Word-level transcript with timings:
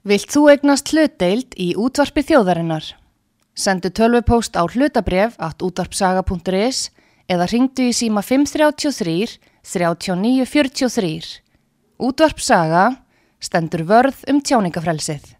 Vilt 0.00 0.32
þú 0.32 0.46
egnast 0.48 0.88
hlutdeild 0.94 1.52
í 1.60 1.74
útvarpi 1.76 2.22
þjóðarinnar? 2.24 2.86
Sendu 3.52 3.90
tölvupóst 3.92 4.56
á 4.56 4.64
hlutabref 4.64 5.34
at 5.36 5.60
útvarpsaga.is 5.60 6.88
eða 7.28 7.48
ringdu 7.52 7.90
í 7.90 7.92
síma 7.92 8.22
533 8.24 9.36
3943. 9.60 11.44
Útvarpsaga 12.00 12.86
stendur 13.44 13.84
vörð 13.84 14.24
um 14.32 14.40
tjáningafrelsið. 14.40 15.36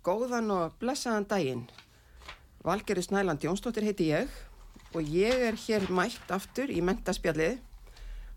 Góðan 0.00 0.48
og 0.48 0.80
blessaðan 0.80 1.28
daginn. 1.28 1.66
Valgerður 2.64 3.04
Snæland 3.04 3.44
Jónsdóttir 3.44 3.84
heiti 3.84 4.14
ég 4.16 4.32
og 4.94 5.02
ég 5.06 5.44
er 5.50 5.58
hér 5.66 5.86
mætt 5.94 6.30
aftur 6.34 6.70
í 6.72 6.80
mentaspjallið, 6.84 7.58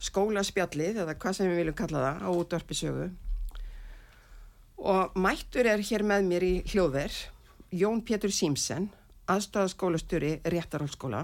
skólaspjallið 0.04 1.04
eða 1.04 1.16
hvað 1.18 1.38
sem 1.38 1.50
við 1.50 1.62
viljum 1.62 1.78
kalla 1.80 2.04
það 2.04 2.26
á 2.26 2.30
útvarpisögu. 2.32 3.06
Og 4.84 5.16
mættur 5.16 5.70
er 5.70 5.84
hér 5.86 6.04
með 6.06 6.28
mér 6.28 6.46
í 6.46 6.54
hljóðver 6.74 7.16
Jón 7.74 8.04
Pétur 8.06 8.34
Símsen, 8.34 8.90
aðstofaskólastjóri 9.32 10.36
Réttarhólskóla. 10.44 11.24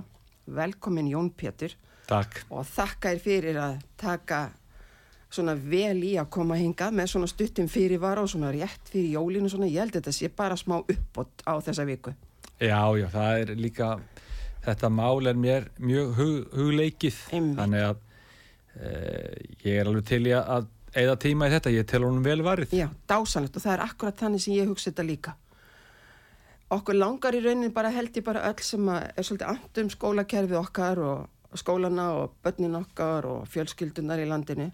Velkomin 0.49 1.11
Jón 1.11 1.29
Pétur. 1.35 1.75
Takk. 2.09 2.41
Og 2.49 2.65
þakka 2.65 3.11
þér 3.13 3.21
fyrir 3.21 3.59
að 3.61 3.83
taka 3.99 4.39
svona 5.29 5.53
vel 5.53 5.99
í 6.07 6.15
að 6.17 6.31
koma 6.33 6.57
hinga 6.57 6.89
með 6.95 7.11
svona 7.11 7.29
stuttum 7.29 7.69
fyrirvara 7.69 8.23
og 8.25 8.31
svona 8.31 8.49
rétt 8.55 8.89
fyrir 8.89 9.13
jólinu 9.19 9.51
svona. 9.51 9.69
Ég 9.69 9.83
held 9.83 9.99
þetta 9.99 10.15
sé 10.15 10.31
bara 10.33 10.57
smá 10.57 10.79
uppbót 10.79 11.45
á 11.45 11.53
þessa 11.61 11.85
viku. 11.85 12.15
Já, 12.59 12.81
já, 12.97 13.05
það 13.13 13.43
er 13.43 13.53
líka, 13.55 13.91
þetta 14.65 14.89
mál 14.91 15.27
er 15.31 15.37
mér 15.39 15.69
mjög 15.79 16.13
hug, 16.19 16.37
hugleikið, 16.57 17.17
Einmitt. 17.31 17.57
þannig 17.59 17.85
að 17.87 17.97
e, 18.79 18.91
ég 19.65 19.79
er 19.79 19.89
alveg 19.89 20.05
til 20.09 20.21
í 20.27 20.33
að 20.35 20.67
eða 20.99 21.15
tíma 21.21 21.47
í 21.49 21.53
þetta, 21.53 21.73
ég 21.75 21.85
tel 21.89 22.01
honum 22.05 22.23
vel 22.25 22.41
varið. 22.45 22.73
Já, 22.73 22.87
dásanlegt 23.09 23.59
og 23.59 23.63
það 23.65 23.75
er 23.75 23.83
akkurat 23.85 24.23
þannig 24.23 24.41
sem 24.45 24.55
ég 24.57 24.69
hugsa 24.71 24.89
þetta 24.91 25.05
líka. 25.05 25.35
Okkur 26.69 26.97
langar 26.97 27.33
í 27.37 27.41
raunin 27.41 27.73
bara 27.73 27.89
held 27.93 28.17
ég 28.17 28.25
bara 28.25 28.43
öll 28.49 28.61
sem 28.61 28.89
er 28.93 29.25
svolítið 29.25 29.47
andum 29.53 29.89
skólakerfið 29.93 30.59
okkar 30.59 30.99
og 31.01 31.57
skólana 31.57 32.09
og 32.19 32.35
börnin 32.45 32.77
okkar 32.77 33.25
og 33.25 33.47
fjölskyldunar 33.49 34.21
í 34.21 34.27
landinu. 34.29 34.67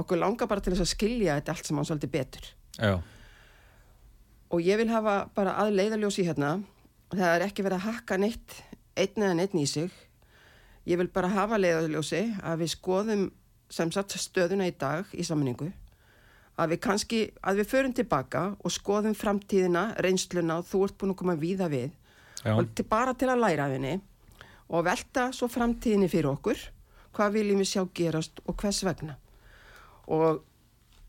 Okkur 0.00 0.20
langar 0.20 0.48
bara 0.48 0.60
til 0.64 0.72
þess 0.72 0.86
að 0.86 0.92
skilja 0.94 1.34
þetta 1.40 1.52
allt 1.52 1.68
saman 1.68 1.88
svolítið 1.88 2.14
betur. 2.14 2.46
Já, 2.78 2.94
Og 4.52 4.60
ég 4.60 4.76
vil 4.76 4.90
hafa 4.92 5.30
bara 5.32 5.54
að 5.62 5.70
leiðaljósi 5.78 6.26
hérna. 6.26 6.58
Það 7.12 7.30
er 7.34 7.44
ekki 7.46 7.64
verið 7.64 7.78
að 7.78 7.86
hakka 7.88 8.18
neitt, 8.20 8.56
einn 8.96 9.24
eða 9.24 9.36
neitt 9.38 9.54
í 9.56 9.66
sig. 9.66 9.92
Ég 10.88 10.98
vil 10.98 11.08
bara 11.14 11.30
hafa 11.30 11.60
leiðaljósi 11.60 12.24
að 12.42 12.64
við 12.64 12.72
skoðum 12.74 13.24
sem 13.72 13.92
sagt 13.94 14.16
stöðuna 14.18 14.66
í 14.68 14.74
dag 14.78 15.08
í 15.14 15.24
sammenningu. 15.24 15.70
Að 16.60 16.74
við 16.74 16.80
kannski, 16.84 17.20
að 17.40 17.62
við 17.62 17.70
förum 17.70 17.94
tilbaka 17.96 18.42
og 18.60 18.74
skoðum 18.74 19.14
framtíðina, 19.16 19.92
reynsluna 20.04 20.58
og 20.60 20.68
þú 20.68 20.84
ert 20.86 20.98
búin 21.00 21.14
að 21.14 21.20
koma 21.22 21.36
víða 21.40 21.68
við. 21.72 21.90
já, 22.44 22.52
Og 22.52 22.68
til, 22.74 22.84
bara 22.84 23.14
til 23.14 23.30
að 23.30 23.40
læra 23.40 23.66
af 23.66 23.72
henni 23.72 24.00
og 24.68 24.84
velta 24.84 25.30
svo 25.32 25.48
framtíðinni 25.48 26.10
fyrir 26.12 26.32
okkur. 26.32 26.58
Hvað 27.12 27.32
viljum 27.38 27.60
við 27.62 27.70
sjá 27.72 27.82
gerast 27.94 28.40
og 28.46 28.56
hvers 28.56 28.82
vegna? 28.84 29.16
Og 30.08 30.42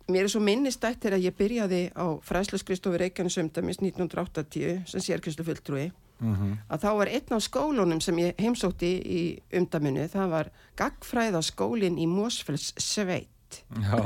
mér 0.07 0.27
er 0.27 0.31
svo 0.31 0.39
minnistætt 0.43 1.01
þegar 1.03 1.23
ég 1.23 1.35
byrjaði 1.35 1.83
á 1.95 2.05
fræsluskristofi 2.23 2.99
Reykjanes 3.01 3.37
umdæmis 3.39 3.79
1980 3.81 4.83
sem 4.87 5.03
sérkristu 5.03 5.43
fulltrúi 5.47 5.91
mm 6.19 6.57
að 6.69 6.83
þá 6.83 6.89
var 6.97 7.07
einn 7.07 7.35
af 7.35 7.43
skólunum 7.43 8.01
sem 8.01 8.19
ég 8.19 8.39
heimsótti 8.39 8.91
í 9.01 9.21
umdæminu, 9.53 10.07
það 10.07 10.29
var 10.29 10.49
gagfræðaskólin 10.79 11.97
í 11.97 12.07
Mósfells 12.07 12.73
sveit 12.77 13.29
já, 13.59 13.97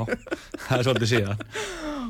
það 0.66 0.78
er 0.78 0.84
svolítið 0.84 1.10
síðan. 1.12 1.42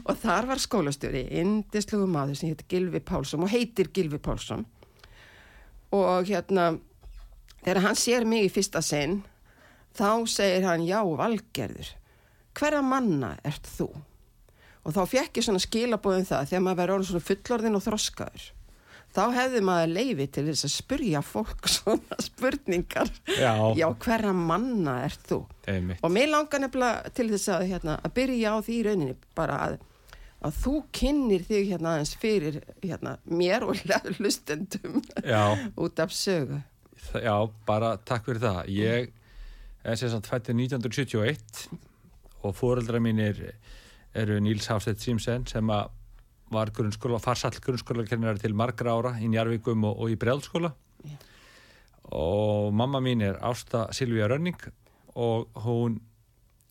og 0.09 0.19
þar 0.23 0.49
var 0.51 0.63
skólastjóri, 0.63 1.25
indislugu 1.41 2.09
maður 2.11 2.39
sem 2.41 2.53
heitir 2.53 2.69
Gilvi 2.69 3.01
Pálsson 3.01 3.45
og 3.45 3.53
heitir 3.53 3.91
Gilvi 3.95 4.19
Pálsson. 4.19 4.67
Og 5.95 6.29
hérna 6.29 6.79
þegar 7.63 7.83
hann 7.87 7.99
sér 7.99 8.27
mig 8.29 8.47
í 8.47 8.53
fyrsta 8.53 8.83
sinn 8.85 9.23
þá 9.97 10.27
segir 10.29 10.67
hann 10.69 10.85
já 10.87 11.01
valgerður 11.03 11.95
hverja 12.59 12.83
manna 12.83 13.37
ert 13.47 13.67
þú? 13.77 13.89
Og 14.87 14.95
þá 14.95 15.03
fekk 15.11 15.39
ég 15.39 15.47
svona 15.47 15.63
skilabóðum 15.63 16.27
það 16.29 16.51
þegar 16.53 16.65
maður 16.65 16.81
verður 16.81 16.95
orðin 16.97 17.11
svona 17.11 17.29
fullorðin 17.29 17.79
og 17.79 17.85
þroskaður 17.85 18.47
þá 19.17 19.23
hefði 19.35 19.61
maður 19.67 19.93
leifi 19.97 20.27
til 20.35 20.45
þess 20.49 20.67
að 20.69 20.73
spurja 20.75 21.23
fólk 21.25 21.69
svona 21.77 22.19
spurningar 22.23 23.11
Já, 23.39 23.53
já 23.79 23.87
hverja 24.05 24.33
manna 24.37 24.99
ert 25.07 25.29
þú 25.29 25.43
einmitt. 25.69 26.03
Og 26.05 26.13
mér 26.15 26.31
langar 26.33 26.63
nefnilega 26.63 27.13
til 27.17 27.29
þess 27.33 27.53
að, 27.55 27.67
hérna, 27.73 27.99
að 28.05 28.17
byrja 28.19 28.55
á 28.55 28.57
því 28.65 28.79
rauninni 28.87 29.17
bara 29.39 29.59
að, 29.67 29.77
að 30.49 30.59
þú 30.63 30.75
kynnir 31.01 31.45
þig 31.49 31.73
hérna 31.73 31.95
aðeins 31.95 32.15
fyrir 32.21 32.61
hérna, 32.85 33.17
mér 33.29 33.67
og 33.69 33.83
hlustendum 34.19 35.03
út 35.85 36.05
af 36.05 36.15
sögu. 36.15 36.63
já, 37.15 37.37
bara 37.67 37.97
takk 38.05 38.29
fyrir 38.29 38.43
það. 38.45 38.63
Ég 38.75 39.13
er 39.85 39.97
sem 39.97 40.11
sagt 40.13 40.29
fættið 40.29 40.65
1971 40.69 41.69
og 42.45 42.55
fóreldra 42.57 43.01
mínir 43.03 43.55
eru 44.19 44.39
Níls 44.41 44.67
Hafstedt 44.71 45.03
Simsen 45.03 45.47
sem 45.47 45.71
að 45.71 45.95
var 46.53 46.73
grunnskóla, 46.75 47.21
farsall 47.23 47.59
grunnskólakennari 47.63 48.41
til 48.43 48.57
margra 48.57 48.95
ára 48.97 49.15
í 49.21 49.29
Njarvíkum 49.31 49.85
og, 49.89 50.05
og 50.05 50.13
í 50.13 50.19
Breðalskóla 50.21 50.73
Já. 51.05 51.17
og 52.17 52.75
mamma 52.75 53.01
mín 53.05 53.25
er 53.25 53.41
Ásta 53.45 53.87
Silvíja 53.97 54.29
Rönning 54.31 54.59
og 55.19 55.49
hún 55.65 55.99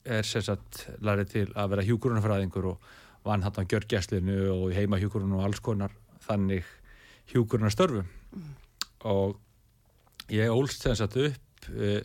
er 0.08 0.26
sem 0.26 0.42
sagt 0.46 0.86
lærið 1.04 1.34
til 1.34 1.48
að 1.54 1.74
vera 1.76 1.86
hjúkurunafræðingur 1.88 2.72
og 2.72 2.90
vann 3.28 3.44
hann 3.44 3.60
á 3.60 3.70
gjörgjæslinu 3.70 4.40
og 4.54 4.72
í 4.72 4.78
heima 4.78 5.00
hjúkurun 5.02 5.36
og 5.38 5.46
alls 5.46 5.62
konar 5.64 5.94
þannig 6.26 6.66
hjúkurunarstörfum 7.34 8.08
og 9.08 9.38
ég 10.34 10.52
ólst 10.52 10.84
sem 10.84 10.96
sagt 10.98 11.20
upp 11.20 11.72
uh, 11.74 12.02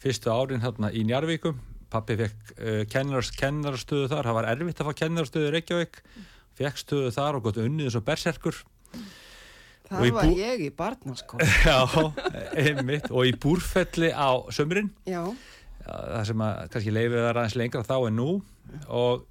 fyrstu 0.00 0.32
árin 0.32 0.64
hérna 0.64 0.90
í 0.90 1.04
Njarvíkum 1.06 1.60
pappi 1.92 2.16
fekk 2.18 2.54
uh, 2.56 2.80
kennars, 2.90 3.30
kennarastöðu 3.36 4.08
þar, 4.10 4.30
það 4.30 4.38
var 4.40 4.48
erfitt 4.52 4.80
að 4.82 4.88
fá 4.88 4.98
kennarastöðu 5.02 5.50
í 5.50 5.52
Reykjavík. 5.54 6.00
Fekk 6.00 6.35
stöðu 6.80 7.12
þar 7.14 7.38
og 7.38 7.46
gott 7.46 7.60
unnið 7.62 7.88
eins 7.90 7.98
og 7.98 8.04
berserkur. 8.06 8.58
Í 9.86 10.10
var 10.10 10.24
bú- 10.26 10.34
ég 10.40 10.62
í 10.66 10.70
barnaskóla. 10.74 11.46
Já, 11.68 11.78
einmitt. 12.58 13.10
Og 13.14 13.28
í 13.28 13.34
búrfelli 13.38 14.08
á 14.10 14.34
sömurinn 14.50 14.88
Já, 15.06 15.22
það 15.86 16.24
sem 16.32 16.42
að 16.42 16.62
kannski 16.72 16.94
leifið 16.96 17.20
það 17.22 17.30
aðeins 17.36 17.56
lengra 17.60 17.84
þá 17.86 17.96
en 18.08 18.16
nú. 18.18 18.30
Og 18.90 19.26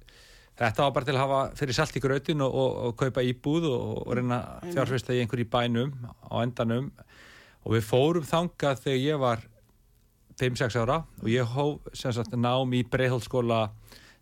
þetta 0.56 0.86
var 0.86 0.94
bara 0.96 1.08
til 1.10 1.16
að 1.16 1.20
hafa 1.26 1.40
fyrir 1.60 1.76
salt 1.76 1.98
í 1.98 2.00
grötin 2.00 2.40
og, 2.46 2.54
og, 2.56 2.78
og 2.88 2.96
kaupa 3.02 3.24
íbúð 3.26 3.66
og, 3.68 3.90
og 4.06 4.14
reyna 4.16 4.38
fjárfesta 4.70 5.12
í 5.12 5.20
einhverju 5.24 5.50
bænum 5.52 5.92
á 6.24 6.34
endanum. 6.40 6.88
Og 7.66 7.76
við 7.76 7.84
fórum 7.90 8.24
þangað 8.24 8.80
þegar 8.86 9.02
ég 9.02 9.20
var 9.20 9.44
5-6 10.40 10.80
ára 10.80 11.02
og 11.20 11.28
ég 11.32 11.52
hóf 11.52 11.92
sem 11.96 12.12
sagt 12.16 12.32
nám 12.36 12.72
í 12.76 12.80
breiðhaldskóla 12.88 13.66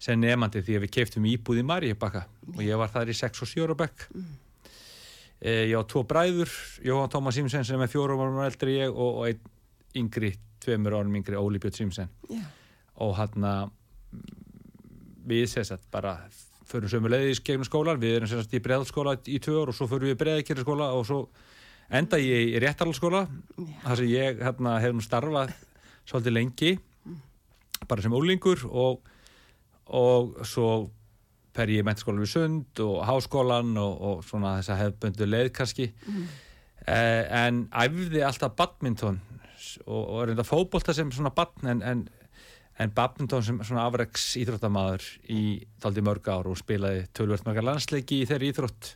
sem 0.05 0.21
nefandi 0.21 0.63
því 0.65 0.79
að 0.79 0.85
við 0.85 0.95
keiftum 0.99 1.29
íbúð 1.31 1.63
í 1.63 1.67
Marjabakka 1.69 2.27
og 2.55 2.63
ég 2.65 2.81
var 2.81 2.93
þar 2.93 3.13
í 3.13 3.17
6 3.17 3.45
og 3.45 3.51
7 3.51 3.65
ára 3.65 3.79
bekk. 3.85 4.09
E, 5.41 5.53
ég 5.71 5.77
á 5.77 5.83
tvo 5.89 6.05
bræður 6.09 6.53
Jóhann 6.85 7.13
Tómas 7.13 7.39
Simsen 7.39 7.65
sem 7.65 7.81
er 7.81 7.91
fjórum 7.93 8.21
árum 8.21 8.43
eldri 8.45 8.79
ég 8.79 8.93
og, 8.93 9.23
og 9.23 9.31
einn 9.31 10.05
yngri 10.05 10.35
tveimur 10.65 10.99
árum 10.99 11.17
yngri 11.21 11.41
Óli 11.41 11.61
Björn 11.63 11.77
Simsen. 11.79 12.13
Já, 12.29 12.45
og 13.05 13.17
hann 13.19 13.49
við 15.25 15.47
sem 15.51 15.65
sagt 15.67 15.89
bara 15.93 16.19
förum 16.69 16.91
sömu 16.91 17.11
leiðis 17.13 17.43
gegnum 17.45 17.67
skólan, 17.67 18.01
við 18.01 18.19
erum 18.19 18.31
sagt 18.31 18.55
í 18.57 18.63
breðalskóla 18.65 19.17
í 19.29 19.41
tvö 19.43 19.63
ár 19.63 19.73
og 19.73 19.77
svo 19.77 19.89
förum 19.91 20.09
við 20.09 20.17
í 20.17 20.21
breðakirjaskóla 20.21 20.91
og 20.97 21.05
svo 21.09 21.21
enda 21.93 22.21
ég 22.21 22.55
í 22.55 22.61
réttarhaldsskóla 22.63 23.25
þar 23.85 24.01
sem 24.01 24.11
ég 24.13 24.41
hérna 24.45 24.79
hef 24.83 25.03
starfað 25.05 25.53
svolítið 26.09 26.37
lengi 26.39 26.73
bara 27.89 28.05
sem 28.05 28.17
ólingur 28.17 28.65
og, 28.71 29.03
og 29.87 30.41
svo 30.47 30.69
fer 31.55 31.71
ég 31.71 31.85
í 31.85 31.87
mentaskólan 31.87 32.25
við 32.25 32.33
Sund 32.33 32.83
og 32.83 33.05
háskólan 33.07 33.77
og, 33.79 33.95
og 33.95 34.25
svona 34.27 34.57
þess 34.59 34.73
að 34.75 34.83
hefðböndu 34.83 35.29
leið 35.29 35.53
kannski. 35.55 35.91
Eh, 36.85 37.23
en 37.31 37.65
æfði 37.71 38.25
alltaf 38.27 38.57
badminton 38.59 39.21
og, 39.87 40.03
og 40.03 40.19
er 40.23 40.31
reynda 40.31 40.45
fótbolta 40.45 40.93
sem 40.93 41.13
svona 41.15 41.33
badn 41.35 41.71
en, 41.71 41.83
en, 41.83 42.03
en 42.79 42.93
badminton 42.93 43.45
sem 43.47 43.61
svona 43.65 43.87
afreiks 43.89 44.35
íþróttamaður 44.43 45.07
í 45.33 45.43
daldi 45.81 46.05
mörg 46.05 46.29
ár 46.29 46.51
og 46.51 46.59
spilaði 46.61 47.07
tölvört 47.17 47.47
margar 47.47 47.65
landsleiki 47.71 48.23
í 48.23 48.29
þeirri 48.29 48.53
íþrótt. 48.53 48.95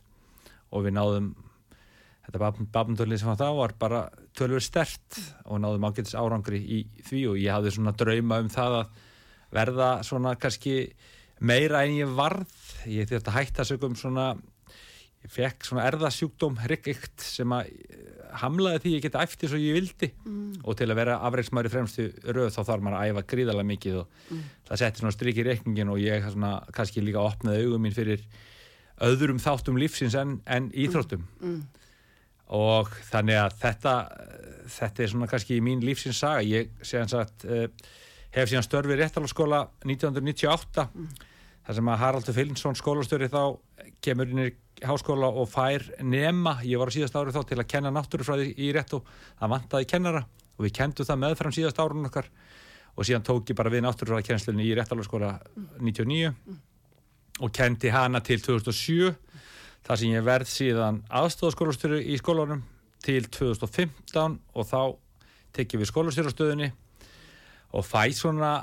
Og 0.69 0.85
við 0.85 0.99
náðum 0.99 1.31
þetta 2.27 2.69
badmintonlið 2.75 3.23
sem 3.23 3.37
þá 3.39 3.47
var 3.57 3.73
bara 3.79 4.03
tölvört 4.37 4.67
stert 4.67 5.21
og 5.47 5.63
náðum 5.63 5.87
ágætis 5.89 6.17
árangri 6.19 6.59
í 6.61 6.83
því 7.07 7.23
og 7.31 7.39
ég 7.41 7.55
hafði 7.55 7.73
svona 7.73 7.95
drauma 7.97 8.43
um 8.43 8.51
það 8.53 8.81
að 8.83 8.97
verða 9.53 9.89
svona 10.05 10.35
kannski 10.39 10.81
meira 11.39 11.83
en 11.85 11.95
ég 11.97 12.15
varð 12.15 12.47
ég 12.89 13.07
þurfti 13.09 13.31
að 13.31 13.37
hætta 13.39 13.65
sögum 13.67 13.95
svona 13.97 14.33
ég 15.19 15.31
fekk 15.33 15.67
svona 15.67 15.85
erðasjúkdóm 15.89 16.59
ryggikt 16.69 17.23
sem 17.23 17.51
að 17.55 17.71
eh, 17.71 18.19
hamlaði 18.39 18.83
því 18.83 18.93
ég 18.93 19.05
geta 19.07 19.23
eftir 19.25 19.51
svo 19.51 19.59
ég 19.59 19.75
vildi 19.79 20.11
mm. 20.13 20.61
og 20.63 20.77
til 20.79 20.87
að 20.87 20.99
vera 21.01 21.17
afreiksmæri 21.27 21.71
fremstu 21.71 22.07
röð 22.29 22.53
þá 22.55 22.61
þarf 22.61 22.85
maður 22.85 22.99
að 22.99 23.09
æfa 23.09 23.25
gríðarlega 23.33 23.69
mikið 23.71 23.97
og 24.03 24.21
mm. 24.29 24.45
það 24.69 24.81
setti 24.83 25.03
svona 25.03 25.15
strik 25.15 25.41
í 25.41 25.47
reikningin 25.47 25.91
og 25.91 25.99
ég 26.03 26.29
svona, 26.29 26.53
kannski 26.75 27.03
líka 27.03 27.23
opnaði 27.23 27.65
augum 27.65 27.83
mín 27.87 27.95
fyrir 27.95 28.23
öðrum 29.03 29.39
þáttum 29.43 29.79
lífsins 29.79 30.15
en, 30.19 30.37
en 30.47 30.69
íþróttum 30.75 31.25
mm. 31.39 31.59
og 32.59 32.91
þannig 33.09 33.41
að 33.41 33.57
þetta 33.63 33.95
þetta 34.69 35.03
er 35.03 35.11
svona 35.15 35.31
kannski 35.31 35.59
mín 35.63 35.83
lífsins 35.83 36.21
saga 36.21 36.45
ég 36.45 36.71
séðan 36.85 37.11
sagt 37.11 37.47
uh, 37.47 37.67
hef 38.35 38.49
síðan 38.49 38.65
störfið 38.65 39.01
réttalagskóla 39.01 39.63
1998 39.85 40.87
þar 41.65 41.77
sem 41.77 41.91
að 41.91 42.01
Haraldur 42.03 42.35
Filinsson 42.35 42.77
skólastöri 42.77 43.29
þá 43.29 43.41
kemur 44.03 44.31
inn 44.31 44.43
í 44.47 44.49
háskóla 44.85 45.29
og 45.29 45.49
fær 45.51 45.83
nema, 46.01 46.57
ég 46.63 46.79
var 46.79 46.89
á 46.89 46.95
síðast 46.95 47.17
árið 47.17 47.35
þá 47.35 47.49
til 47.49 47.59
að 47.59 47.69
kenna 47.73 47.91
náttúrufræði 47.93 48.53
í 48.57 48.71
rétt 48.75 48.95
og 48.97 49.07
það 49.39 49.53
vantaði 49.53 49.89
kennara 49.91 50.23
og 50.55 50.65
við 50.65 50.75
kendum 50.79 51.07
það 51.07 51.21
meðfram 51.23 51.55
síðast 51.55 51.81
árun 51.83 52.09
okkar. 52.09 52.29
Og 52.95 53.07
síðan 53.07 53.25
tók 53.27 53.51
ég 53.51 53.57
bara 53.59 53.71
við 53.71 53.83
náttúrufræði 53.85 54.27
kennslinni 54.27 54.65
í 54.67 54.73
réttalagskóla 54.79 55.35
99 55.79 56.31
og 57.39 57.53
kendi 57.55 57.91
hana 57.93 58.19
til 58.23 58.39
2007 58.43 59.13
þar 59.87 60.01
sem 60.01 60.13
ég 60.15 60.25
verð 60.25 60.51
síðan 60.51 61.03
aðstofskólastöru 61.21 62.01
í 62.01 62.17
skólanum 62.19 62.65
til 63.03 63.23
2015 63.31 64.39
og 64.53 64.67
þá 64.67 64.81
tekjum 65.55 65.83
við 65.83 65.91
skólastjórastöðinni 65.93 66.73
og 67.75 67.85
fæ 67.85 68.09
svona 68.17 68.53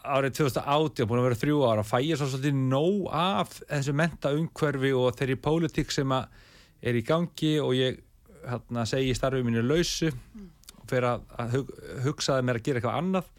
árið 0.00 0.38
2018, 0.38 1.06
búin 1.08 1.20
að 1.20 1.26
vera 1.28 1.40
þrjú 1.40 1.58
ára 1.68 1.84
fæ 1.84 1.98
ég 2.00 2.18
svo 2.18 2.28
svolítið 2.30 2.60
nóg 2.70 3.10
af 3.12 3.58
þessu 3.60 3.94
menta 3.96 4.32
umhverfi 4.36 4.92
og 4.96 5.10
þeirri 5.18 5.36
pólitík 5.44 5.92
sem 5.92 6.14
er 6.14 6.96
í 6.96 7.04
gangi 7.04 7.58
og 7.60 7.74
ég 7.76 8.00
hérna, 8.46 8.86
segi 8.88 9.12
starfið 9.16 9.46
mínu 9.48 9.66
lausu 9.66 10.08
og 10.08 10.86
fyrir 10.88 11.10
að, 11.12 11.26
að 11.36 11.58
hugsaði 12.06 12.46
mér 12.48 12.60
að 12.60 12.66
gera 12.66 12.80
eitthvað 12.80 12.98
annað 13.02 13.30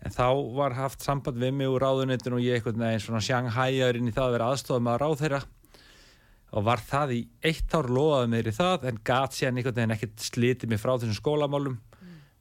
en 0.00 0.14
þá 0.16 0.26
var 0.56 0.76
haft 0.78 1.04
samband 1.04 1.40
við 1.40 1.52
mig 1.58 1.68
úr 1.68 1.84
ráðunitun 1.84 2.38
og 2.38 2.44
ég 2.44 2.56
eitthvað 2.56 2.80
neðin 2.80 3.04
svona 3.04 3.24
sjanghæjar 3.24 3.98
inn 4.00 4.08
í 4.08 4.14
það 4.16 4.26
að 4.26 4.36
vera 4.38 4.50
aðstofað 4.54 4.86
með 4.86 4.94
að 4.94 5.02
ráð 5.04 5.16
þeirra 5.20 5.42
og 6.50 6.66
var 6.66 6.82
það 6.82 7.12
í 7.14 7.20
eitt 7.50 7.76
ár 7.76 7.90
loðaði 7.92 8.32
mér 8.32 8.48
í 8.50 8.56
það 8.56 8.88
en 8.90 9.04
gat 9.06 9.36
síðan 9.36 9.60
einhvern 9.60 9.76
veginn 9.76 9.96
ekkert 9.98 10.24
slitið 10.24 10.72
mig 10.72 10.80
frá 10.82 10.94
þessum 10.96 11.18
skólamálum 11.20 11.76
mm. 11.76 11.89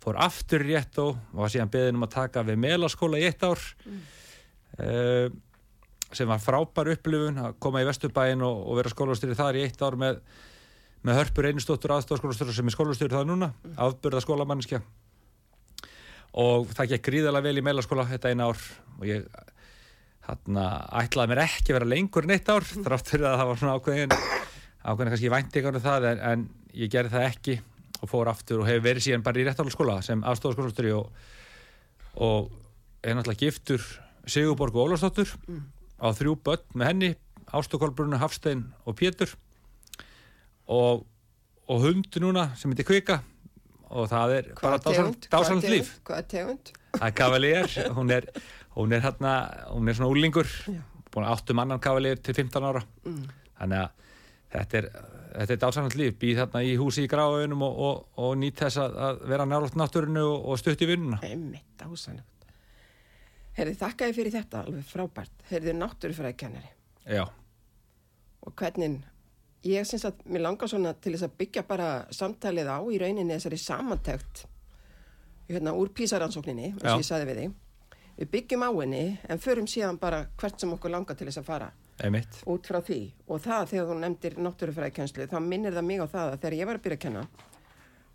Fór 0.04 0.20
aftur 0.24 0.64
rétt 0.64 1.00
og 1.04 1.18
var 1.36 1.52
síðan 1.52 1.72
beðin 1.74 2.00
um 2.00 2.06
að 2.08 2.16
taka 2.16 2.44
við 2.48 2.62
melaskóla 2.64 3.20
í 3.20 3.28
eitt 3.28 3.44
ár 3.44 3.60
mm. 3.86 4.00
uh, 4.86 5.26
sem 6.16 6.30
var 6.30 6.42
frábær 6.42 6.94
upplifun 6.96 7.42
að 7.44 7.58
koma 7.62 7.84
í 7.84 7.88
Vesturbæin 7.90 8.46
og, 8.46 8.64
og 8.66 8.80
vera 8.80 8.94
skólastýri 8.94 9.38
þar 9.38 9.60
í 9.60 9.66
eitt 9.68 9.84
ár 9.84 10.00
með, 10.00 10.24
með 11.06 11.22
hörpur 11.22 11.50
einustóttur 11.52 11.94
aðstofskólastýri 11.98 12.56
sem 12.56 12.72
er 12.72 12.78
skólastýri 12.78 13.14
það 13.14 13.30
núna 13.34 13.52
mm. 13.52 13.78
afbörða 13.86 14.24
skólamanniska 14.26 14.82
og 16.40 16.70
það 16.78 16.94
gekk 16.94 17.08
gríðalega 17.10 17.50
vel 17.50 17.62
í 17.62 17.66
melaskóla 17.66 18.08
þetta 18.10 18.32
eina 18.32 18.50
ár 18.50 18.60
og 19.00 19.08
ég 19.10 19.26
hann 20.30 20.60
ætlaði 21.02 21.32
mér 21.32 21.44
ekki 21.46 21.74
að 21.74 21.80
vera 21.80 21.90
lengur 21.90 22.28
neitt 22.30 22.50
ár 22.52 22.66
þrátt 22.68 23.10
fyrir 23.10 23.30
að 23.32 23.40
það 23.42 23.50
var 23.50 23.62
svona 23.62 23.76
ákveðin 23.80 24.16
ákveðin 24.84 25.14
kannski 25.14 25.34
væntingar 25.34 25.80
um 25.80 25.84
það 25.84 26.08
en, 26.12 26.22
en 26.32 26.46
ég 26.78 26.92
gerði 26.94 27.16
það 27.16 27.28
ekki 27.30 27.56
og 28.00 28.12
fór 28.12 28.32
aftur 28.32 28.64
og 28.64 28.70
hefur 28.70 28.86
verið 28.86 29.08
síðan 29.08 29.26
bara 29.26 29.42
í 29.42 29.46
réttarhaldsskóla 29.48 30.00
sem 30.06 30.24
afstofskólastöri 30.28 30.94
og, 30.96 31.10
og 32.16 32.52
er 33.04 33.18
náttúrulega 33.18 33.46
giftur 33.46 33.84
Sigurborg 34.30 34.76
og 34.76 34.90
Ólafsdóttur 34.90 35.32
mm. 35.48 35.64
á 36.04 36.08
þrjú 36.16 36.36
börn 36.46 36.66
með 36.76 36.92
henni 36.92 37.12
Ástokolbrunna, 37.50 38.20
Hafstein 38.22 38.68
og 38.86 38.96
Pétur 39.00 39.32
og, 40.70 41.06
og 41.66 41.84
hundu 41.86 42.22
núna 42.22 42.52
sem 42.60 42.72
heitir 42.72 42.88
Kvika 42.88 43.22
og 43.90 44.06
það 44.12 44.36
er 44.36 44.52
Hvað 44.60 44.84
bara 44.86 45.10
dásamt 45.34 45.66
líf 45.66 45.96
Hvað 46.06 46.28
tegund? 46.30 46.74
Það 46.94 47.08
er 47.08 47.16
Kavalier, 47.18 47.76
hún 47.98 48.14
er 48.14 48.30
hún 48.76 48.94
er 48.94 49.02
hérna, 49.04 49.34
hún 49.74 49.90
er 49.90 49.98
svona 49.98 50.12
úlingur 50.12 50.48
búin 51.10 51.26
að 51.26 51.34
áttum 51.34 51.62
annan 51.62 51.82
kavalir 51.82 52.20
til 52.22 52.36
15 52.38 52.68
ára 52.70 52.84
mm. 53.04 53.24
þannig 53.58 53.82
að 53.82 54.14
þetta 54.54 54.80
er, 54.80 54.90
þetta 55.36 55.56
er 55.56 55.62
dásanand 55.62 55.96
líf, 56.00 56.18
býð 56.22 56.42
þarna 56.44 56.64
í 56.66 56.74
húsi 56.80 57.06
í 57.06 57.12
gráðunum 57.12 57.64
og, 57.68 57.80
og, 57.86 58.02
og 58.24 58.36
nýtt 58.42 58.64
þess 58.64 58.82
að 58.82 59.24
vera 59.30 59.48
nærlátt 59.50 59.78
náttúrunu 59.80 60.26
og, 60.26 60.50
og 60.50 60.60
stutt 60.62 60.84
í 60.86 60.90
vinnuna. 60.90 61.22
Emmitt, 61.28 61.68
dásanand 61.80 62.26
Herði, 63.60 63.76
þakka 63.76 64.08
ég 64.08 64.16
fyrir 64.16 64.32
þetta, 64.32 64.60
alveg 64.64 64.84
frábært. 64.88 65.42
Herði, 65.50 65.74
náttúrufræðikennari. 65.76 66.70
Já. 67.12 67.26
Og 68.48 68.54
hvernig, 68.56 69.02
ég 69.68 69.88
syns 69.88 70.06
að 70.08 70.22
mér 70.32 70.46
langar 70.46 70.72
svona 70.72 70.94
til 70.96 71.12
þess 71.16 71.28
að 71.28 71.34
byggja 71.42 71.66
bara 71.68 71.90
samtalið 72.16 72.70
á 72.72 72.80
í 72.80 73.02
rauninni 73.02 73.36
þessari 73.36 73.60
samantækt 73.60 74.46
hérna 75.50 75.74
úr 75.76 75.92
písaransókninni, 75.98 76.72
eins 76.72 76.86
og 76.86 77.02
ég 77.02 77.10
saði 77.10 77.28
við 77.28 77.42
þig. 77.42 77.58
Við 78.20 78.32
byggjum 78.38 78.64
á 78.64 78.72
henni 78.72 79.04
en 79.28 79.44
förum 79.44 79.68
síðan 79.68 80.00
bara 80.00 80.26
hvert 80.40 80.62
sem 80.62 80.72
okkur 80.76 80.94
langar 80.94 81.20
til 81.20 81.28
þess 81.28 81.42
að 81.42 81.50
fara 81.50 81.70
Einmitt. 82.04 82.42
út 82.50 82.68
frá 82.70 82.80
því. 82.86 83.00
Og 83.28 83.42
það 83.44 83.70
þegar 83.74 83.90
þú 83.90 84.00
nefndir 84.04 84.40
náttúrufræðikenslu 84.46 85.30
þá 85.30 85.40
minnir 85.44 85.76
það 85.76 85.88
mig 85.90 86.04
á 86.04 86.08
það 86.08 86.34
að 86.34 86.40
þegar 86.40 86.58
ég 86.60 86.70
var 86.70 86.80
að 86.80 86.86
byrja 86.88 87.00
að 87.00 87.06
kenna 87.06 87.24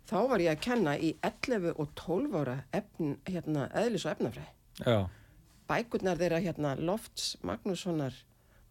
þá 0.05 0.17
var 0.29 0.43
ég 0.43 0.53
að 0.53 0.63
kenna 0.65 0.95
í 0.97 1.11
11 1.25 1.73
og 1.81 1.95
12 1.97 2.37
ára 2.41 2.55
efn, 2.75 3.15
hérna, 3.29 3.65
eðlis 3.81 4.05
og 4.05 4.15
efnafræði. 4.15 5.01
Bækurnar 5.65 6.19
þeirra 6.21 6.43
hérna, 6.45 6.75
Lofts, 6.77 7.35
Magnússonar 7.45 8.13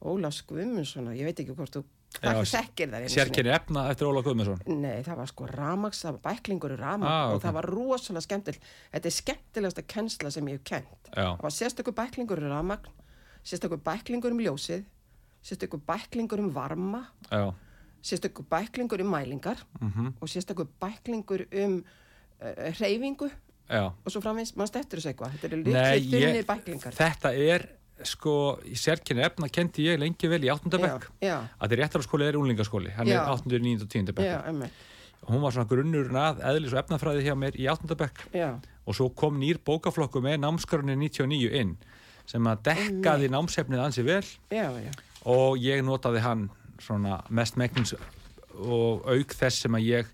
Ólaf 0.05 0.37
Skvumunssonar, 0.37 1.17
ég 1.17 1.27
veit 1.27 1.41
ekki 1.43 1.57
hvort 1.57 1.75
þú 1.75 1.85
Sérkenni 2.15 3.51
efna 3.51 3.89
eftir 3.91 4.07
Óla 4.07 4.21
Guðmundsson. 4.23 4.61
Nei, 4.79 5.03
það 5.03 5.17
var 5.19 5.31
sko 5.31 5.49
Ramax, 5.51 6.03
það 6.05 6.13
var 6.15 6.21
bæklingur 6.29 6.75
í 6.75 6.77
Ramax 6.79 7.11
ah, 7.11 7.23
okay. 7.25 7.35
og 7.35 7.43
það 7.43 7.57
var 7.57 7.69
rosalega 7.75 8.27
skemmtileg 8.29 8.69
Þetta 8.93 9.11
er 9.11 9.15
skemmtilegasta 9.17 9.85
kennsla 9.95 10.31
sem 10.31 10.51
ég 10.51 10.61
hef 10.61 10.67
kent 10.69 11.11
Já. 11.11 11.25
Það 11.25 11.43
var 11.43 11.57
sérstaklega 11.57 11.99
bæklingur 11.99 12.43
í 12.43 12.53
Ramax 12.53 12.93
sérstaklega 13.43 13.87
bæklingur 13.89 14.37
um 14.37 14.45
ljósið 14.45 14.85
sérstaklega 15.45 15.85
bæklingur 15.93 16.43
um 16.43 16.51
varma 16.55 17.05
Já. 17.31 17.53
sérstaklega 18.03 18.49
bæklingur 18.51 19.05
um 19.05 19.11
mælingar 19.13 19.59
mm 19.81 19.93
-hmm. 19.93 20.13
og 20.21 20.29
sérstaklega 20.29 20.69
bæklingur 20.81 21.47
um 21.65 21.85
uh, 22.41 22.73
hreyfingu 22.79 23.31
Já. 23.71 23.93
og 24.05 24.13
svo 24.13 24.21
framins, 24.21 24.57
maður 24.57 24.67
stættur 24.67 24.99
þessu 24.99 25.09
eitthvað 25.09 25.31
Þetta 25.33 25.47
er 25.47 25.57
litli 25.57 26.21
þunni 26.21 26.45
bæklingar 26.47 26.93
Þetta 26.93 27.33
er 27.33 27.69
sko 28.03 28.59
í 28.67 28.75
sérkynni 28.75 29.23
efna 29.23 29.49
kendi 29.53 29.87
ég 29.87 30.01
lengi 30.01 30.29
vel 30.29 30.43
í 30.43 30.51
8. 30.51 30.81
bekk 30.83 31.07
að 31.23 31.69
því 31.71 31.79
réttarskóli 31.79 32.27
er 32.27 32.39
unlingaskóli 32.41 32.91
hann 32.97 33.09
er 33.09 33.23
8. 33.23 33.47
9. 33.47 33.83
og 33.83 33.89
10. 33.89 34.13
bekk 34.13 34.71
hún 35.29 35.41
var 35.41 35.55
svona 35.55 35.69
grunnurinn 35.71 36.19
að 36.19 36.43
eðlis 36.51 36.75
og 36.75 36.83
efnafræði 36.83 37.25
hjá 37.29 37.35
mér 37.39 37.57
í 37.57 37.69
8. 37.71 37.97
bekk 37.97 38.27
og 38.85 38.99
svo 38.99 39.09
kom 39.17 39.39
nýr 39.41 39.61
bókaflokku 39.65 40.21
með 40.25 40.43
námskarunni 40.43 40.97
99 41.07 41.55
inn 41.61 41.77
sem 42.29 42.47
að 42.49 42.65
dekkaði 42.71 43.31
námsefnið 43.33 43.85
ansi 43.85 44.05
vel 44.05 44.25
já, 44.51 44.69
já. 44.73 44.93
Og 45.25 45.59
ég 45.63 45.85
notaði 45.87 46.23
hann 46.25 46.49
svona 46.83 47.21
mest 47.31 47.59
megnins 47.61 47.95
og 48.55 49.07
auk 49.09 49.35
þess 49.35 49.65
sem 49.65 49.77
að 49.77 49.87
ég 49.89 50.11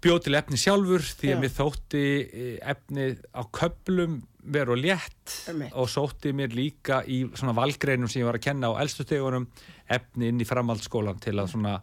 bjóð 0.00 0.22
til 0.24 0.36
efni 0.38 0.58
sjálfur 0.60 1.04
því 1.04 1.32
að 1.34 1.42
mér 1.42 1.54
þótti 1.54 2.04
eh, 2.24 2.54
efnið 2.72 3.24
á 3.36 3.42
köplum 3.52 4.20
veru 4.40 4.76
létt 4.78 5.34
Emme. 5.50 5.68
og 5.76 5.90
sótti 5.92 6.32
mér 6.36 6.54
líka 6.56 7.02
í 7.04 7.22
svona 7.36 7.52
valgreinum 7.56 8.08
sem 8.08 8.22
ég 8.22 8.28
var 8.30 8.38
að 8.38 8.46
kenna 8.48 8.72
á 8.72 8.80
eldstutegunum 8.80 9.46
efni 9.92 10.30
inn 10.32 10.40
í 10.40 10.48
framhaldsskólan 10.48 11.20
til 11.20 11.36
að 11.36 11.52
svona 11.52 11.74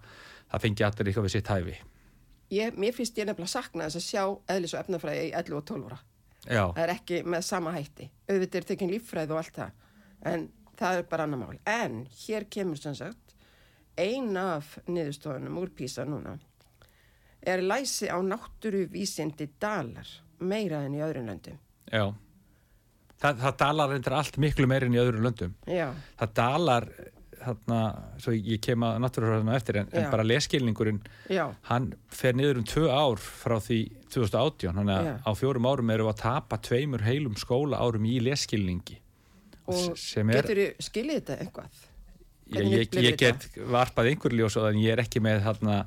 það 0.50 0.64
fengi 0.66 0.86
allir 0.88 1.12
eitthvað 1.12 1.28
við 1.28 1.36
sitt 1.36 1.52
hæfi. 1.54 1.78
Ég, 2.56 2.78
Mér 2.80 2.96
finnst 2.96 3.18
ég 3.20 3.28
nefnilega 3.28 3.52
sakna 3.52 3.90
þess 3.90 4.00
að 4.00 4.06
sjá 4.08 4.24
eðlis 4.56 4.74
og 4.74 4.82
efnafræði 4.82 5.26
í 5.28 5.34
11 5.36 5.58
og 5.60 5.66
12 5.68 5.90
ára. 5.90 6.00
Já. 6.48 6.64
það 6.64 6.84
er 6.86 6.94
ekki 6.94 7.18
með 7.28 7.42
sama 7.44 7.74
hætti. 7.76 8.06
Auðvitað 8.30 8.62
er 8.62 8.68
tekinn 8.70 8.94
líffræði 8.94 9.36
og 9.36 9.42
allt 9.42 9.58
það. 9.58 9.74
En 10.32 10.46
það 10.78 11.00
er 11.02 11.10
bara 11.10 11.28
annar 11.28 11.42
mál. 11.42 11.60
En 11.66 12.04
hér 12.26 12.48
kemur 12.52 12.80
sem 12.80 12.96
sagt 12.98 13.36
ein 13.98 14.36
af 14.38 14.78
niðurstofunum 14.86 15.58
úr 15.62 15.74
Písa 15.74 16.06
núna. 16.06 16.38
Er 17.42 17.64
læsi 17.64 18.10
á 18.10 18.18
náttúruvísindi 18.22 19.50
dalar 19.62 20.10
meira 20.40 20.84
enn 20.86 20.98
í 20.98 21.04
öðrum 21.06 21.30
löndum? 21.32 21.60
Já. 21.90 22.12
Það, 23.18 23.40
það 23.42 23.60
dalar 23.62 23.94
reyndar 23.94 24.18
allt 24.20 24.38
miklu 24.42 24.68
meirinn 24.70 24.94
í 24.94 25.02
öðru 25.02 25.24
löndum. 25.26 25.56
Já. 25.66 25.90
það 26.20 26.34
dalar 26.38 26.90
þarna, 27.38 27.80
svo 28.22 28.34
ég 28.36 28.62
kem 28.66 28.84
að 28.86 29.00
náttúrulega 29.04 29.56
eftir 29.58 29.80
en, 29.82 29.90
en 29.94 30.08
bara 30.12 30.26
leskilningurinn 30.26 31.02
hann 31.70 31.92
fer 32.14 32.38
niður 32.38 32.62
um 32.62 32.68
tvö 32.68 32.88
ár 32.92 33.22
frá 33.22 33.58
því 33.64 33.80
2018, 34.14 34.74
þannig 34.74 34.96
að 34.96 35.10
Já. 35.10 35.14
á 35.22 35.32
fjórum 35.38 35.68
árum 35.70 35.94
eru 35.94 36.10
að 36.12 36.22
tapa 36.24 36.60
tveimur 36.66 37.06
heilum 37.06 37.38
skóla 37.40 37.82
árum 37.82 38.08
í 38.10 38.18
leskilningi 38.26 39.00
og 39.68 39.94
getur 40.32 40.62
þú 40.62 40.68
skiljið 40.88 41.22
þetta 41.22 41.38
eitthvað? 41.44 41.86
Ég, 42.48 42.68
ég, 42.72 43.00
ég 43.04 43.18
get 43.20 43.48
varpað 43.68 44.14
einhver 44.14 44.36
ljós 44.38 44.56
en 44.62 44.80
ég 44.80 44.96
er 44.96 45.04
ekki 45.04 45.20
með 45.24 45.42
þarna 45.44 45.82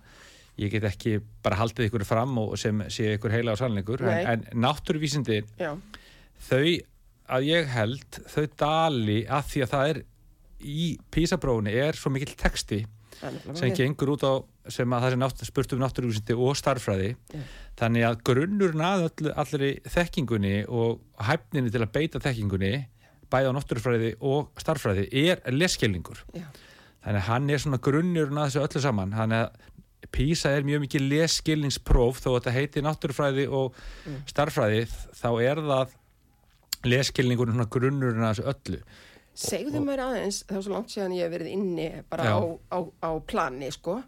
ég 0.61 0.73
get 0.75 0.87
ekki 0.91 1.17
bara 1.45 1.57
haldið 1.61 1.89
ykkur 1.89 2.05
fram 2.05 2.37
og 2.43 2.55
sem 2.61 2.83
sé 2.93 3.15
ykkur 3.17 3.33
heila 3.33 3.57
á 3.57 3.61
sannleikur 3.61 4.05
en, 4.05 4.21
en 4.35 4.61
náttúruvísindi 4.61 5.41
þau 5.57 6.65
að 7.31 7.47
ég 7.49 7.69
held 7.73 8.21
þau 8.29 8.45
dali 8.61 9.21
að 9.25 9.53
því 9.53 9.65
að 9.65 9.75
það 9.75 9.93
er 9.93 10.03
í 10.61 10.87
písabróðinu 11.15 11.77
er 11.87 11.97
svo 11.97 12.13
mikill 12.13 12.37
texti 12.37 12.83
sem 13.57 13.73
gengur 13.77 14.15
út 14.15 14.25
á 14.25 14.35
sem 14.71 14.93
að 14.93 15.05
það 15.05 15.13
sem 15.13 15.23
nátt, 15.23 15.43
spurt 15.49 15.75
um 15.75 15.83
náttúruvísindi 15.83 16.37
og 16.37 16.57
starffræði 16.59 17.11
Já. 17.17 17.41
þannig 17.81 18.07
að 18.07 18.21
grunnurinn 18.29 18.85
að 18.85 19.07
öll, 19.09 19.33
allri 19.41 19.71
þekkingunni 19.89 20.55
og 20.69 21.01
hæfninni 21.25 21.73
til 21.73 21.83
að 21.85 21.93
beita 21.97 22.23
þekkingunni 22.23 22.75
bæði 23.33 23.51
á 23.51 23.57
náttúrufræði 23.57 24.11
og 24.21 24.51
starffræði 24.61 25.07
er 25.27 25.43
leskilningur 25.55 26.23
Já. 26.35 26.47
þannig 27.05 27.21
að 27.23 27.29
hann 27.29 27.51
er 27.51 27.63
svona 27.63 27.81
grunnurinn 27.83 28.41
að 28.43 28.49
þessu 28.51 28.65
öllu 28.67 28.83
saman 28.87 29.15
þannig 29.17 29.45
að 29.45 29.69
PISA 30.11 30.51
er 30.57 30.65
mjög 30.67 30.81
mikið 30.87 31.03
leskilningspróf 31.13 32.23
þó 32.25 32.31
að 32.33 32.37
þetta 32.41 32.55
heiti 32.57 32.83
náttúrufræði 32.87 33.47
og 33.53 33.75
Mm. 34.07 34.23
starffræði 34.27 34.87
þá 35.21 35.29
er 35.45 35.61
það 35.61 35.97
leskilningurinn 36.89 37.57
svona 37.59 37.71
grunnurinn 37.71 38.25
að 38.25 38.35
þessu 38.41 38.51
öllu 38.55 38.83
Segðu 39.41 39.81
mér 39.85 40.01
aðeins, 40.05 40.41
er 40.51 40.61
svo 40.61 40.73
langt 40.75 40.91
síðan 40.93 41.13
ég 41.17 41.23
hef 41.25 41.33
verið 41.33 41.51
inni 41.55 41.85
bara 42.11 42.33
á, 42.35 42.41
á, 42.75 42.79
á 43.01 43.11
plani, 43.25 43.69
sko. 43.73 44.01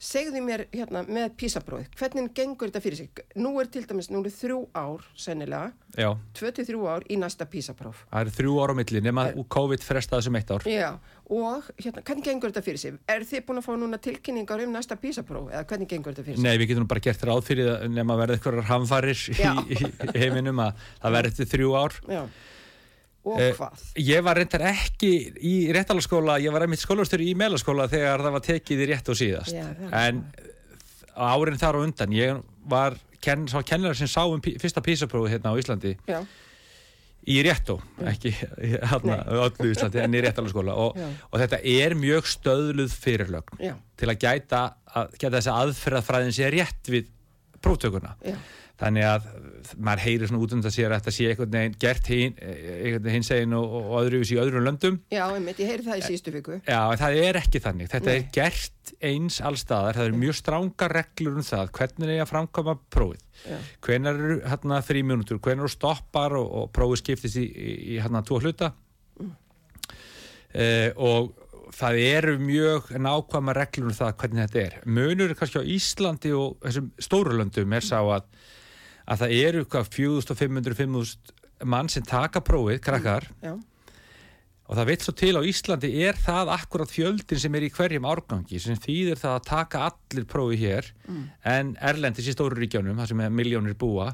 Segðu 0.00 0.40
mér 0.40 0.62
hérna 0.72 1.02
með 1.04 1.34
písabróð, 1.36 1.82
hvernig 2.00 2.30
gengur 2.32 2.70
þetta 2.70 2.80
fyrir 2.80 2.96
sig? 3.02 3.20
Nú 3.36 3.50
er 3.60 3.68
til 3.68 3.82
dæmis, 3.84 4.06
nú 4.08 4.22
er 4.24 4.32
þrjú 4.32 4.60
ár, 4.72 5.02
sennilega, 5.12 5.74
Já, 5.92 6.14
23 6.38 6.78
ár 6.88 7.04
í 7.04 7.18
næsta 7.20 7.44
písapróf. 7.44 8.06
það 8.08 8.22
eru 8.22 8.32
þrjú 8.38 8.54
ára 8.64 8.72
á 8.72 8.78
milli 8.80 9.02
nema 9.04 9.26
Er- 9.28 9.44
COVID 9.52 9.84
frestaði 9.84 10.24
sem 10.24 10.38
eitt 10.40 10.50
ár 10.56 10.64
Já, 10.64 10.94
og 11.28 11.68
hérna, 11.76 12.00
hvernig 12.00 12.24
gengur 12.24 12.48
þetta 12.48 12.62
fyrir 12.64 12.78
sig? 12.80 12.96
Er 13.12 13.20
þið 13.28 13.44
búin 13.44 13.60
að 13.60 13.66
fá 13.68 13.72
núna 13.76 13.98
tilkynningar 14.00 14.64
um 14.64 14.72
næsta 14.72 14.96
písapróf 14.96 15.50
eða 15.52 15.66
hvernig 15.68 15.88
gengur 15.92 16.14
þetta 16.14 16.24
fyrir 16.30 16.36
sig? 16.40 16.44
Nei, 16.48 16.56
við 16.56 16.72
getum 16.72 16.88
bara 16.88 17.00
gert 17.04 17.20
ráð 17.28 17.42
fyrir 17.50 17.68
það 17.74 17.92
nema 17.98 18.16
verða 18.16 18.38
eitthvað 18.38 18.64
hamfarir 18.72 19.20
í, 19.36 19.76
í, 19.76 19.92
heiminum 20.16 20.64
að 20.64 20.80
það 21.02 21.18
verði 21.18 21.48
þrjú 21.52 21.76
ár. 21.76 22.00
Já, 22.08 22.22
og 23.24 23.40
Eh, 23.40 23.52
hvað? 23.56 23.82
Ég 24.00 24.22
var 24.24 24.38
reyndar 24.40 24.62
ekki 24.70 25.10
í 25.44 25.54
réttalaskóla, 25.76 26.38
ég 26.40 26.52
var 26.54 26.64
einmitt 26.64 26.80
skólastur 26.80 27.20
í 27.20 27.34
meðlaskóla 27.36 27.88
þegar 27.92 28.24
það 28.24 28.36
var 28.38 28.44
tekið 28.46 28.84
í 28.84 28.88
rétt 28.88 29.10
og 29.12 29.18
síðast. 29.20 29.52
Já, 29.52 29.66
en 30.06 30.22
árin 31.20 31.58
þar 31.60 31.76
á 31.76 31.84
undan, 31.84 32.14
ég 32.16 32.38
var 32.70 32.96
ken, 33.20 33.46
kennar 33.66 33.96
sem 33.98 34.08
sá 34.08 34.22
um 34.24 34.40
pí, 34.40 34.54
fyrsta 34.60 34.80
písaprófi 34.84 35.34
hérna 35.34 35.52
á 35.52 35.58
Íslandi 35.60 35.92
Já, 36.08 36.22
í 37.28 37.42
réttó, 37.44 37.76
ekki 38.08 38.32
hérna, 38.32 39.18
öllu 39.44 39.68
Íslandi, 39.74 40.00
en 40.00 40.16
í 40.16 40.22
réttalaskóla 40.24 40.72
og, 40.80 40.96
og 41.28 41.42
þetta 41.42 41.60
er 41.60 41.94
mjög 41.98 42.30
stöðluð 42.30 42.94
fyrirlögn 43.02 43.60
já, 43.60 43.74
til 44.00 44.08
að 44.08 44.22
gæta, 44.24 44.62
að, 44.94 45.12
gæta 45.20 45.34
þess 45.36 45.50
að 45.52 45.60
aðferðafræðin 45.66 46.36
sé 46.38 46.48
rétt 46.54 46.92
við 46.94 47.10
próftökuna. 47.60 48.14
Þannig 48.80 49.04
að 49.04 49.28
maður 49.76 50.02
heyrir 50.06 50.30
svona 50.30 50.42
út 50.44 50.54
um 50.56 50.62
þetta 50.64 50.72
sér 50.72 50.92
að 50.94 51.00
þetta 51.02 51.12
sé 51.12 51.26
einhvern 51.28 51.56
veginn 51.56 51.74
gert 51.84 52.06
hinn, 52.10 52.36
einhvern 52.40 53.04
veginn 53.04 53.16
hinsegin 53.18 53.56
og, 53.58 53.74
og 53.80 53.96
öðruvis 54.00 54.32
í 54.32 54.38
öðrum 54.40 54.64
löndum. 54.64 54.98
já, 55.12 55.22
einmitt, 55.28 55.60
ég 55.60 55.68
heyri 55.68 55.84
það 55.84 56.00
í 56.00 56.04
síðustu 56.06 56.34
viku. 56.38 56.58
Já, 56.64 56.78
en 56.80 57.00
það 57.02 57.18
er 57.26 57.40
ekki 57.42 57.62
þannig. 57.66 57.90
Þetta 57.92 58.10
Nei. 58.10 58.14
er 58.16 58.30
gert 58.38 58.94
eins 59.10 59.40
allstaðar. 59.44 59.98
Það 59.98 60.08
eru 60.08 60.22
mjög 60.24 60.38
stránga 60.40 60.88
reglur 60.94 61.36
um 61.36 61.46
það 61.50 61.74
hvernig 61.76 62.14
er 62.14 62.24
að 62.24 62.32
framkama 62.32 62.76
prófið. 62.96 63.26
Hvenar 63.84 64.24
eru 64.24 64.38
hérna 64.48 64.80
þrý 64.84 65.04
mínútur, 65.12 65.42
hvenar 65.44 65.68
eru 65.68 65.72
stoppar 65.72 66.36
og, 66.40 66.48
og 66.48 66.72
prófið 66.76 67.04
skiptist 67.04 67.38
í, 67.40 67.46
í, 67.46 67.76
í 67.94 68.00
hérna 68.00 68.24
tvo 68.26 68.40
hluta. 68.40 68.72
Eh, 70.50 70.90
og 70.98 71.30
það 71.76 72.00
eru 72.02 72.38
mjög 72.42 72.90
nákvæma 72.98 73.54
reglur 73.56 73.90
um 73.90 73.96
það 73.96 74.16
hvernig 74.22 74.48
þetta 74.48 74.62
er. 74.64 74.78
Munur 74.90 75.34
kannski 75.38 75.62
á 75.62 75.70
Íslandi 75.76 76.32
og 76.34 76.56
þessum 76.64 76.90
stórulöndum 77.00 77.76
er 77.76 77.86
sá 77.86 77.98
að, 78.00 78.26
að 79.10 79.24
það 79.24 79.34
eru 79.40 79.64
hvað 79.66 79.90
4500-5000 79.96 81.66
mann 81.68 81.90
sem 81.92 82.02
taka 82.06 82.40
prófið, 82.40 82.78
krakkar, 82.84 83.26
já, 83.44 83.52
og 84.70 84.76
það 84.78 84.86
vill 84.86 85.00
svo 85.02 85.12
til 85.18 85.32
á 85.34 85.42
Íslandi 85.50 85.88
er 86.06 86.14
það 86.22 86.50
akkurat 86.54 86.92
fjöldin 86.94 87.40
sem 87.42 87.56
er 87.58 87.64
í 87.66 87.70
hverjum 87.74 88.04
árgangi 88.06 88.60
sem 88.62 88.78
þýðir 88.78 89.18
það 89.18 89.34
að 89.34 89.46
taka 89.48 89.80
allir 89.88 90.26
prófi 90.30 90.60
hér 90.60 90.86
en 91.50 91.72
Erlendis 91.90 92.28
í 92.30 92.34
stóru 92.36 92.54
ríkjónum, 92.60 92.94
það 93.02 93.10
sem 93.10 93.22
er 93.26 93.34
miljónir 93.34 93.74
búa 93.74 94.12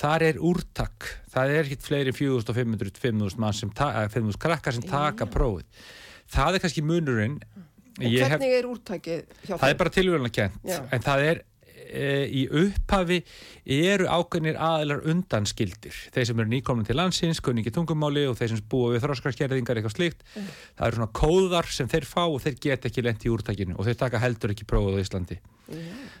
þar 0.00 0.24
er 0.30 0.40
úrtak. 0.40 1.10
Það 1.28 1.52
er 1.58 1.68
ekki 1.68 1.78
fleiri 1.90 2.14
4500-5000 2.16 3.36
mann 3.44 3.52
sem 3.60 3.70
ta- 3.70 3.92
eh, 4.02 4.08
5000 4.08 4.40
krakkar 4.40 4.72
sem 4.78 4.82
taka 4.88 5.26
prófið. 5.28 5.68
Það 6.32 6.54
er 6.56 6.64
kannski 6.64 6.82
munurinn. 6.88 7.38
Hef, 7.98 8.28
hvernig 8.30 8.52
er 8.62 8.66
úrtækið 8.70 9.22
hjá 9.44 9.56
það 9.58 9.68
er 9.72 9.74
bara 9.80 9.90
tilvíðan 9.90 10.30
kent 10.32 10.58
Já. 10.64 10.80
en 10.94 11.00
það 11.02 11.22
er 11.32 11.40
í 11.88 12.44
upphafi 12.62 13.20
eru 13.78 14.08
ákveðnir 14.08 14.58
aðilar 14.60 15.04
undanskildir. 15.08 15.96
Þeir 16.14 16.28
sem 16.30 16.42
eru 16.42 16.52
nýkomin 16.52 16.88
til 16.88 16.98
landsins, 16.98 17.40
kunni 17.44 17.64
ekki 17.64 17.74
tungumáli 17.76 18.26
og 18.28 18.36
þeir 18.38 18.54
sem 18.54 18.64
búa 18.70 18.94
við 18.94 19.06
þróskarskerðingar 19.06 19.80
eitthvað 19.80 19.96
slíkt 19.96 20.24
það 20.34 20.86
eru 20.86 20.98
svona 20.98 21.12
kóðar 21.16 21.70
sem 21.72 21.90
þeir 21.90 22.08
fá 22.08 22.22
og 22.26 22.40
þeir 22.44 22.58
get 22.62 22.88
ekki 22.88 23.04
lent 23.04 23.24
í 23.26 23.32
úrtækinu 23.32 23.78
og 23.78 23.88
þeir 23.88 23.98
taka 24.02 24.22
heldur 24.22 24.54
ekki 24.54 24.68
prófið 24.68 24.98
á 24.98 25.02
Íslandi. 25.02 25.38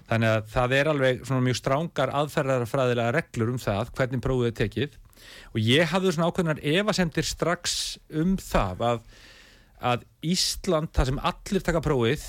Þannig 0.08 0.34
að 0.34 0.50
það 0.54 0.74
er 0.78 0.90
alveg 0.92 1.22
svona 1.24 1.44
mjög 1.44 1.60
strángar 1.60 2.14
aðferðarfræðilega 2.22 3.14
reglur 3.16 3.54
um 3.54 3.62
það 3.62 3.92
hvernig 3.96 4.24
prófið 4.24 4.50
er 4.50 4.58
tekið. 4.62 4.98
Og 5.52 5.58
ég 5.64 5.90
hafði 5.92 6.14
svona 6.14 6.28
ákveðnar 6.30 6.62
efasemdir 6.74 7.26
strax 7.26 7.72
um 8.08 8.36
það 8.40 8.84
að 8.92 9.02
að 9.78 10.04
Ísland, 10.26 10.90
það 10.94 11.10
sem 11.10 11.20
allir 11.30 11.64
taka 11.64 11.82
prófið, 11.84 12.24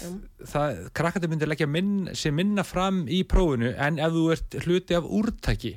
það, 0.52 0.82
krakkandi 0.98 1.30
myndir 1.32 1.50
leggja 1.50 1.68
minn, 1.70 2.10
sem 2.18 2.36
minna 2.36 2.66
fram 2.68 3.04
í 3.10 3.24
prófinu 3.30 3.72
en 3.74 3.98
ef 4.02 4.14
þú 4.16 4.26
ert 4.36 4.60
hluti 4.66 4.98
af 4.98 5.08
úrtaki 5.08 5.76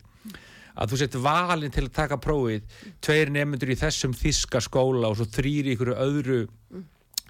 að 0.72 0.92
þú 0.92 0.98
sett 1.00 1.16
valin 1.20 1.72
til 1.72 1.86
að 1.86 1.96
taka 1.96 2.20
prófið 2.20 2.78
tveir 3.04 3.32
nefnendur 3.32 3.72
í 3.74 3.80
þessum 3.80 4.14
þíska 4.16 4.62
skóla 4.64 5.10
og 5.10 5.18
svo 5.18 5.28
þrýri 5.28 5.74
ykkur 5.74 5.92
öðru 5.94 6.38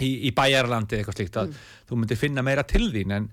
í, 0.03 0.11
í 0.29 0.31
bæjarlandi 0.35 0.99
eitthvað 0.99 1.19
slíkt 1.19 1.41
að 1.41 1.57
þú 1.89 1.99
myndir 1.99 2.21
finna 2.21 2.45
meira 2.47 2.67
til 2.67 2.87
þín 2.95 3.17
en 3.19 3.33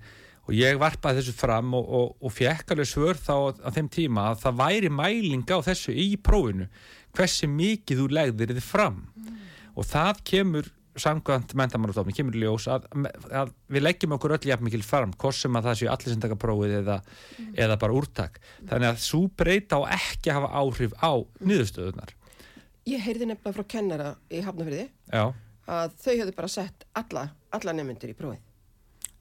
og 0.49 0.55
ég 0.57 0.79
varpaði 0.81 1.21
þessu 1.21 1.35
fram 1.37 1.75
og, 1.77 1.85
og, 1.85 2.13
og 2.25 2.33
fekk 2.33 2.73
alveg 2.73 2.89
svör 2.89 3.19
þá 3.21 3.53
á, 3.53 3.69
þeim 3.75 3.89
tíma 3.93 4.23
að 4.31 4.39
það 4.47 4.61
væri 4.63 4.89
mæling 4.89 5.45
á 5.45 5.57
þessu 5.67 5.93
í 5.93 6.07
prófinu 6.17 6.65
hversu 7.13 7.49
mikið 7.49 8.01
þú 8.01 8.07
legðir 8.17 8.55
þið 8.55 8.65
fram. 8.65 9.03
Og 9.77 9.85
það 9.85 10.23
kemur 10.25 10.71
samkvæmt 10.99 11.53
mentamannastofni, 11.59 12.15
kemur 12.17 12.37
í 12.37 12.43
ljós 12.43 12.65
að, 12.71 12.87
að 13.29 13.51
við 13.69 13.85
leggjum 13.85 14.15
okkur 14.17 14.35
öll 14.37 14.49
jafn 14.49 14.65
mikil 14.65 14.81
fram 14.83 15.13
hvort 15.13 15.37
sem 15.37 15.59
að 15.59 15.69
það 15.69 15.81
séu 15.81 15.91
allir 15.93 16.13
sem 16.15 16.23
taka 16.23 16.39
prófið 16.39 16.77
eða, 16.81 17.01
eða 17.53 17.77
bara 17.81 17.97
úrtak. 17.99 18.39
Þannig 18.63 18.89
að 18.89 19.03
svo 19.05 19.25
breyta 19.29 19.79
á 19.79 19.81
ekki 19.99 20.33
að 20.33 20.39
hafa 20.39 20.63
áhrif 20.63 20.95
á 20.99 21.11
niðurstöðunar 21.39 22.15
Ég 22.89 23.01
heyrði 23.03 23.27
nefnilega 23.29 23.55
frá 23.57 23.67
kennara 23.69 24.09
í 24.31 24.39
Hafnafyrði 24.43 24.85
Já, 25.11 25.23
að 25.69 25.97
þau 26.01 26.13
hefðu 26.13 26.35
bara 26.37 26.51
sett 26.51 26.85
alla, 26.97 27.25
alla 27.53 27.75
nefnendur 27.75 28.13
í 28.13 28.15
prófið. 28.17 28.45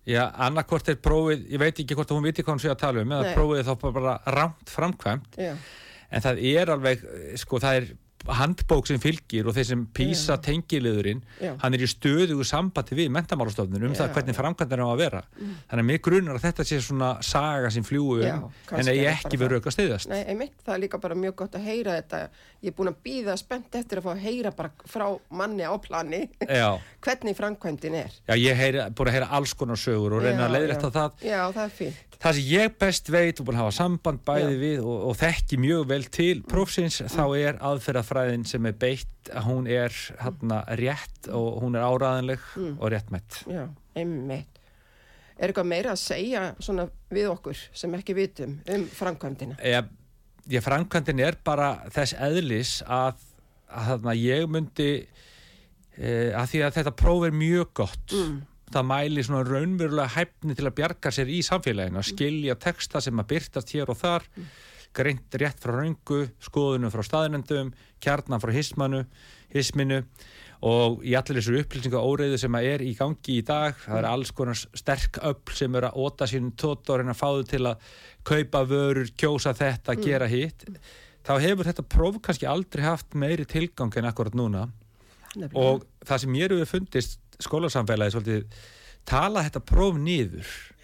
Já, 0.08 0.22
annarkvort 0.46 0.88
er 0.88 1.00
prófið, 1.04 1.42
ég 1.52 1.60
veit 1.60 1.82
ekki 1.82 1.96
hvort 1.98 2.12
hún 2.14 2.24
viti 2.24 2.44
hvað 2.44 2.54
hún 2.56 2.62
sé 2.62 2.70
að 2.72 2.80
tala 2.80 3.02
um, 3.04 3.12
eða 3.12 3.34
prófið 3.36 3.66
þá 3.66 3.72
bara, 3.82 3.94
bara 3.98 4.36
rámt 4.38 4.72
framkvæmt. 4.72 5.40
Já, 5.42 5.52
en 6.08 6.24
það 6.24 6.40
er 6.48 6.72
alveg, 6.72 7.02
sko, 7.42 7.60
það 7.60 7.80
er 7.80 7.90
handbók 8.26 8.86
sem 8.90 8.98
fylgir 9.00 9.46
og 9.48 9.54
þeir 9.56 9.66
sem 9.68 9.84
písa 9.94 10.34
Já. 10.36 10.42
tengiliðurinn, 10.48 11.20
Já. 11.40 11.52
hann 11.62 11.74
er 11.76 11.84
í 11.84 11.88
stöðugu 11.88 12.44
sambandi 12.44 12.96
við 12.98 13.12
mentamálastofnun 13.14 13.86
um 13.88 13.94
Já, 13.94 14.00
það 14.02 14.12
hvernig 14.16 14.34
já. 14.34 14.38
framkvæmdar 14.40 14.82
á 14.82 14.88
að 14.88 14.98
vera 15.04 15.22
þannig 15.38 15.82
að 15.84 15.86
mig 15.88 16.02
grunar 16.02 16.34
að 16.38 16.44
þetta 16.48 16.66
sé 16.68 16.80
svona 16.84 17.10
saga 17.22 17.70
sem 17.70 17.86
fljúu 17.86 18.18
Já, 18.24 18.34
um, 18.42 18.50
kannski 18.66 18.82
en 18.82 18.92
að 18.92 18.98
ég 19.00 19.12
ekki 19.22 19.40
verið 19.40 19.62
auka 19.62 19.74
stiðast 19.76 20.10
nei, 20.12 20.24
einmitt, 20.24 20.58
það 20.66 20.74
er 20.74 20.82
líka 20.84 21.00
bara 21.06 21.14
mjög 21.14 21.36
gott 21.44 21.54
að 21.58 21.68
heyra 21.70 21.94
þetta. 22.00 22.22
Ég 22.58 22.72
er 22.72 22.76
búin 22.76 22.90
að 22.90 22.98
býða 23.06 23.36
spennt 23.38 23.74
eftir 23.78 24.00
að 24.00 24.08
fá 24.08 24.12
að 24.16 24.24
heyra 24.26 24.50
bara 24.58 24.70
frá 24.90 25.06
manni 25.30 25.62
á 25.62 25.74
plani 25.78 26.24
hvernig 27.06 27.36
framkvæmdin 27.38 27.94
er. 28.02 28.12
já 28.28 28.34
ég 28.34 28.56
heyri, 28.58 28.82
búin 28.98 29.08
að 29.12 29.18
heyra 29.20 29.30
alls 29.38 29.54
konar 29.54 29.78
sögur 29.78 30.18
og 30.18 30.24
reyna 30.26 30.48
að 30.48 30.56
leiðrætta 30.58 30.90
það 30.90 31.24
Já, 31.28 31.40
það 31.54 31.64
er 31.64 31.74
fínt. 31.78 32.04
Það 32.18 32.34
sem 32.34 32.46
ég 32.50 32.72
best 32.82 33.08
veit 33.14 33.38
og 33.38 33.46
búin 33.46 33.54
að 33.60 33.62
hafa 33.62 33.74
samband 33.76 34.22
bæði 34.26 34.54
Já. 34.56 34.58
við 34.58 34.80
og, 34.82 34.96
og 35.06 35.18
þekki 35.20 35.58
mjög 35.62 35.84
vel 35.92 36.00
til 36.10 36.40
prófsins 36.50 36.96
þá 37.14 37.22
er 37.38 37.60
aðferðafræðin 38.08 38.46
sem 38.48 38.66
er 38.68 38.76
beitt 38.78 39.30
að 39.32 39.46
hún 39.48 39.66
er 39.68 39.92
hérna 40.22 40.62
rétt 40.78 41.28
og 41.34 41.60
hún 41.62 41.76
er 41.76 41.84
áraðanleg 41.84 42.40
og 42.78 42.90
réttmætt. 42.92 43.42
Já, 43.48 43.68
einmitt. 43.96 44.58
Er 45.38 45.50
eitthvað 45.52 45.68
meira 45.70 45.92
að 45.94 46.00
segja 46.02 46.42
svona 46.58 46.88
við 47.14 47.28
okkur 47.30 47.56
sem 47.72 47.94
ekki 47.94 48.16
vitum 48.16 48.56
um 48.74 48.86
framkvæmdina? 48.90 49.58
Ég, 49.62 49.88
ég 50.50 50.64
framkvæmdin 50.64 51.20
er 51.22 51.38
bara 51.44 51.84
þess 51.94 52.16
eðlis 52.18 52.78
að, 52.82 53.20
að 53.70 53.90
þarna, 53.92 54.14
ég 54.18 54.48
myndi 54.50 54.90
e, 55.96 56.32
að 56.34 56.48
því 56.54 56.62
að 56.66 56.78
þetta 56.80 56.94
próf 56.98 57.26
er 57.28 57.36
mjög 57.36 57.74
gott 57.82 58.14
Mm. 58.14 58.40
það 58.72 58.84
mæli 58.84 59.22
svona 59.24 59.44
raunverulega 59.48 60.14
hæfni 60.16 60.56
til 60.58 60.66
að 60.68 60.74
bjarga 60.80 61.12
sér 61.14 61.30
í 61.32 61.38
samfélaginu 61.46 62.02
að 62.02 62.10
skilja 62.10 62.56
texta 62.60 63.00
sem 63.00 63.16
að 63.20 63.30
byrtast 63.30 63.70
hér 63.72 63.88
og 63.88 63.96
þar 63.96 64.26
greint 64.96 65.38
rétt 65.40 65.60
frá 65.62 65.74
raungu 65.76 66.24
skoðunum 66.42 66.92
frá 66.92 67.04
staðinendum 67.06 67.72
kjarnan 68.02 68.42
frá 68.42 68.52
hismanu, 68.54 69.04
hisminu 69.52 70.02
og 70.68 71.04
í 71.06 71.14
allir 71.14 71.38
þessu 71.38 71.60
upplýsinga 71.60 72.00
óreiðu 72.02 72.38
sem 72.40 72.56
að 72.58 72.70
er 72.72 72.82
í 72.82 72.94
gangi 72.98 73.36
í 73.38 73.44
dag 73.46 73.76
það 73.84 74.00
er 74.00 74.08
alls 74.10 74.32
konar 74.34 74.58
sterk 74.58 75.20
öll 75.22 75.54
sem 75.54 75.76
er 75.78 75.88
að 75.90 76.00
óta 76.02 76.26
sínum 76.26 76.54
tóttorinn 76.58 77.12
að 77.12 77.20
fá 77.20 77.28
þau 77.28 77.44
til 77.46 77.62
að 77.70 77.92
kaupa 78.26 78.64
vörur, 78.68 79.12
kjósa 79.16 79.54
þetta, 79.56 79.94
gera 80.02 80.26
hitt. 80.28 80.66
Þá 81.24 81.32
hefur 81.44 81.68
þetta 81.68 81.84
próf 81.86 82.18
kannski 82.24 82.48
aldrei 82.48 82.84
haft 82.84 83.14
meiri 83.14 83.46
tilgang 83.48 83.94
en 83.96 84.08
akkurat 84.10 84.36
núna. 84.36 84.68
Nefnilega. 85.36 85.60
og 85.60 85.84
það 86.08 86.20
sem 86.22 86.30
mér 86.32 86.54
hefur 86.56 86.70
fundist 86.72 87.20
skólasamfélagi 87.44 88.14
svolítið 88.14 88.60
tala 89.06 89.44
þetta 89.46 89.60
próf 89.68 89.98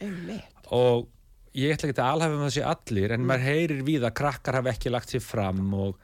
einmitt. 0.00 0.64
Og 0.72 1.08
ég 1.54 1.74
ætla 1.74 1.90
ekki 1.90 2.00
að 2.02 2.12
alhafa 2.12 2.36
um 2.36 2.44
þessi 2.48 2.62
allir 2.66 3.14
en 3.14 3.26
maður 3.28 3.48
heyrir 3.48 3.82
við 3.86 4.06
að 4.06 4.16
krakkar 4.20 4.58
hafa 4.58 4.72
ekki 4.74 4.92
lagt 4.92 5.12
sér 5.14 5.22
fram 5.22 5.68
og, 5.78 5.98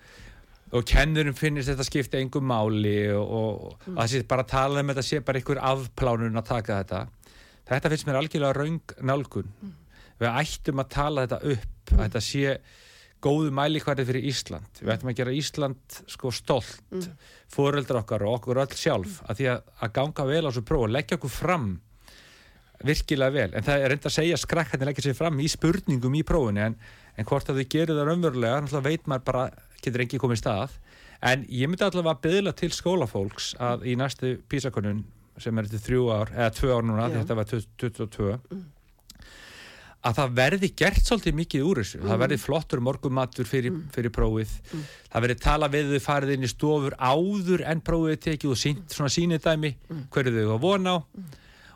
og 0.70 0.84
kennurum 0.86 1.36
finnist 1.38 1.72
þetta 1.72 1.86
skipta 1.88 2.20
engum 2.20 2.46
máli 2.50 2.98
og, 3.16 3.24
og 3.24 3.88
að 3.90 4.02
það 4.02 4.12
sé 4.12 4.22
bara 4.30 4.46
að 4.46 4.52
tala 4.54 4.84
um 4.84 4.92
þetta 4.92 5.06
sé 5.08 5.22
bara 5.26 5.40
einhver 5.40 5.62
afplánun 5.72 6.38
að 6.42 6.52
taka 6.52 6.78
þetta. 6.82 7.00
Þetta 7.70 7.92
finnst 7.92 8.06
mér 8.06 8.20
algjörlega 8.20 8.58
raung 8.58 8.94
nálgun. 9.10 9.50
Við 10.20 10.30
ættum 10.30 10.82
að 10.82 10.94
tala 10.94 11.26
þetta 11.26 11.54
upp 11.56 11.92
að 11.96 12.04
þetta 12.04 12.24
sé 12.26 12.56
góðu 13.20 13.52
mælikvarði 13.52 14.06
fyrir 14.08 14.30
Ísland. 14.30 14.80
Við 14.80 14.94
ættum 14.94 15.10
að 15.12 15.18
gera 15.18 15.36
Ísland 15.36 16.00
sko 16.08 16.32
stolt 16.32 16.94
mm. 16.94 17.06
fóreldra 17.52 18.00
okkar 18.04 18.24
og 18.24 18.38
okkur 18.38 18.62
öll 18.62 18.74
sjálf 18.78 19.20
að 19.26 19.40
því 19.40 19.48
að, 19.52 19.62
að 19.82 19.94
ganga 19.98 20.26
vel 20.30 20.42
á 20.46 20.48
þessu 20.48 20.66
próf 20.70 20.86
og 20.86 20.94
leggja 20.94 21.18
okkur 21.18 21.34
fram 21.34 21.70
virkilega 22.86 23.34
vel, 23.34 23.50
en 23.54 23.66
það 23.66 23.84
er 23.84 23.92
reynda 23.92 24.08
að 24.08 24.16
segja 24.16 24.40
skrakkarnir 24.40 24.90
leggja 24.90 25.04
sér 25.08 25.18
fram 25.18 25.40
í 25.42 25.48
spurningum 25.52 26.16
í 26.16 26.24
prófunu 26.26 26.64
en, 26.64 26.76
en 27.16 27.28
hvort 27.28 27.50
að 27.52 27.60
þau 27.60 27.70
gerir 27.74 27.96
það 27.98 28.10
raunverulega 28.10 28.82
veit 28.86 29.06
maður 29.10 29.26
bara, 29.28 29.44
getur 29.84 30.04
ekki 30.06 30.20
komið 30.22 30.42
stað 30.42 30.76
en 31.30 31.44
ég 31.52 31.68
myndi 31.68 31.84
allavega 31.84 32.16
að 32.16 32.26
byðla 32.26 32.56
til 32.56 32.72
skólafólks 32.72 33.54
að 33.60 33.86
í 33.90 33.96
næstu 34.00 34.38
písakonun 34.48 35.04
sem 35.40 35.56
er 35.60 35.68
til 35.70 35.80
þrjú 35.80 36.10
ár, 36.12 36.34
eða 36.36 36.52
tvö 36.56 36.76
ár 36.76 36.86
núna 36.88 37.08
þetta 37.12 37.36
var 37.36 37.50
2022 37.52 38.36
mm 38.36 38.68
að 40.06 40.16
það 40.16 40.36
verði 40.38 40.70
gert 40.80 41.02
svolítið 41.04 41.36
mikið 41.36 41.66
úr 41.66 41.80
þessu, 41.82 41.98
mm. 42.00 42.08
það 42.08 42.22
verði 42.22 42.38
flottur 42.40 42.82
morgumatur 42.84 43.48
fyrir, 43.48 43.74
mm. 43.74 43.82
fyrir 43.92 44.14
prófið, 44.16 44.54
mm. 44.70 44.86
það 45.12 45.24
verði 45.26 45.36
tala 45.44 45.68
við 45.72 45.92
þau 45.92 46.04
farið 46.06 46.32
inn 46.36 46.46
í 46.46 46.50
stofur 46.50 46.96
áður 46.96 47.64
en 47.68 47.82
prófið 47.84 48.22
tekið 48.28 48.54
og 48.54 48.60
sínt 48.60 48.96
svona 48.96 49.12
sínidæmi 49.12 49.74
mm. 49.76 50.02
hverju 50.14 50.34
þau 50.38 50.54
að 50.54 50.64
vona 50.64 50.96
á 50.96 50.98
mm. 51.00 51.28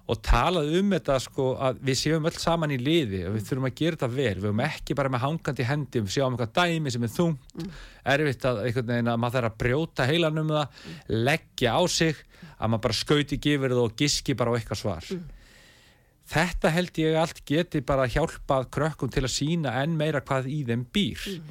Og 0.04 0.18
talað 0.20 0.74
um 0.78 0.90
þetta 0.92 1.14
sko 1.24 1.46
að 1.64 1.78
við 1.88 1.96
séum 1.96 2.26
öll 2.28 2.36
saman 2.36 2.74
í 2.74 2.76
liði 2.80 3.22
og 3.28 3.38
við 3.38 3.46
þurfum 3.48 3.68
að 3.70 3.78
gera 3.78 3.96
þetta 3.96 4.08
vel, 4.12 4.34
við 4.34 4.48
höfum 4.50 4.64
ekki 4.66 4.96
bara 4.98 5.12
með 5.14 5.24
hangandi 5.24 5.68
hendi, 5.68 6.02
við 6.04 6.16
séum 6.18 6.36
eitthvað 6.36 6.52
dæmi 6.58 6.92
sem 6.92 7.06
er 7.06 7.14
þungt, 7.14 7.54
mm. 7.54 7.70
erfitt 8.14 8.44
að, 8.50 8.60
að 8.74 9.08
maður 9.14 9.38
þarf 9.38 9.48
að 9.48 9.56
brjóta 9.62 10.08
heilan 10.10 10.42
um 10.42 10.52
það, 10.52 10.82
leggja 11.30 11.72
á 11.72 11.82
sig, 11.88 12.20
að 12.58 12.74
maður 12.74 12.84
bara 12.88 12.98
skauti 13.00 13.40
gifir 13.48 13.72
það 13.72 13.86
og 13.86 13.96
giski 14.02 14.36
bara 14.36 14.52
á 14.52 14.56
eitthvað 14.58 14.82
svar 14.82 15.08
þetta 16.30 16.72
held 16.72 17.00
ég 17.00 17.18
allt 17.20 17.42
geti 17.48 17.82
bara 17.84 18.08
hjálpað 18.08 18.70
krökkum 18.72 19.12
til 19.12 19.24
að 19.26 19.34
sína 19.34 19.74
enn 19.82 19.96
meira 19.98 20.22
hvað 20.24 20.48
í 20.48 20.62
þeim 20.68 20.86
býr 20.92 21.20
mm. 21.34 21.50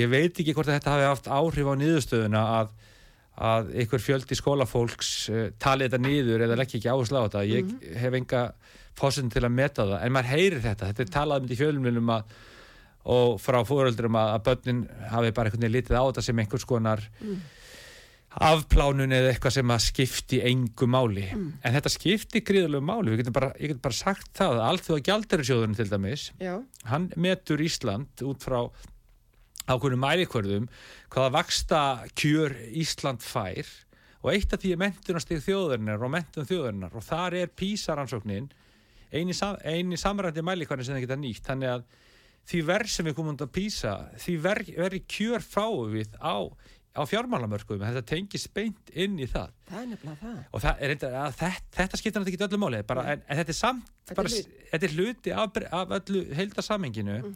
ég 0.00 0.10
veit 0.10 0.34
ekki 0.34 0.54
hvort 0.56 0.70
þetta 0.70 0.94
hafi 0.94 1.06
haft 1.06 1.30
áhrif 1.30 1.70
á 1.70 1.74
niðurstöðuna 1.78 2.42
að, 2.60 2.72
að 3.36 3.72
einhver 3.76 4.00
fjöldi 4.00 4.38
skólafólks 4.38 5.12
uh, 5.28 5.46
tali 5.60 5.86
þetta 5.86 6.00
niður 6.02 6.46
eða 6.46 6.58
leggja 6.60 6.80
ekki 6.80 6.92
áherslu 6.92 7.20
á 7.20 7.24
þetta. 7.26 7.44
Ég 7.50 7.66
mm. 7.68 7.96
hef 8.00 8.18
enga 8.20 8.42
fósund 8.96 9.34
til 9.34 9.44
að 9.44 9.56
meta 9.56 9.84
það. 9.84 9.98
En 10.04 10.14
maður 10.16 10.32
heyrir 10.32 10.62
þetta, 10.64 10.90
þetta 10.90 11.04
er 11.04 11.12
talað 11.18 11.44
um 11.44 11.52
í 11.52 11.58
fjölumlunum 11.60 12.14
og 13.06 13.36
frá 13.42 13.60
fóröldurum 13.66 14.16
að, 14.18 14.32
að 14.34 14.48
börnin 14.48 14.80
hafi 15.12 15.34
bara 15.36 15.50
einhvern 15.50 15.66
veginn 15.66 15.76
litið 15.76 16.00
á 16.00 16.04
þetta 16.08 16.24
sem 16.26 16.40
einhvers 16.42 16.66
konar 16.66 17.04
mm. 17.20 17.36
afplánun 18.48 19.14
eða 19.14 19.30
eitthvað 19.30 19.56
sem 19.58 19.74
að 19.76 19.84
skipti 19.84 20.40
engu 20.48 20.88
máli, 20.90 21.28
mm. 21.28 21.46
en 21.60 21.76
þetta 21.76 21.92
skipti 21.92 22.42
gríðalegu 22.46 22.88
máli, 22.88 23.20
bara, 23.30 23.52
ég 23.60 23.74
get 23.74 23.84
bara 23.84 24.00
sagt 24.00 24.32
það. 24.34 24.58
Að 24.58 24.66
allt 24.72 24.88
því 24.88 24.96
að 24.96 25.06
gjaldarisjóðunum 25.10 25.78
til 25.78 25.88
dæmis 25.92 26.28
Já. 26.42 26.54
hann 26.90 27.08
metur 27.14 27.62
Ísland 27.62 28.26
út 28.26 28.48
frá 28.48 28.60
ákveðinu 29.66 29.98
mælikvörðum 30.02 30.68
hvaða 31.12 31.34
vaksta 31.34 31.80
kjör 32.18 32.54
Ísland 32.70 33.24
fær. 33.24 33.68
Og 34.24 34.32
eitt 34.32 34.54
af 34.54 34.62
því 34.62 34.72
er 34.74 34.80
mentunastig 34.82 35.42
þjóðurinnar 35.44 36.02
og 36.02 36.12
mentun 36.16 36.48
þjóðurinnar 36.48 36.96
og 36.98 37.04
þar 37.06 37.36
er 37.42 37.52
písaransóknin 37.54 38.48
eini, 39.12 39.36
sam, 39.36 39.58
eini 39.62 39.98
samrændi 40.00 40.42
mælikvörðin 40.44 40.88
sem 40.88 40.96
það 40.96 41.06
geta 41.06 41.20
nýtt, 41.20 41.44
þannig 41.46 41.74
að 41.76 41.84
því 42.46 42.62
verð 42.66 42.90
sem 42.94 43.06
við 43.06 43.18
komum 43.18 43.38
að 43.38 43.52
písa, 43.54 43.94
því 44.22 44.34
verði 44.46 45.02
kjör 45.10 45.46
fáu 45.46 45.86
við 45.92 46.14
á 46.22 46.50
á 46.96 47.02
fjármálamörkuðum, 47.04 47.84
þetta 47.84 48.02
tengir 48.08 48.40
speint 48.40 48.90
inn 48.96 49.18
í 49.20 49.28
það. 49.28 49.52
Það 49.68 49.80
er 49.82 49.88
nefnilega 49.90 50.16
það. 50.22 50.38
Og 50.48 50.62
það 50.64 50.78
er 50.80 50.92
þetta, 50.94 51.10
þetta, 51.76 52.00
skiptir 52.00 52.22
náttúrulega 52.22 52.38
ekki 52.38 52.46
öllu 52.46 52.60
máli, 52.62 52.80
bara, 52.88 53.04
en, 53.12 53.24
en 53.26 53.40
þetta 53.40 53.52
er 53.52 53.58
samt, 53.58 53.90
þetta, 54.08 54.16
bara, 54.20 54.32
er, 54.32 54.64
þetta 54.72 54.88
er 54.88 54.94
hluti 54.96 55.34
af, 55.36 55.60
af 55.80 55.94
öllu 55.98 56.22
heildasamenginu 56.38 57.18
mm. 57.18 57.34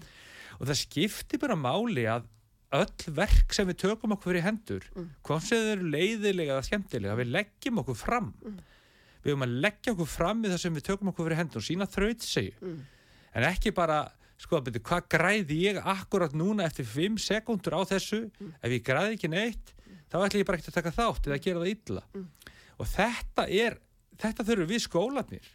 Og 0.61 0.69
það 0.69 0.79
skiptir 0.83 1.43
bara 1.43 1.57
máli 1.59 2.05
að 2.11 2.29
öll 2.77 3.15
verk 3.17 3.57
sem 3.57 3.67
við 3.67 3.81
tökum 3.83 4.15
okkur 4.15 4.31
fyrir 4.31 4.47
hendur, 4.47 4.85
mm. 4.95 5.09
hvort 5.27 5.47
sem 5.47 5.59
þau 5.59 5.73
eru 5.73 5.91
leiðilega 5.91 6.55
eða 6.55 6.67
skemmtilega, 6.69 7.17
við 7.19 7.33
leggjum 7.35 7.81
okkur 7.83 7.99
fram. 7.99 8.31
Mm. 8.45 8.61
Við 9.25 9.33
höfum 9.33 9.47
að 9.49 9.57
leggja 9.65 9.95
okkur 9.97 10.11
fram 10.13 10.45
í 10.45 10.53
það 10.53 10.63
sem 10.63 10.79
við 10.79 10.87
tökum 10.87 11.11
okkur 11.11 11.27
fyrir 11.27 11.41
hendur 11.41 11.61
og 11.61 11.67
sína 11.67 11.89
þraut 11.91 12.23
sig, 12.25 12.53
mm. 12.63 12.79
en 13.35 13.49
ekki 13.51 13.75
bara 13.75 14.05
sko, 14.41 14.61
betur, 14.65 14.83
hvað 14.85 15.09
græði 15.13 15.59
ég 15.67 15.81
akkurat 15.93 16.35
núna 16.37 16.67
eftir 16.69 16.89
5 16.89 17.21
sekundur 17.23 17.77
á 17.77 17.81
þessu 17.91 18.23
mm. 18.29 18.53
ef 18.61 18.75
ég 18.77 18.85
græði 18.87 19.17
ekki 19.19 19.31
neitt 19.33 19.75
þá 20.11 20.21
ætlum 20.25 20.43
ég 20.43 20.49
bara 20.49 20.61
ekki 20.61 20.73
að 20.73 20.79
taka 20.79 20.95
þátt 20.97 21.29
eða 21.29 21.37
að 21.39 21.47
gera 21.47 21.65
það 21.65 21.73
illa 21.75 22.05
mm. 22.09 22.29
og 22.77 22.91
þetta 22.95 23.47
er 23.61 23.79
þetta 24.21 24.47
þurfum 24.49 24.71
við 24.71 24.85
skólanir 24.87 25.51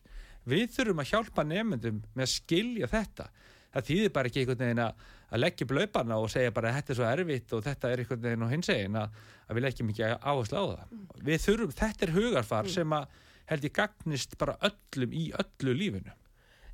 við 0.45 0.67
þurfum 0.75 1.01
að 1.01 1.11
hjálpa 1.13 1.47
nefnendum 1.49 2.03
með 2.13 2.27
að 2.27 2.33
skilja 2.35 2.91
þetta 2.91 3.29
það 3.75 3.87
þýðir 3.91 4.15
bara 4.17 4.31
ekki 4.31 4.43
einhvern 4.43 4.63
veginn 4.65 4.83
að, 4.85 5.05
að 5.29 5.43
leggja 5.43 5.69
blöparna 5.69 6.19
og 6.23 6.33
segja 6.33 6.55
bara 6.55 6.73
þetta 6.79 6.93
er 6.93 6.99
svo 6.99 7.07
erfitt 7.11 7.55
og 7.55 7.63
þetta 7.67 7.91
er 7.91 8.03
einhvern 8.03 8.25
veginn 8.25 8.45
og 8.47 8.53
hins 8.55 8.73
eginn 8.73 8.99
að, 8.99 9.23
að 9.45 9.59
við 9.59 9.67
leggjum 9.67 9.93
ekki 9.93 10.11
áherslu 10.15 10.59
á 10.59 10.65
það 10.65 10.83
mm. 10.85 11.07
við 11.29 11.41
þurfum, 11.45 11.73
þetta 11.83 12.07
er 12.07 12.15
hugarfar 12.15 12.69
mm. 12.69 12.75
sem 12.75 12.99
að 12.99 13.23
held 13.45 13.67
ég 13.67 13.75
gagnist 13.75 14.37
bara 14.41 14.59
öllum 14.65 15.13
í 15.13 15.25
öllu 15.43 15.75
lífinu 15.83 16.15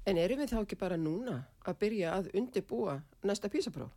En 0.10 0.18
erum 0.18 0.40
við 0.42 0.54
þá 0.56 0.62
ekki 0.64 0.78
bara 0.82 0.98
núna 0.98 1.42
að 1.68 1.82
byrja 1.84 2.14
að 2.18 2.30
undirbúa 2.40 2.96
næsta 3.28 3.52
písapróf? 3.54 3.92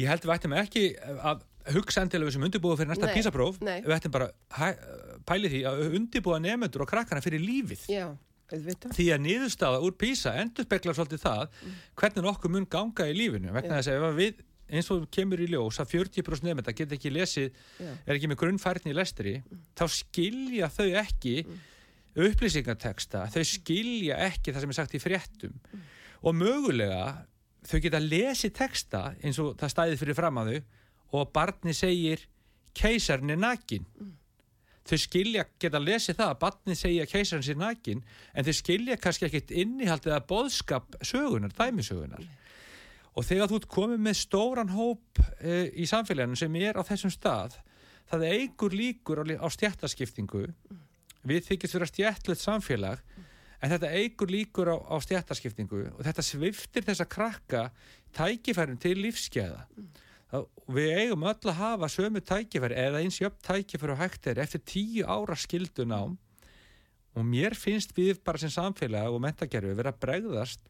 Ég 0.00 0.08
held 0.08 0.24
við 0.24 0.32
ættum 0.34 0.54
ekki 0.56 0.84
að 1.04 1.42
hugsa 1.74 2.04
endilega 2.04 2.32
sem 2.34 2.46
undirbúa 2.46 2.78
fyrir 2.78 2.90
næsta 2.90 3.10
písapróf. 3.12 3.60
Við 3.60 3.92
ættum 3.94 4.14
bara 4.14 4.30
pæli 5.28 5.50
því 5.52 5.60
að 5.68 5.82
undirbúa 6.00 6.40
nefnendur 6.42 6.86
og 6.86 6.90
krakkana 6.90 7.22
fyrir 7.24 7.44
lífið. 7.44 7.84
Já, 7.92 8.06
auðvitað. 8.52 8.96
Því 8.96 9.06
að 9.14 9.22
niðurstaða 9.26 9.84
úr 9.84 9.94
písa 10.00 10.34
endur 10.40 10.66
speklar 10.66 10.96
svolítið 10.98 11.22
það 11.24 11.44
mm. 11.46 11.76
hvernig 12.00 12.32
okkur 12.32 12.54
mun 12.54 12.66
ganga 12.70 13.06
í 13.08 13.14
lífinu. 13.16 13.52
Vegna 13.54 13.78
þess 13.80 13.94
að 13.94 14.18
við 14.20 14.42
eins 14.74 14.88
og 14.94 15.04
kemur 15.12 15.42
í 15.44 15.50
ljós 15.52 15.78
að 15.82 15.92
40% 15.92 16.46
nefnda 16.48 16.72
get 16.76 16.92
ekki 16.96 17.12
lesið, 17.12 17.52
Já. 17.76 17.90
er 18.06 18.16
ekki 18.16 18.30
með 18.32 18.40
grunnfærni 18.40 18.94
í 18.94 18.96
lestri, 18.96 19.36
mm. 19.42 19.64
þá 19.76 19.84
skilja 19.92 20.70
þau 20.72 20.88
ekki 21.04 21.36
mm 21.44 21.62
upplýsingarteksta, 22.14 23.26
þau 23.32 23.44
skilja 23.46 24.18
ekki 24.28 24.54
það 24.54 24.64
sem 24.64 24.72
er 24.72 24.78
sagt 24.78 24.94
í 24.94 25.02
fréttum 25.02 25.54
mm. 25.54 25.86
og 26.28 26.36
mögulega 26.38 27.06
þau 27.66 27.78
geta 27.82 28.00
lesið 28.02 28.54
teksta 28.54 29.02
eins 29.24 29.40
og 29.42 29.56
það 29.58 29.72
stæði 29.72 30.00
fyrir 30.00 30.18
fram 30.18 30.38
að 30.42 30.52
þau 30.52 31.18
og 31.18 31.32
barni 31.34 31.74
segir 31.74 32.22
keisarni 32.76 33.36
nakin 33.38 33.86
mm. 33.86 34.12
Þau 34.84 35.00
skilja, 35.00 35.46
geta 35.60 35.80
lesið 35.80 36.18
það 36.20 36.32
að 36.32 36.40
barni 36.44 36.78
segja 36.78 37.08
keisarni 37.08 37.46
sér 37.46 37.60
nakin 37.60 38.02
en 38.34 38.46
þau 38.46 38.54
skilja 38.60 39.00
kannski 39.00 39.28
ekkit 39.28 39.54
innihaldið 39.64 40.16
að 40.16 40.26
boðskap 40.32 40.98
sögunar, 41.00 41.54
dæmisögunar 41.56 42.20
mm. 42.20 42.32
og 43.14 43.28
þegar 43.28 43.52
þú 43.52 43.60
ert 43.60 43.70
komið 43.76 44.02
með 44.08 44.18
stóran 44.20 44.74
hóp 44.74 45.22
e, 45.40 45.70
í 45.80 45.88
samfélaginu 45.88 46.36
sem 46.36 46.60
er 46.60 46.76
á 46.76 46.82
þessum 46.84 47.12
stað 47.14 47.56
það 48.10 48.26
eigur 48.34 48.76
líkur 48.76 49.24
á, 49.24 49.24
á 49.40 49.48
stjættaskiptingu 49.48 50.48
mm 50.50 50.82
við 51.28 51.48
þykist 51.48 51.76
vera 51.78 51.88
stjættlut 51.88 52.40
samfélag 52.40 53.02
en 53.64 53.72
þetta 53.72 53.92
eigur 53.96 54.32
líkur 54.32 54.70
á, 54.70 54.76
á 54.76 54.96
stjættaskiptingu 55.00 55.84
og 55.94 56.02
þetta 56.04 56.24
sviftir 56.24 56.86
þessa 56.86 57.08
krakka 57.08 57.68
tækifærum 58.16 58.80
til 58.80 58.98
lífskeiða 59.00 59.64
við 60.74 60.90
eigum 60.98 61.26
öll 61.28 61.50
að 61.50 61.58
hafa 61.58 61.90
sömu 61.92 62.22
tækifæri 62.24 62.78
eða 62.80 63.02
eins 63.04 63.20
jöfn 63.20 63.42
tækifæri 63.44 63.94
og 63.94 64.00
hægt 64.00 64.28
er 64.30 64.40
eftir 64.44 64.62
tíu 64.64 65.06
ára 65.06 65.36
skildun 65.38 65.94
á 65.94 66.02
og 67.14 67.26
mér 67.28 67.54
finnst 67.54 67.94
við 67.96 68.22
bara 68.24 68.40
sem 68.42 68.50
samfélag 68.50 69.12
og 69.12 69.22
mentagerfi 69.22 69.76
vera 69.78 69.94
bregðast 69.94 70.62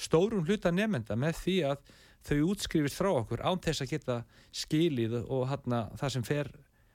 stórum 0.00 0.46
hluta 0.46 0.72
nefnda 0.72 1.16
með 1.18 1.40
því 1.42 1.56
að 1.70 1.94
þau 2.24 2.38
útskrifist 2.52 2.98
frá 2.98 3.10
okkur 3.12 3.42
án 3.44 3.60
þess 3.62 3.84
að 3.84 3.90
geta 3.92 4.20
skilið 4.54 5.18
og 5.22 5.44
hana, 5.50 5.88
það 6.00 6.14
sem 6.16 6.24
fer 6.26 6.50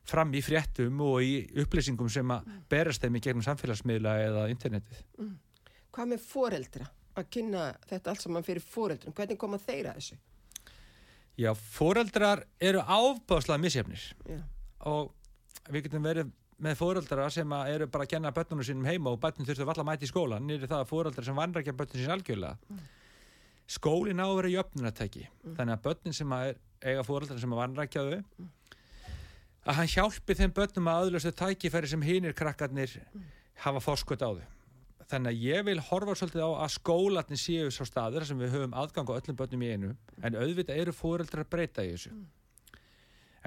fram 0.09 0.33
í 0.33 0.41
fréttum 0.41 1.03
og 1.05 1.21
í 1.21 1.33
upplýsingum 1.61 2.09
sem 2.11 2.31
að 2.33 2.47
mm. 2.47 2.63
berast 2.71 3.03
þeim 3.03 3.19
í 3.19 3.21
gegnum 3.23 3.45
samfélagsmiðla 3.45 4.15
eða 4.23 4.47
internetið. 4.49 5.03
Mm. 5.19 5.35
Hvað 5.93 6.09
með 6.13 6.25
foreldra? 6.25 6.87
Að 7.19 7.29
kynna 7.35 7.67
þetta 7.89 8.13
allt 8.13 8.23
saman 8.23 8.45
fyrir 8.47 8.65
foreldrum. 8.65 9.13
Hvernig 9.17 9.39
koma 9.41 9.59
þeir 9.61 9.91
að 9.91 9.99
þessu? 9.99 10.19
Já, 11.39 11.53
foreldrar 11.55 12.43
eru 12.59 12.83
ábáðslega 12.83 13.63
misjafnir 13.63 14.03
Já. 14.27 14.41
og 14.91 15.13
við 15.71 15.87
getum 15.87 16.03
verið 16.03 16.31
með 16.59 16.75
foreldra 16.75 17.29
sem 17.31 17.53
eru 17.71 17.87
bara 17.87 18.03
að 18.03 18.13
kenna 18.13 18.33
börnunum 18.35 18.67
sínum 18.67 18.87
heima 18.89 19.13
og 19.13 19.21
börnun 19.23 19.47
þurftu 19.47 19.67
valla 19.67 19.85
að 19.85 19.91
mæta 19.93 20.07
í 20.07 20.11
skólan 20.11 20.47
nýri 20.47 20.67
það 20.67 20.83
að 20.83 20.89
foreldra 20.91 21.23
sem 21.23 21.39
vandra 21.39 21.63
ekki 21.63 21.71
að 21.71 21.79
börnun 21.79 22.03
sín 22.03 22.15
algjörlega. 22.17 22.57
Mm. 22.67 22.81
Skólin 23.69 24.19
á 24.19 24.27
að 24.27 24.37
vera 24.41 24.51
jöfnunatæki. 24.57 25.23
Mm. 25.29 25.55
Þannig 25.55 25.77
að 25.77 25.83
börnun 25.87 26.17
sem 26.17 26.35
að 26.35 26.49
eiga 26.83 27.05
foreldra 27.07 27.39
sem 27.39 27.55
að 27.55 27.61
vandra 27.61 27.85
ekki 27.87 28.01
að 28.01 28.11
þau 28.11 28.19
mm 28.19 28.49
að 29.69 29.79
hann 29.79 29.91
hjálpi 29.91 30.35
þeim 30.37 30.53
börnum 30.55 30.87
að 30.89 31.03
aðlösa 31.03 31.31
tækifæri 31.35 31.89
sem 31.91 32.05
hinnir 32.05 32.35
krakkarnir 32.37 32.93
hafa 33.65 33.81
fórskot 33.83 34.23
á 34.23 34.29
þau 34.31 34.45
þannig 35.09 35.31
að 35.31 35.45
ég 35.47 35.63
vil 35.67 35.79
horfa 35.89 36.15
svolítið 36.19 36.43
á 36.45 36.51
að 36.51 36.73
skólatni 36.75 37.39
séu 37.39 37.71
svo 37.73 37.87
staður 37.87 38.27
sem 38.29 38.39
við 38.39 38.53
höfum 38.55 38.75
aðgang 38.77 39.09
á 39.09 39.17
öllum 39.17 39.39
börnum 39.39 39.65
í 39.65 39.71
einu 39.73 39.95
en 40.21 40.37
auðvitað 40.37 40.83
eru 40.83 40.93
fóreldrar 40.93 41.45
að 41.45 41.51
breyta 41.55 41.85
í 41.85 41.95
þessu. 41.95 42.13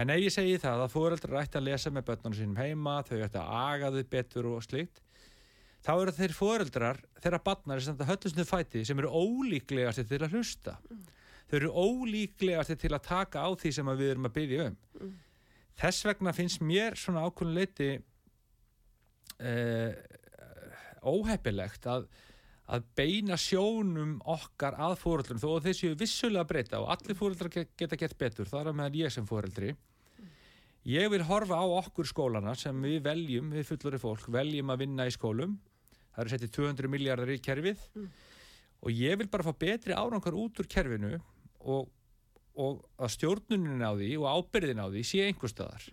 En 0.02 0.10
ef 0.10 0.22
ég 0.22 0.32
segi 0.32 0.58
það 0.58 0.86
að 0.86 0.94
fóreldrar 0.94 1.42
ætti 1.42 1.60
að 1.60 1.68
lesa 1.68 1.92
með 1.92 2.06
börnunum 2.08 2.36
sínum 2.38 2.60
heima 2.60 2.98
þau 3.06 3.18
ætti 3.20 3.40
að 3.40 3.56
aga 3.60 3.90
þau 3.94 4.04
betur 4.16 4.48
og 4.50 4.64
slíkt 4.66 5.02
þá 5.82 5.92
eru 5.94 6.14
þeir 6.16 6.36
fóreldrar 6.36 7.00
þeirra 7.22 7.42
barnar 7.46 7.82
sem 7.82 7.96
þetta 7.96 8.10
höllusnum 8.10 8.48
fæti 8.48 8.84
sem 8.86 9.02
eru 9.02 9.10
ólíklegasti 9.10 10.06
til 10.08 10.22
að 10.22 10.36
hlusta. 10.36 10.76
Þau 11.50 11.56
eru 11.58 11.72
ólíklegasti 11.74 12.78
til 12.80 12.92
að 12.94 13.06
taka 13.08 13.42
á 13.44 13.50
því 13.58 13.74
sem 13.76 13.92
við 13.92 14.14
erum 14.14 14.28
að 14.30 14.36
byggja 14.38 14.70
um. 14.70 14.78
Þess 15.82 16.06
vegna 16.06 16.34
finnst 16.36 16.62
mér 16.64 16.96
svona 17.00 17.24
ákveðin 17.26 17.56
leiti 17.58 17.90
uh, 19.42 19.92
óheppilegt 21.02 21.86
að, 21.90 22.06
að 22.72 22.84
beina 22.98 23.36
sjónum 23.40 24.18
okkar 24.32 24.76
að 24.80 24.96
fóreldrum 25.02 25.40
þó 25.42 25.48
að 25.56 25.66
þessi 25.70 25.92
vissulega 26.00 26.46
breyta 26.48 26.80
og 26.82 26.92
allir 26.94 27.18
fóreldrar 27.18 27.52
ge- 27.52 27.68
geta 27.78 27.98
gett 28.00 28.16
betur, 28.20 28.48
það 28.50 28.70
er 28.72 28.78
meðan 28.80 29.00
ég 29.02 29.12
sem 29.14 29.26
fóreldri 29.28 29.74
ég 30.88 31.10
vil 31.12 31.22
horfa 31.28 31.60
á 31.62 31.66
okkur 31.78 32.08
skólana 32.10 32.54
sem 32.58 32.74
við 32.82 33.00
veljum, 33.06 33.50
við 33.54 33.68
fullori 33.68 34.00
fólk 34.02 34.24
veljum 34.34 34.72
að 34.74 34.80
vinna 34.82 35.04
í 35.06 35.12
skólum. 35.14 35.52
Það 36.12 36.22
eru 36.24 36.32
settið 36.32 36.50
200 36.56 36.90
miljardar 36.90 37.30
í 37.32 37.38
kerfið 37.40 37.84
og 38.82 38.90
ég 38.90 39.14
vil 39.20 39.28
bara 39.30 39.46
fá 39.46 39.52
betri 39.62 39.94
árangar 39.94 40.34
út 40.34 40.58
úr 40.58 40.66
kerfinu 40.68 41.12
og, 41.62 41.86
og 42.58 42.80
að 42.98 43.12
stjórnunin 43.14 43.84
á 43.86 43.94
því 43.94 44.08
og 44.18 44.26
ábyrðin 44.42 44.82
á 44.82 44.86
því 44.90 45.04
sé 45.06 45.22
einhver 45.28 45.52
staðar. 45.54 45.86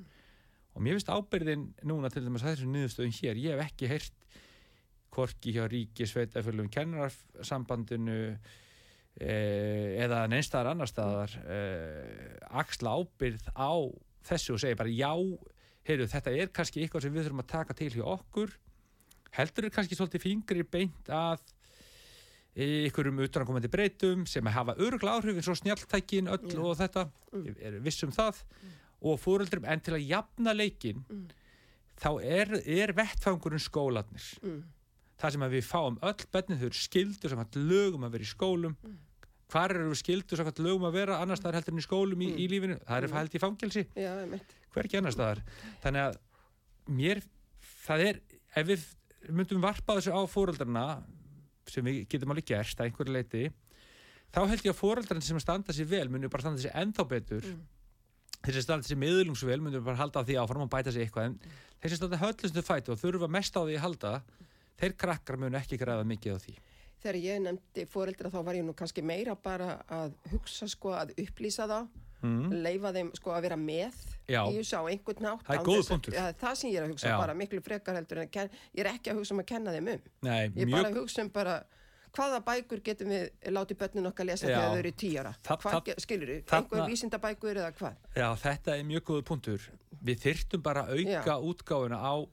Og 0.73 0.81
mér 0.83 0.97
finnst 0.97 1.13
ábyrðin 1.13 1.67
núna 1.87 2.09
til 2.11 2.25
dæmis 2.25 2.43
að 2.43 2.55
þessu 2.57 2.71
niðurstöðum 2.73 3.15
hér, 3.21 3.39
ég 3.45 3.55
hef 3.55 3.69
ekki 3.69 3.91
heyrt 3.93 4.18
hvorki 5.13 5.53
hjá 5.55 5.65
ríki 5.69 6.07
sveitafölum 6.07 6.69
kennararsambandinu 6.73 8.17
eh, 9.19 9.99
eða 10.03 10.25
neinstaðar 10.31 10.73
annar 10.73 10.89
staðar 10.91 11.35
eh, 11.45 12.37
axla 12.61 12.97
ábyrð 12.99 13.49
á 13.57 13.71
þessu 14.29 14.55
og 14.55 14.63
segja 14.63 14.79
bara 14.79 14.93
já 14.93 15.13
heyrðu, 15.89 16.09
þetta 16.11 16.33
er 16.37 16.51
kannski 16.53 16.83
eitthvað 16.83 17.05
sem 17.05 17.15
við 17.15 17.27
þurfum 17.27 17.43
að 17.43 17.51
taka 17.53 17.75
til 17.77 17.89
hjá 17.95 18.03
okkur. 18.13 18.51
Heldur 19.37 19.67
er 19.67 19.73
kannski 19.73 19.97
svolítið 19.97 20.25
fingri 20.25 20.65
beint 20.65 21.09
að 21.13 21.41
ykkurum 22.59 23.21
utrankomandi 23.23 23.69
breytum 23.71 24.25
sem 24.27 24.45
hafa 24.51 24.75
örgla 24.81 25.17
áhrif 25.17 25.37
eins 25.39 25.49
og 25.51 25.59
snjáltækin 25.59 26.29
öll 26.33 26.49
Já. 26.49 26.59
og 26.59 26.75
þetta, 26.79 27.05
ég 27.45 27.61
er 27.69 27.77
viss 27.85 28.03
um 28.03 28.13
það. 28.13 28.41
Og 29.05 29.19
fóreldrum 29.21 29.67
en 29.69 29.79
til 29.85 29.95
að 29.95 30.07
jafna 30.09 30.53
leikin 30.57 31.05
þá 31.99 32.09
er, 32.25 32.57
er 32.65 32.95
vettfangurinn 32.97 33.63
skólanir 33.63 34.25
Mm. 34.43 34.63
Það 35.19 35.35
sem 35.35 35.45
við 35.53 35.67
fáum 35.67 35.99
öll 36.09 36.25
bennið 36.33 36.61
þau 36.63 36.67
eru 36.69 36.79
skildur 36.79 37.35
að 37.35 37.59
lögum 37.59 38.07
að 38.07 38.15
vera 38.15 38.27
í 38.27 38.29
skólum. 38.29 38.75
Hvar 39.49 39.73
eru 39.73 39.89
við 39.89 40.01
skildur 40.03 40.43
að 40.45 40.61
lögum 40.63 40.87
að 40.89 40.97
vera? 40.99 41.19
Annars 41.23 41.41
staðar 41.41 41.59
heldur 41.59 41.75
en 41.75 41.81
í 41.81 41.85
skólum 41.85 42.23
í, 42.23 42.29
í 42.37 42.47
lífinu. 42.51 42.77
Það 42.85 43.07
er 43.07 43.15
held 43.17 43.35
í 43.35 43.41
fangelsi, 43.41 43.85
Já, 43.97 44.11
hver 44.73 44.89
ekki 44.89 44.99
annars 44.99 45.17
staðar? 45.17 45.41
Þannig 45.83 46.05
að 46.05 46.19
mér 46.99 47.23
það 47.85 48.05
er, 48.05 48.21
ef 48.55 48.69
við 48.69 48.85
myndum 49.35 49.63
varpa 49.63 49.97
þessu 49.97 50.13
á 50.15 50.21
fóreldrarna 50.29 50.85
sem 51.69 51.85
við 51.85 52.05
getum 52.09 52.31
alveg 52.33 52.47
gert 52.49 52.79
að 52.79 52.89
einhverju 52.89 53.13
leiti 53.13 53.49
þá 54.33 54.39
held 54.45 54.63
ég 54.63 54.71
að 54.71 54.79
fóreldrarna 54.79 55.25
sem 55.25 55.41
standa 55.41 55.75
sér 55.75 55.89
vel 55.89 56.07
munu 56.13 56.29
bara 56.31 56.45
standa 56.45 56.61
sér 56.61 56.77
ennþá 56.79 57.05
betur. 57.09 57.45
Mm. 57.45 57.65
þeir 58.39 58.55
sem 58.55 58.65
standa 58.65 58.87
sér 58.87 58.99
miðlungsvel 59.01 59.59
munu 59.65 59.81
bara 59.83 59.99
halda 59.99 60.21
á 60.21 60.27
því 60.27 60.37
áfram 60.41 60.65
og 60.65 60.71
bæta 60.71 60.93
sér 60.93 61.07
eitthvað. 61.07 61.33
En 61.33 61.81
þeir 61.81 61.93
sem 61.93 62.01
standa 62.01 62.21
höllustu 62.21 62.65
fæti 62.65 62.93
og 62.93 63.01
þurfa 63.01 63.29
mest 63.31 63.57
á 63.57 63.61
því 63.61 63.77
að 63.77 63.85
halda 63.85 64.13
þeir 64.79 64.95
krakkar 64.97 65.37
munu 65.37 65.57
ekki 65.59 65.77
græða 65.81 66.05
mikið 66.07 66.35
á 66.35 66.39
því 66.45 66.55
Þegar 66.99 67.15
ég 67.23 67.37
nefndi 67.45 67.85
fóreldra 67.87 68.27
þá 68.29 68.39
var 68.43 68.57
ég 68.59 68.65
nú 68.67 68.73
kannski 68.75 69.01
meira 69.01 69.31
bara 69.39 69.77
að 69.87 70.15
hugsa 70.33 70.67
sko 70.67 70.89
að 70.91 71.13
upplýsa 71.23 71.63
þá, 71.69 71.77
mm. 72.27 72.49
leifa 72.65 72.91
þeim 72.97 73.11
sko 73.15 73.31
að 73.31 73.45
vera 73.45 73.55
með 73.55 73.95
Já. 74.27 74.41
í 74.51 74.57
þessu 74.57 74.75
á 74.75 74.83
einhvern 74.91 75.23
nátt. 75.23 75.45
Það 75.47 75.55
er 75.55 75.61
að- 75.79 75.87
punktur. 75.93 76.13
Ja, 76.17 76.25
það 76.33 76.55
sem 76.59 76.71
ég 76.73 76.75
er 76.81 76.83
að 76.83 76.91
hugsa 76.91 77.07
Já. 77.07 77.17
bara 77.21 77.33
miklu 77.39 77.61
frekar 77.63 77.95
heldur 77.95 78.19
en 78.19 78.27
að 78.27 78.31
ken, 78.35 78.49
ég 78.75 78.83
er 78.83 78.91
ekki 78.91 79.13
að 79.13 79.21
hugsa 79.21 79.33
um 79.33 79.39
að 79.39 79.45
kenna 79.53 79.71
þeim 79.77 79.87
um. 79.93 80.01
Nei, 80.27 80.49
Ég 80.49 80.59
er 80.59 80.65
mjög, 80.65 80.71
bara 80.75 80.89
að 80.91 80.99
hugsa 80.99 81.21
um 81.23 81.29
bara 81.39 81.55
hvaða 82.11 82.41
bækur 82.43 82.83
getum 82.83 83.07
við 83.15 83.29
látið 83.47 83.77
börnin 83.79 84.11
okkar 84.11 84.25
lesa 84.25 84.47
Já. 84.49 84.57
þegar 84.57 84.69
þau 84.73 84.79
eru 84.83 84.91
í 84.91 84.97
tíara. 84.99 85.33
Þa- 85.39 85.59
Hvað 85.63 86.03
skilur 86.03 86.35
þarna- 86.43 86.59
Einhver 86.59 86.89
vísindabækur 86.91 87.55
eða 87.63 87.71
hvað? 87.79 87.95
já, 88.15 88.27
þetta 88.35 88.75
er 88.75 88.83
mjög 88.83 89.03
góður 89.07 89.25
punktur 89.31 89.69
við 90.03 90.19
þyrftum 90.19 90.61
bara 90.61 90.83
að 90.83 91.07
auka 91.07 91.39
útgáfuna 91.39 91.95
á 92.03 92.27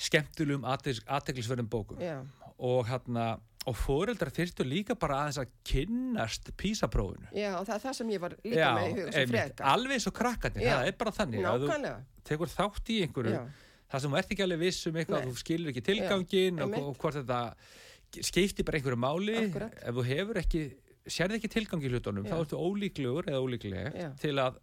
Já, 0.00 0.06
skemmtilegum 0.08 0.64
aðteglisverðum 0.64 1.68
bókum 1.70 2.00
já, 2.00 2.18
og 2.58 2.86
hérna 2.88 3.38
og 3.68 3.76
fóreldrar 3.76 4.30
þyrftu 4.32 4.64
líka 4.64 4.94
bara 4.96 5.18
aðeins 5.26 5.38
að 5.42 5.50
kynnast 5.68 6.48
písaprófinu 6.56 7.28
já, 7.36 7.50
og 7.58 7.66
það 7.68 7.74
er 7.74 7.82
það 7.84 7.96
sem 7.98 8.12
ég 8.14 8.22
var 8.22 8.36
líka 8.40 8.70
með 8.78 8.86
í 8.86 8.94
huga 8.96 9.12
sem 9.12 9.28
frekar. 9.34 9.66
alveg 9.74 9.98
eins 9.98 10.06
og 10.08 10.14
krakkarnir, 10.16 10.64
Já. 10.64 10.72
það 10.78 10.86
er 10.88 10.96
bara 11.02 11.12
þannig 11.18 11.44
að 11.44 11.58
þú 11.60 11.68
Nákvæmlega. 11.68 11.98
tekur 12.30 12.52
þátt 12.54 12.88
í 12.88 12.96
einhverju 13.04 13.34
Já. 13.36 13.42
það 13.92 14.00
sem 14.06 14.10
þú 14.14 14.20
ert 14.22 14.32
ekki 14.32 14.46
alveg 14.46 14.62
viss 14.64 14.86
um 14.88 14.96
eitthvað 15.02 15.20
Nei. 15.20 15.28
þú 15.28 15.42
skilur 15.44 15.72
ekki 15.74 15.84
tilgangin 15.90 16.56
Já, 16.56 16.64
og, 16.64 16.78
og 16.80 16.96
hvort 17.04 17.18
þetta 17.20 17.40
skipti 18.30 18.64
bara 18.66 18.80
einhverju 18.80 19.00
máli 19.04 19.36
Akkúrat. 19.44 19.76
ef 19.84 19.94
þú 20.00 20.06
hefur 20.08 20.40
ekki, 20.40 20.62
sérði 21.06 21.38
ekki 21.42 21.52
tilgang 21.58 21.84
í 21.84 21.92
hlutunum 21.92 22.24
Já. 22.24 22.32
þá 22.32 22.40
ertu 22.46 22.58
ólíklegur 22.64 23.28
eða 23.28 23.44
ólíkleg 23.44 23.92
Já. 24.00 24.08
til 24.24 24.34
að, 24.40 24.56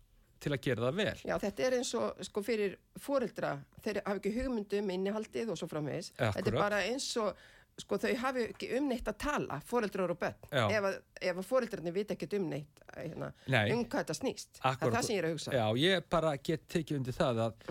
til 0.43 0.53
að 0.55 0.63
gera 0.67 0.87
það 0.87 0.97
vel 1.01 1.19
Já, 1.25 1.35
þetta 1.43 1.67
er 1.67 1.77
eins 1.81 1.91
og 1.97 2.23
sko 2.29 2.43
fyrir 2.45 2.77
fóreldra, 3.01 3.53
þeir 3.83 4.01
hafa 4.05 4.17
ekki 4.21 4.33
hugmyndum 4.39 4.89
innihaldið 4.97 5.53
og 5.53 5.59
svo 5.59 5.69
framvegis. 5.71 6.11
Þetta 6.17 6.51
er 6.51 6.57
bara 6.57 6.81
eins 6.87 7.07
og, 7.21 7.37
sko 7.77 7.99
þau 8.01 8.11
hafi 8.23 8.43
ekki 8.47 8.71
umneitt 8.79 9.05
að 9.11 9.17
tala, 9.21 9.59
fóreldrar 9.69 10.09
og 10.13 10.17
börn. 10.21 10.37
Já. 10.49 10.63
Ef 10.79 10.87
að, 10.89 10.95
ef 11.29 11.41
að 11.41 11.47
fóreldrarnir 11.51 11.93
vita 11.93 12.15
ekkert 12.15 12.33
umneitt 12.39 12.81
hérna, 12.97 13.31
um 13.75 13.83
hvað 13.83 13.99
þetta 14.01 14.15
snýst. 14.17 14.51
Það 14.57 14.71
Akkúrat. 14.71 14.87
er 14.87 14.95
það 14.95 15.07
sem 15.07 15.13
ég 15.15 15.21
er 15.21 15.27
að 15.27 15.35
hugsa. 15.35 15.53
Já, 15.53 15.65
ég 15.83 16.07
bara 16.15 16.31
get 16.49 16.67
tekið 16.73 16.97
undir 16.97 17.17
það 17.17 17.41
að 17.45 17.65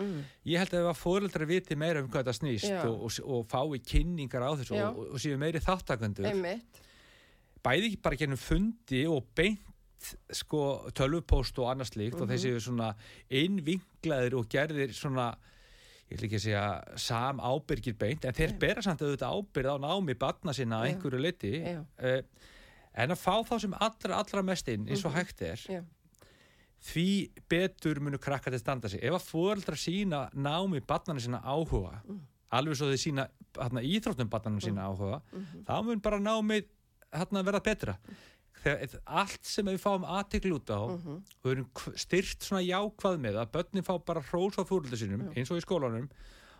ég 0.47 0.63
held 0.63 0.75
að 0.75 0.83
ef 0.85 0.91
að 0.93 1.01
fóreldrar 1.01 1.49
viti 1.51 1.79
meira 1.79 2.03
um 2.03 2.07
hvað 2.11 2.23
þetta 2.23 2.37
snýst 2.39 2.75
og, 2.77 3.07
og, 3.09 3.17
og 3.35 3.47
fái 3.51 3.81
kynningar 3.91 4.47
á 4.47 4.51
þessu 4.61 4.79
og, 4.79 5.17
séu 5.19 5.39
meiri 5.41 5.63
þáttakandur 5.65 6.29
Einmitt. 6.31 6.79
bæði 7.67 7.91
ekki 7.91 8.01
bara 8.07 8.21
gennum 8.23 8.39
fundi 8.39 9.03
og 9.11 9.27
beint 9.35 9.65
sko 10.33 10.61
tölvupóst 10.95 11.57
og 11.61 11.71
annars 11.71 11.95
líkt 11.97 12.21
og 12.21 12.29
þeir 12.29 12.43
séu 12.43 12.61
svona 12.63 12.91
innvinklaðir 13.33 14.37
og 14.37 14.49
gerðir 14.51 14.93
svona 14.95 15.31
ég 16.07 16.15
vil 16.15 16.27
ekki 16.29 16.39
segja 16.39 16.65
sam 17.01 17.41
ábyrgir 17.43 17.97
beint 17.99 18.25
en 18.25 18.35
þeir 18.35 18.55
bera 18.61 18.83
samt 18.85 19.01
auðvitað 19.03 19.41
ábyrð 19.41 19.73
á 19.73 19.77
námi 19.83 20.15
batna 20.19 20.53
sinna 20.55 20.83
Já. 20.83 20.91
einhverju 20.91 21.21
liti 21.23 21.53
Já. 21.59 21.81
uh, 21.81 22.21
en 22.97 23.13
að 23.13 23.21
fá 23.21 23.33
þá 23.45 23.55
sem 23.65 23.75
allra 23.77 24.21
allra 24.21 24.45
mest 24.45 24.69
inn 24.71 24.87
eins 24.87 25.05
og 25.05 25.15
hægt 25.17 25.43
er 25.45 25.65
því 26.87 27.09
betur 27.49 27.99
munu 28.05 28.19
krakka 28.21 28.51
til 28.53 28.61
standa 28.61 28.89
sig. 28.89 29.01
Ef 29.01 29.15
að 29.17 29.25
fóreldra 29.25 29.77
sína 29.79 30.27
námi 30.37 30.81
barnana 30.85 31.19
sína 31.19 31.41
áhuga 31.41 31.97
alveg 32.53 32.77
svo 32.79 32.91
þau 32.91 33.01
sína 33.01 33.27
hérna, 33.57 33.83
íþróttum 33.83 34.29
barnana 34.31 34.63
sína 34.63 34.87
áhuga 34.87 35.21
þá 35.67 35.75
mun 35.83 36.01
bara 36.03 36.19
námið 36.21 36.69
hérna, 37.11 37.43
verða 37.43 37.63
betra 37.65 37.97
Þegar, 38.67 38.97
allt 39.21 39.47
sem 39.47 39.67
við 39.69 39.77
fáum 39.79 40.07
aðtekl 40.17 40.55
út 40.57 40.71
á 40.75 40.79
og 40.79 41.21
við 41.45 41.53
erum 41.53 41.67
styrt 41.95 42.43
svona 42.43 42.65
jákvað 42.65 43.21
með 43.23 43.39
að 43.39 43.53
börnin 43.53 43.87
fá 43.87 43.93
bara 44.03 44.23
hrós 44.27 44.59
á 44.59 44.63
fóreldra 44.67 44.99
sínum 44.99 45.29
eins 45.31 45.53
og 45.53 45.61
í 45.61 45.63
skólanum 45.63 46.09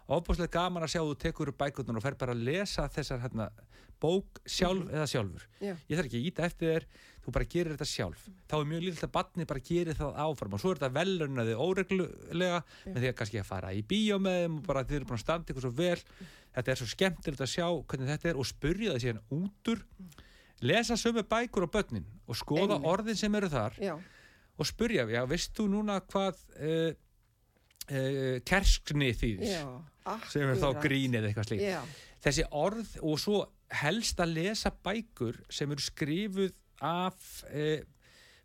ofbúslega 0.07 0.53
gaman 0.55 0.85
að 0.85 0.93
sjá 0.93 1.01
þú 1.01 1.15
tekur 1.19 1.51
upp 1.51 1.59
bækurnar 1.59 1.99
og 1.99 2.05
fer 2.05 2.15
bara 2.19 2.35
að 2.35 2.45
lesa 2.47 2.87
þessar 2.91 3.19
hérna, 3.25 3.49
bók 3.99 4.39
sjálf 4.47 4.87
eða 4.93 5.07
sjálfur. 5.09 5.45
Já. 5.59 5.73
ég 5.89 5.97
þarf 5.97 6.07
ekki 6.07 6.19
að 6.21 6.27
íta 6.29 6.45
eftir 6.47 6.71
þér 6.71 6.85
þú 7.25 7.33
bara 7.35 7.47
gerir 7.51 7.73
þetta 7.73 7.87
sjálf. 7.91 8.27
Þá 8.47 8.55
er 8.57 8.69
mjög 8.69 8.83
lítill 8.85 9.07
að 9.07 9.13
batni 9.17 9.47
bara 9.49 9.63
gerir 9.67 9.97
það 9.97 10.19
áfram 10.23 10.55
og 10.55 10.61
svo 10.63 10.71
er 10.71 10.79
þetta 10.79 10.95
velunaði 10.95 11.57
óreglulega 11.59 12.61
með 12.85 13.01
því 13.01 13.09
að 13.09 13.17
kannski 13.19 13.41
að 13.41 13.49
fara 13.49 13.73
í 13.75 13.83
bíó 13.89 14.19
með 14.21 14.39
þeim 14.45 14.55
og 14.61 14.69
bara 14.69 14.85
þið 14.87 14.99
eru 14.99 15.09
búin 15.09 15.19
að 15.19 15.25
standa 15.25 15.53
ykkur 15.53 15.65
svo 15.65 15.73
vel. 15.81 15.99
Þetta 16.55 16.71
er 16.71 16.79
svo 16.79 16.89
skemmtilegt 16.93 17.43
að 17.43 17.51
sjá 17.51 17.67
hvernig 17.67 18.13
þetta 18.13 18.31
er 18.31 18.39
og 18.39 18.47
spurja 18.47 18.93
það 18.93 19.03
síðan 19.03 19.23
útur 19.41 19.83
lesa 20.65 20.97
sömu 20.97 21.23
bækur 21.27 21.67
á 21.67 21.69
börnin 21.69 22.05
og 22.27 22.37
skoða 22.37 22.77
Einmitt. 22.77 22.87
orðin 22.91 23.19
sem 23.19 23.35
eru 23.35 23.49
þar 23.51 23.77
já, 23.81 23.93
og 24.57 24.65
spurja, 24.65 25.05
já, 25.09 25.21
veist 25.29 25.53
þú 25.57 25.67
núna 25.75 25.99
hvað 26.01 26.39
uh, 26.57 26.93
uh, 27.91 28.39
kerskni 28.47 29.11
þýðis 29.17 29.53
já. 29.53 29.67
sem 30.31 30.47
er 30.47 30.57
þá 30.57 30.69
akkúrat. 30.71 30.83
grín 30.87 31.17
eða 31.17 31.29
eitthvað 31.29 31.51
slíkt. 31.51 31.99
Þessi 32.27 32.47
orð 32.57 32.95
og 33.05 33.19
svo 33.21 33.43
helst 33.83 34.19
að 34.23 34.33
lesa 34.39 34.71
bækur 34.71 35.37
sem 35.53 35.71
eru 35.71 35.83
skrifuð 35.83 36.55
af 36.83 37.43
e, 37.51 37.83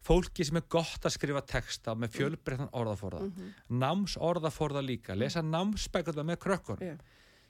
fólki 0.05 0.45
sem 0.45 0.59
er 0.59 0.67
gott 0.71 1.07
að 1.07 1.15
skrifa 1.15 1.43
texta 1.47 1.95
með 1.99 2.17
fjölbreyttan 2.17 2.71
orðaforða. 2.77 3.29
Náms 3.71 4.19
orðaforða 4.21 4.83
líka 4.85 5.17
lesa 5.17 5.43
námsbækurna 5.47 6.27
með 6.27 6.41
krökkun 6.45 6.85
já, 6.85 6.95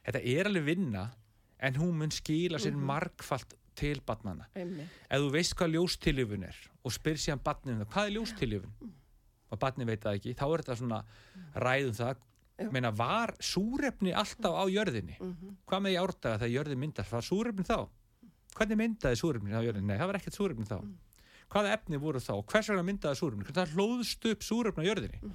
þetta 0.07 0.23
er 0.35 0.51
alveg 0.51 0.69
vinna 0.69 1.09
en 1.63 1.79
hún 1.81 1.99
mun 1.99 2.15
skila 2.15 2.61
sér 2.63 2.77
margfalt 2.79 3.57
til 3.75 4.01
barnana 4.07 4.47
ef 4.55 5.21
þú 5.21 5.31
veist 5.33 5.55
hvað 5.57 5.73
ljóstiljöfun 5.77 6.45
er 6.49 6.57
og 6.85 6.93
spyr 6.93 7.15
síðan 7.21 7.43
barninu 7.45 7.85
það, 7.85 7.93
hvað 7.93 8.07
er 8.07 8.15
ljóstiljöfun 8.17 8.93
og 9.53 9.59
barni 9.61 9.85
veit 9.89 10.01
það 10.01 10.19
ekki, 10.19 10.35
þá 10.35 10.45
er 10.55 10.63
þetta 10.63 10.77
svona 10.81 11.05
ræðum 11.55 11.95
það 12.01 12.17
meina 12.73 12.91
var 12.95 13.33
súrefni 13.43 14.13
alltaf 14.15 14.55
á 14.55 14.65
jörðinni 14.71 15.17
Mhm. 15.21 15.57
hvað 15.67 15.81
með 15.83 15.93
í 15.93 16.01
árdaga 16.03 16.39
þegar 16.39 16.55
jörðin 16.57 16.79
myndar 16.79 17.07
var 17.11 17.23
súrefni 17.23 17.65
þá? 17.65 17.89
hvernig 18.55 18.77
myndaði 18.77 19.17
súrefni 19.17 19.51
á 19.57 19.61
jörðinni? 19.65 19.87
Nei, 19.89 19.97
það 19.99 20.07
var 20.07 20.17
ekkert 20.21 20.37
súrefni 20.37 20.67
þá 20.69 20.79
Mm. 20.83 20.95
hvaða 21.51 21.73
efni 21.73 21.97
voru 21.99 22.21
þá? 22.21 22.45
hvers 22.45 22.69
vegna 22.69 22.83
myndaði 22.83 23.17
súrefni? 23.17 23.45
hvernig 23.45 23.67
það 23.67 23.75
hlóðst 23.75 24.31
upp 24.31 24.41
súrefni 24.41 24.85
á 24.85 24.89
jörðinni 24.93 25.23
Mm. 25.23 25.33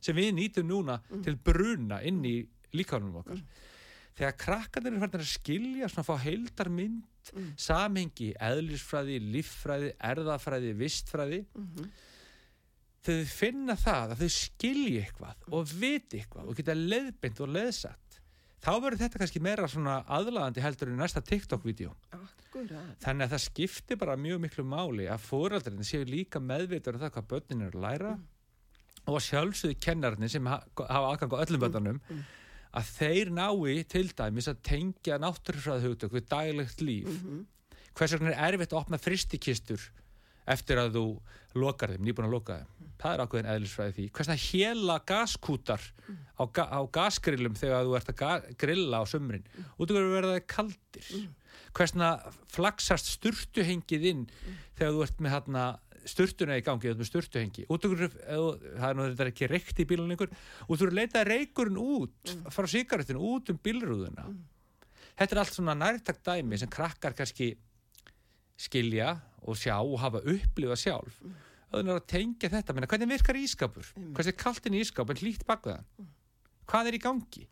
sem 0.00 0.16
við 0.16 0.32
nýtum 0.34 0.66
núna 0.68 1.00
til 1.24 1.36
bruna 1.36 2.02
inn 2.04 2.22
í 2.24 2.46
líkanum 2.74 3.12
Mm. 3.12 3.16
okkar 3.24 3.42
þegar 4.16 4.36
krakkarnir 4.36 4.92
eru 4.92 5.00
farin 5.00 5.20
að 5.20 5.38
skilja 5.38 5.88
svona 5.88 6.04
að 6.04 6.10
fá 6.10 6.18
heildar 6.18 6.68
mynd 6.70 7.02
Mm. 7.34 7.48
samhengi, 7.60 8.28
eðlisfræði, 8.48 9.18
líffræði 9.34 9.92
erðafræði, 10.10 10.74
vistfræði. 10.78 11.40
Mhm. 11.54 11.90
þegar 13.08 13.24
þau 13.24 13.32
finna 13.32 13.74
það 13.78 14.10
að 14.12 14.22
þau 14.22 14.30
skilji 14.34 14.98
eitthvað 15.00 15.44
og 15.54 15.70
viti 15.72 16.18
eitthvað 16.18 16.48
og 16.50 16.56
geta 16.58 16.74
leiðbind 16.74 17.40
og 17.40 17.52
leiðsatt 17.54 18.08
þá 18.58 18.72
verður 18.82 18.98
þetta 19.04 19.20
kannski 19.22 19.40
meira 19.40 19.68
svona 19.70 20.00
aðlagandi 20.10 20.60
heldur 20.64 20.90
en 20.90 20.98
næsta 20.98 21.22
TikTok-vídeó. 21.22 21.92
Þannig 23.00 23.24
að 23.28 23.30
það 23.34 23.44
skiptir 23.44 24.00
bara 24.00 24.16
mjög 24.18 24.40
miklu 24.42 24.64
máli 24.66 25.06
að 25.08 25.22
fóraldurinn 25.28 25.86
séu 25.86 26.02
líka 26.08 26.42
meðvitur 26.42 26.98
um 26.98 27.04
það 27.04 27.14
hvað 27.14 27.28
börnin 27.32 27.64
eru 27.68 27.78
að 27.78 27.86
læra 27.86 28.12
og 29.06 29.14
að 29.14 29.24
sjálfsögðu 29.28 29.78
kennarnir 29.80 30.32
sem 30.32 30.50
ha 30.50 30.58
hafa 30.58 31.12
aðgang 31.14 31.36
á 31.38 31.42
öllum 31.46 31.62
börnunum 31.64 32.00
að 32.76 32.90
þeir 32.98 33.30
nái 33.34 33.84
til 33.88 34.08
dæmis 34.16 34.48
að 34.50 34.62
tengja 34.68 35.18
náttúrfræða 35.22 35.86
hugtök 35.86 36.16
við 36.16 36.26
daglegt 36.28 36.82
líf. 36.84 37.22
Hvers 37.96 38.14
vegna 38.14 38.34
er 38.34 38.54
erfitt 38.54 38.74
að 38.74 38.82
opna 38.82 39.00
fristikistur 39.00 39.88
eftir 40.48 40.80
að 40.80 40.94
þú 40.96 41.04
lokar 41.60 41.92
þeim, 41.92 42.04
nýbúin 42.06 42.28
að 42.28 42.36
loka 42.36 42.58
þeim? 42.60 42.92
Það 42.98 43.14
er 43.14 43.22
ákveðin 43.22 43.50
eðlisfræði 43.52 43.94
því. 43.96 44.06
Hvers 44.16 44.30
vegna 44.30 44.44
héla 44.44 44.96
gaskútar 45.06 45.82
á, 46.38 46.42
ga 46.50 46.64
á 46.66 46.80
gasgrillum 46.92 47.58
þegar 47.58 47.84
þú 47.86 47.98
ert 47.98 48.12
að 48.12 48.48
grilla 48.58 49.02
á 49.02 49.04
sömrin 49.06 49.44
út 49.78 49.90
af 49.90 49.94
hverju 49.94 50.14
verða 50.14 50.40
kaldir? 50.50 51.10
Hvers 51.76 51.94
vegna 51.94 52.10
flaksast 52.50 53.12
sturtuhengið 53.16 54.08
inn 54.12 54.24
þegar 54.78 54.96
þú 54.96 55.04
ert 55.06 55.22
með 55.22 55.36
hérna 55.36 55.66
sturtuna 56.08 56.56
í 56.58 56.64
gangi, 56.66 56.92
með 56.96 57.08
sturtuhengi. 57.10 57.66
Út 57.68 57.84
af 57.84 57.92
hverju, 57.92 58.08
ef 58.08 58.38
þú- 58.38 58.74
það 58.78 58.88
er 58.88 58.98
nú 58.98 59.06
þetta 59.08 59.26
ekki 59.32 59.48
reykt 59.52 59.78
í 59.82 59.86
bílun 59.88 60.14
ykkur, 60.16 60.30
að 60.90 60.96
leita 60.98 61.24
reykurinn 61.28 61.78
út 61.82 62.34
frá 62.54 62.66
sigarettinu, 62.66 63.20
út 63.20 63.50
um 63.52 63.58
bílrúðuna. 63.58 64.26
Þetta 65.18 65.34
er 65.34 65.38
allt 65.42 65.54
svona 65.56 65.74
nærtakt 65.74 66.22
dæmi 66.24 66.58
sem 66.58 66.68
krakkar 66.70 67.14
kannski 67.18 67.56
skilja 68.58 69.12
og 69.46 69.56
sjá 69.58 69.76
og 69.78 69.98
hafa 70.02 70.20
upplifað 70.24 70.80
sjálf. 70.82 71.18
Mm. 71.22 71.34
öðvun 71.68 71.90
er 71.92 71.98
að 72.00 72.06
tengja 72.08 72.48
þetta 72.48 72.74
menna, 72.74 72.88
hvernig 72.88 73.10
virkar 73.12 73.36
ískapur, 73.36 73.88
hvernig 73.92 74.30
er 74.32 74.38
kaltinn 74.40 74.74
í 74.78 74.80
ískap 74.80 75.10
en 75.12 75.18
hlýtt 75.20 75.44
bak 75.46 75.66
við 75.68 75.74
hann? 75.76 76.06
Hvað 76.68 76.86
er 76.88 76.96
í 76.96 77.00
gangi? 77.02 77.44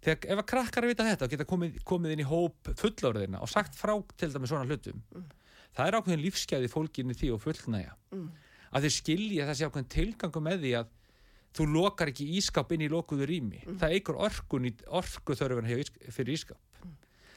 Þegar 0.00 0.32
ef 0.32 0.40
að 0.40 0.48
krakkar 0.50 0.86
vita 0.88 1.04
þetta 1.06 1.26
og 1.26 1.30
geta 1.30 1.44
komið, 1.46 1.76
komið 1.86 2.14
inn 2.16 2.22
í 2.24 2.26
hóp 2.26 2.70
fullorðina 2.80 3.40
og 3.44 3.48
sagt 3.52 3.76
frá 3.78 3.92
til 4.16 4.32
dæmis 4.32 4.50
svona 4.50 4.66
hlutum 4.66 5.02
það 5.76 5.86
er 5.86 5.98
ákveðin 5.98 6.24
lífsgæði 6.24 6.70
fólkinni 6.72 7.16
því 7.18 7.34
og 7.34 7.44
fullnæja 7.44 7.94
að 8.70 8.86
þau 8.86 8.94
skilja 8.96 9.46
þessi 9.50 9.68
ákveðin 9.68 9.92
tilgangu 9.96 10.42
með 10.46 10.64
því 10.64 10.72
að 10.80 10.96
þú 11.58 11.66
lokar 11.74 12.10
ekki 12.12 12.28
ískap 12.38 12.70
inn 12.70 12.84
í 12.86 12.88
lokuðu 12.90 13.26
rými. 13.26 13.64
Það 13.66 13.94
eigur 13.96 14.20
orku 14.22 15.34
þörfuna 15.34 15.80
fyrir 16.14 16.36
ískap 16.36 16.60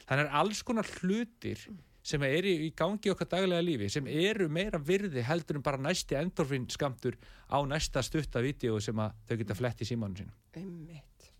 þannig 0.08 0.26
er 0.26 0.38
alls 0.40 0.62
konar 0.66 0.88
hlutir 1.00 1.60
sem 2.04 2.24
eru 2.26 2.50
í 2.66 2.70
gangi 2.76 3.12
okkar 3.12 3.30
daglega 3.32 3.64
lífi 3.64 3.88
sem 3.92 4.08
eru 4.10 4.50
meira 4.52 4.80
virði 4.80 5.24
heldur 5.24 5.58
en 5.58 5.64
bara 5.64 5.80
næsti 5.80 6.18
endorfin 6.18 6.66
skamtur 6.72 7.16
á 7.48 7.56
næsta 7.64 8.02
stutta 8.04 8.42
vídeo 8.44 8.76
sem 8.84 8.98
þau 8.98 9.36
geta 9.40 9.56
flett 9.56 9.80
í 9.80 9.88
símanu 9.88 10.20
sínum. 10.20 10.34
Einmitt. 10.60 11.30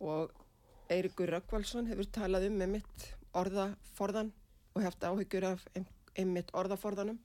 Og 0.00 0.32
Eirikur 0.92 1.32
Rökkvaldsson 1.36 1.90
hefur 1.90 2.08
talað 2.12 2.48
um 2.48 2.64
einmitt 2.64 3.06
orðaforðan 3.36 4.32
og 4.74 4.82
hefði 4.82 5.10
áhyggjur 5.10 5.46
af 5.52 5.64
ein- 5.76 5.86
einmitt 6.18 6.50
orðaforðanum. 6.54 7.18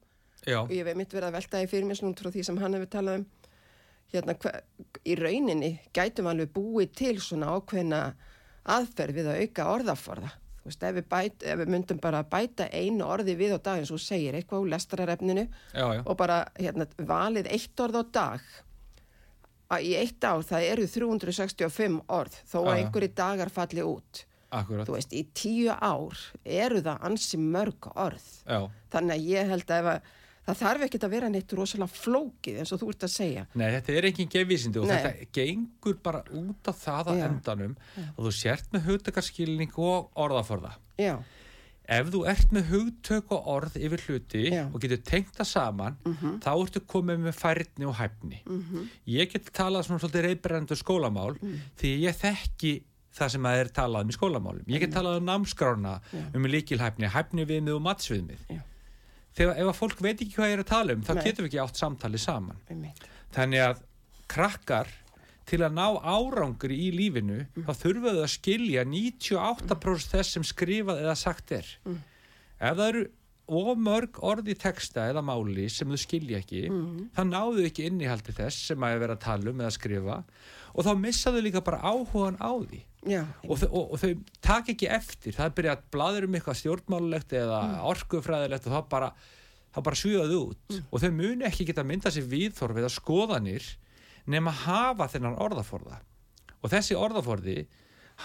Já, 0.46 0.60
og 0.62 0.70
ég 0.72 0.80
hef 0.84 0.86
einmitt 0.94 1.12
verið 1.12 1.28
að 1.28 1.36
velta 1.38 1.62
í 1.62 1.68
fyrir 1.68 1.86
mér 1.88 1.98
svona 2.00 2.16
frá 2.16 2.30
því 2.32 2.44
sem 2.44 2.56
hann 2.62 2.74
hefur 2.78 2.90
talað 2.94 3.18
um. 3.20 3.26
Hérna 4.10 4.34
hva, 4.42 4.52
í 5.06 5.14
rauninni 5.18 5.72
gætum 5.94 6.26
alveg 6.26 6.48
búið 6.54 6.92
til 6.98 7.16
svona 7.22 7.52
ákveðna 7.54 8.14
aðferð 8.66 9.14
við 9.20 9.28
að 9.30 9.42
auka 9.44 9.66
orðaforða. 9.74 10.30
Þú 10.60 10.68
veist, 10.68 10.82
ef 10.82 10.94
við, 10.98 11.04
bæt, 11.08 11.44
ef 11.52 11.58
við 11.62 11.70
myndum 11.72 12.00
bara 12.02 12.22
bæta 12.24 12.66
einu 12.72 13.04
orði 13.06 13.36
við 13.38 13.54
á 13.56 13.58
dag 13.64 13.78
eins 13.80 13.90
og 13.94 14.00
segir 14.02 14.34
eitthvað 14.36 14.64
úr 14.66 14.72
lestararefninu 14.74 15.44
já, 15.48 15.86
já, 15.96 16.02
og 16.04 16.16
bara 16.20 16.40
hérna, 16.58 16.86
valið 16.98 17.48
eitt 17.54 17.80
orð 17.80 17.96
á 17.96 18.04
dag. 18.12 18.40
Að 19.70 19.86
í 19.86 19.94
eitt 19.96 20.24
ár 20.26 20.42
það 20.44 20.66
eru 20.72 20.86
365 20.90 22.00
orð 22.10 22.36
þó 22.50 22.58
að 22.64 22.74
já. 22.74 22.80
einhverju 22.82 23.14
dagar 23.14 23.48
falli 23.54 23.86
út 23.86 24.24
akkurat. 24.50 24.86
Þú 24.88 24.96
veist, 24.96 25.12
í 25.12 25.24
tíu 25.34 25.70
ár 25.72 26.16
eru 26.44 26.80
það 26.82 27.04
ansi 27.10 27.38
mörg 27.38 27.90
orð. 27.94 28.26
Já, 28.46 28.60
þannig 28.92 29.14
að 29.16 29.28
ég 29.30 29.48
held 29.54 29.70
að 29.70 29.78
ef 29.80 29.90
að 29.94 30.08
það 30.50 30.60
þarf 30.64 30.84
ekkert 30.86 31.04
að 31.06 31.10
vera 31.14 31.28
neitt 31.30 31.52
rosalega 31.54 31.94
flókið 31.94 32.56
eins 32.62 32.72
og 32.74 32.80
þú 32.80 32.88
ert 32.90 33.04
að 33.06 33.12
segja. 33.14 33.42
Nei 33.54 33.66
þetta 33.76 33.92
er 34.00 34.06
ekki 34.08 34.24
gefvísindi 34.32 34.80
og 34.80 34.86
Nei. 34.88 34.96
þetta 34.96 35.26
gengur 35.36 35.98
bara 36.02 36.22
út 36.34 36.70
af 36.72 36.80
það 36.80 37.10
á 37.10 37.14
Já. 37.14 37.26
endanum 37.28 37.76
og 38.16 38.24
þú 38.24 38.32
sért 38.34 38.72
með 38.72 38.88
hugtakarskilning 38.88 39.76
og 39.78 40.10
orðaforða. 40.16 40.72
Já, 40.98 41.14
ef 41.90 42.10
þú 42.10 42.24
ert 42.32 42.52
með 42.56 42.68
hugtök 42.72 43.32
og 43.36 43.46
orð 43.54 43.76
yfir 43.78 44.02
hluti 44.08 44.42
Já. 44.50 44.64
Og 44.72 44.80
getur 44.82 45.00
tengt 45.12 45.34
það 45.38 45.48
saman 45.52 45.96
þá 46.42 46.50
ertu 46.56 46.82
komið 46.86 47.22
með 47.28 47.34
færni 47.38 47.86
og 47.86 47.96
hæfni. 48.00 48.42
Ég 49.06 49.30
get 49.32 49.52
talað 49.54 49.86
svona 49.86 50.00
svolítið 50.02 50.26
reyðbrendu 50.30 50.74
skólamál 50.80 51.36
Mhm. 51.38 51.60
því 51.78 51.94
ég 52.08 52.14
þekki 52.24 52.74
það 53.16 53.32
sem 53.34 53.46
að 53.50 53.60
er 53.60 53.70
talað 53.74 54.06
um 54.06 54.12
í 54.12 54.16
skólamálum. 54.16 54.66
Ég 54.70 54.84
get 54.84 54.94
talað 54.94 55.20
um 55.20 55.28
námskrána 55.28 55.94
um 56.34 56.48
líkilhæfni, 56.50 57.10
hæfni 57.10 57.46
viðmið 57.48 57.78
og 57.78 57.84
matsviðmið. 57.88 58.44
Já. 58.48 58.60
þegar 59.36 59.60
ef 59.62 59.68
að 59.70 59.78
fólk 59.78 60.00
veit 60.02 60.16
ekki 60.20 60.34
hvað 60.36 60.48
ég 60.50 60.56
er 60.56 60.62
að 60.64 60.70
tala 60.70 60.94
um 60.96 61.02
þá 61.06 61.12
Nei. 61.14 61.22
getum 61.24 61.44
við 61.44 61.50
ekki 61.50 61.60
átt 61.62 61.78
samtali 61.80 62.18
saman. 62.18 62.58
Einmitt. 62.70 63.04
Þannig 63.34 63.62
að 63.62 63.82
krakkar 64.30 64.90
til 65.50 65.60
að 65.66 65.76
ná 65.78 65.86
árangri 66.02 66.76
í 66.86 66.90
lífinu 66.94 67.44
þá 67.66 67.70
þurfa 67.78 68.14
þau 68.16 68.24
að 68.24 68.32
skilja 68.34 68.84
98% 68.86 70.12
þess 70.14 70.36
sem 70.36 70.46
skrifað 70.46 71.02
eða 71.04 71.16
sagt 71.18 71.54
er. 71.54 71.70
Ef 72.60 72.76
það 72.76 72.86
eru 72.88 73.06
of 73.50 73.78
mörg 73.82 74.18
orð 74.22 74.50
í 74.52 74.54
texta 74.58 75.08
eða 75.10 75.22
máli 75.26 75.66
sem 75.72 75.90
þau 75.90 75.98
skilja 75.98 76.38
ekki 76.38 76.68
þá 77.16 77.22
náðu 77.26 77.64
ekki 77.66 77.88
innihaldi 77.88 78.34
þess 78.36 78.68
sem 78.70 78.86
að 78.86 79.00
vera 79.02 79.16
að 79.18 79.24
tala 79.24 79.50
um 79.50 79.62
eða 79.64 79.72
skrifa 79.74 80.18
og 80.70 80.86
þá 80.86 80.92
missa 81.00 81.32
þau 81.34 81.40
líka 81.42 81.62
bara 81.66 81.80
áhugan 81.82 82.38
á 82.38 82.52
því 82.62 82.84
já, 83.08 83.22
og, 83.46 83.62
og, 83.70 83.92
og 83.94 84.00
þau 84.00 84.10
tak 84.44 84.70
ekki 84.74 84.88
eftir. 84.92 85.36
Það 85.36 85.54
byrjað 85.58 85.76
að 85.76 85.84
bladur 85.94 86.26
um 86.26 86.34
eitthvað 86.38 86.58
stjórnmálulegt 86.60 87.32
eða 87.40 87.60
orkufræðilegt 87.90 88.68
og 88.68 88.74
þá 88.76 88.80
bara, 88.92 89.10
þá 89.74 89.80
bara 89.86 90.00
svíðaðu 90.02 90.40
út. 90.50 90.78
Og 90.90 91.04
þau 91.04 91.10
muni 91.16 91.48
ekki 91.48 91.68
geta 91.70 91.86
myndað 91.86 92.18
sér 92.18 92.28
viðþorf 92.30 92.82
eða 92.82 92.92
skoðanir 92.92 93.70
nema 94.30 94.52
hafa 94.66 95.08
þennan 95.10 95.38
orðaforða. 95.40 96.00
Og 96.60 96.70
þessi 96.74 96.98
orðaforði 96.98 97.64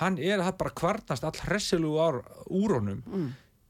hann 0.02 0.20
er 0.20 0.42
að 0.42 0.50
það 0.50 0.60
bara 0.60 0.76
kvarnast 0.82 1.24
all 1.24 1.40
hressilugu 1.46 2.02
ár, 2.04 2.22
úr 2.52 2.76
honum 2.76 3.02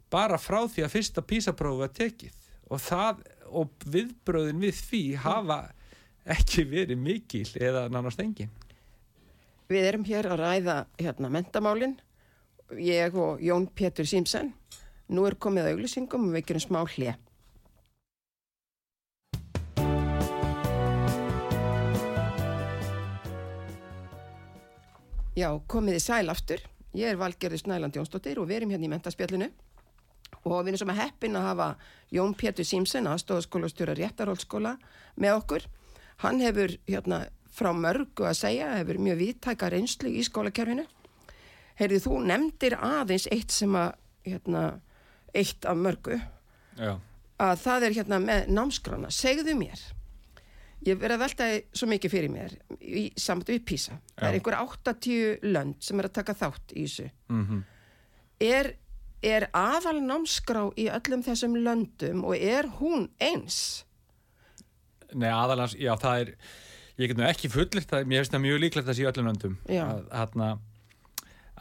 bara 0.10 0.38
frá 0.42 0.64
því 0.66 0.86
að 0.86 0.94
fyrsta 0.96 1.22
písaprófi 1.22 1.84
var 1.84 1.94
tekið. 1.94 2.34
Og 2.74 2.82
það 2.82 3.22
og 3.56 3.70
viðbröðin 3.86 4.62
við 4.64 4.80
því 4.90 5.02
hafa 5.22 5.60
ekki 6.26 6.66
verið 6.66 6.98
mikil 6.98 7.46
eða 7.62 7.86
nánast 7.94 8.20
engin 8.24 8.50
við 9.70 9.90
erum 9.90 10.08
hér 10.08 10.30
að 10.30 10.42
ræða 10.44 10.80
hérna 11.02 11.32
mentamálin 11.34 12.00
ég 12.80 13.16
og 13.18 13.42
Jón 13.42 13.70
Pétur 13.74 14.08
Símsen 14.10 14.54
nú 15.10 15.26
er 15.30 15.38
komið 15.38 15.68
að 15.68 15.76
auglýsingum 15.76 16.30
og 16.30 16.36
við 16.38 16.50
gerum 16.50 16.66
smá 16.66 16.82
hlið 16.84 17.16
Já, 25.36 25.50
komið 25.68 25.98
í 25.98 26.00
sæl 26.00 26.32
aftur. 26.32 26.62
Ég 26.96 27.12
er 27.12 27.18
Valgerður 27.20 27.60
Snæland 27.60 27.98
Jónsdóttir 27.98 28.38
og 28.40 28.46
við 28.48 28.62
erum 28.62 28.70
hérna 28.72 28.88
í 28.88 28.92
mentaspjallinu 28.94 29.50
og 30.46 30.62
við 30.62 30.70
erum 30.70 30.80
sem 30.80 30.92
að 30.94 31.02
heppin 31.02 31.36
að 31.36 31.48
hafa 31.50 31.66
Jón 32.16 32.36
Pétur 32.40 32.68
Símsen, 32.68 33.10
aðstofaskólastjóra 33.12 33.98
réttarhóllskóla 34.00 34.78
með 35.20 35.36
okkur. 35.42 35.66
Hann 36.24 36.40
hefur 36.40 36.78
hérna 36.88 37.26
frá 37.56 37.72
mörgu 37.76 38.28
að 38.28 38.38
segja, 38.42 38.72
hefur 38.80 39.00
mjög 39.02 39.20
viðtæka 39.24 39.72
reynslu 39.74 40.12
í 40.12 40.24
skólakerfinu. 40.28 40.86
Heyrðu, 41.80 42.00
þú 42.06 42.22
nefndir 42.30 42.78
aðeins 42.80 43.28
eitt 43.32 43.52
sem 43.56 43.76
að, 43.76 43.94
hérna, 44.28 44.64
eitt 45.36 45.68
af 45.68 45.78
mörgu, 45.80 46.20
Já, 46.80 46.96
að 47.42 47.62
það 47.66 47.86
er 47.88 47.96
hérna 48.00 48.20
með 48.24 48.50
námskrána. 48.56 49.12
Segðu 49.12 49.56
mér, 49.60 49.82
ég 50.88 51.00
verið 51.00 51.16
að 51.18 51.24
velta 51.26 51.48
svo 51.76 51.90
mikið 51.92 52.14
fyrir 52.14 52.32
mér 52.32 52.56
í, 52.80 53.06
samt 53.20 53.52
við 53.52 53.64
PISA. 53.68 54.00
Það 54.16 54.28
er 54.30 54.36
Já. 54.36 54.40
einhver 54.40 54.58
80 54.62 55.48
lönd 55.56 55.80
sem 55.84 56.00
er 56.00 56.10
að 56.10 56.18
taka 56.20 56.38
þátt 56.44 56.76
í 56.76 56.86
þessu. 56.88 57.10
mhm 57.32 57.64
Er, 58.44 58.74
er 59.24 59.46
aðal 59.56 60.02
námskrá 60.04 60.66
í 60.76 60.90
öllum 60.92 61.22
þessum 61.24 61.54
löndum 61.64 62.26
og 62.28 62.36
er 62.36 62.68
hún 62.82 63.06
eins? 63.24 63.86
Nei, 65.16 65.30
aðalans, 65.32 65.78
já, 65.80 65.94
það 66.02 66.26
er 66.26 66.32
ég 67.02 67.12
get 67.12 67.18
nú 67.20 67.26
ekki 67.28 67.50
fullirt 67.52 67.90
það, 67.92 68.06
mér 68.08 68.24
finnst 68.24 68.36
það 68.38 68.44
mjög 68.46 68.64
líklegt 68.64 68.88
að 68.92 68.98
sé 69.00 69.10
öllum 69.10 69.28
löndum. 69.30 69.58
Já. 69.68 69.84
að, 69.90 70.06
að, 70.46 70.56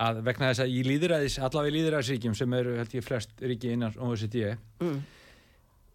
að 0.07 0.23
vegna 0.29 0.53
þess 0.53 0.63
að 0.65 0.73
í 0.75 0.85
líðræðis, 0.87 1.37
allavega 1.43 1.73
í 1.73 1.77
líðræðisríkjum 1.79 2.39
sem 2.39 2.57
eru 2.61 2.77
held 2.79 2.95
ég 2.99 3.05
flest 3.07 3.45
ríki 3.45 3.75
innan 3.75 3.95
OECD 3.99 4.57
Mm. 4.83 5.03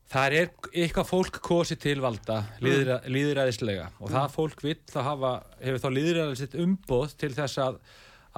þar 0.10 0.34
er 0.34 0.52
eitthvað 0.74 1.10
fólk 1.12 1.40
kosið 1.46 1.80
til 1.84 1.96
valda 2.02 2.40
líðra, 2.64 3.00
líðræðislega 3.06 3.90
og 4.00 4.10
það 4.10 4.32
fólk 4.34 4.64
vill 4.66 4.80
þá 4.90 5.00
hafa, 5.06 5.34
hefur 5.62 5.84
þá 5.84 5.90
líðræðisitt 5.98 6.56
umboð 6.64 7.14
til 7.22 7.32
þess 7.36 7.60
að, 7.62 7.78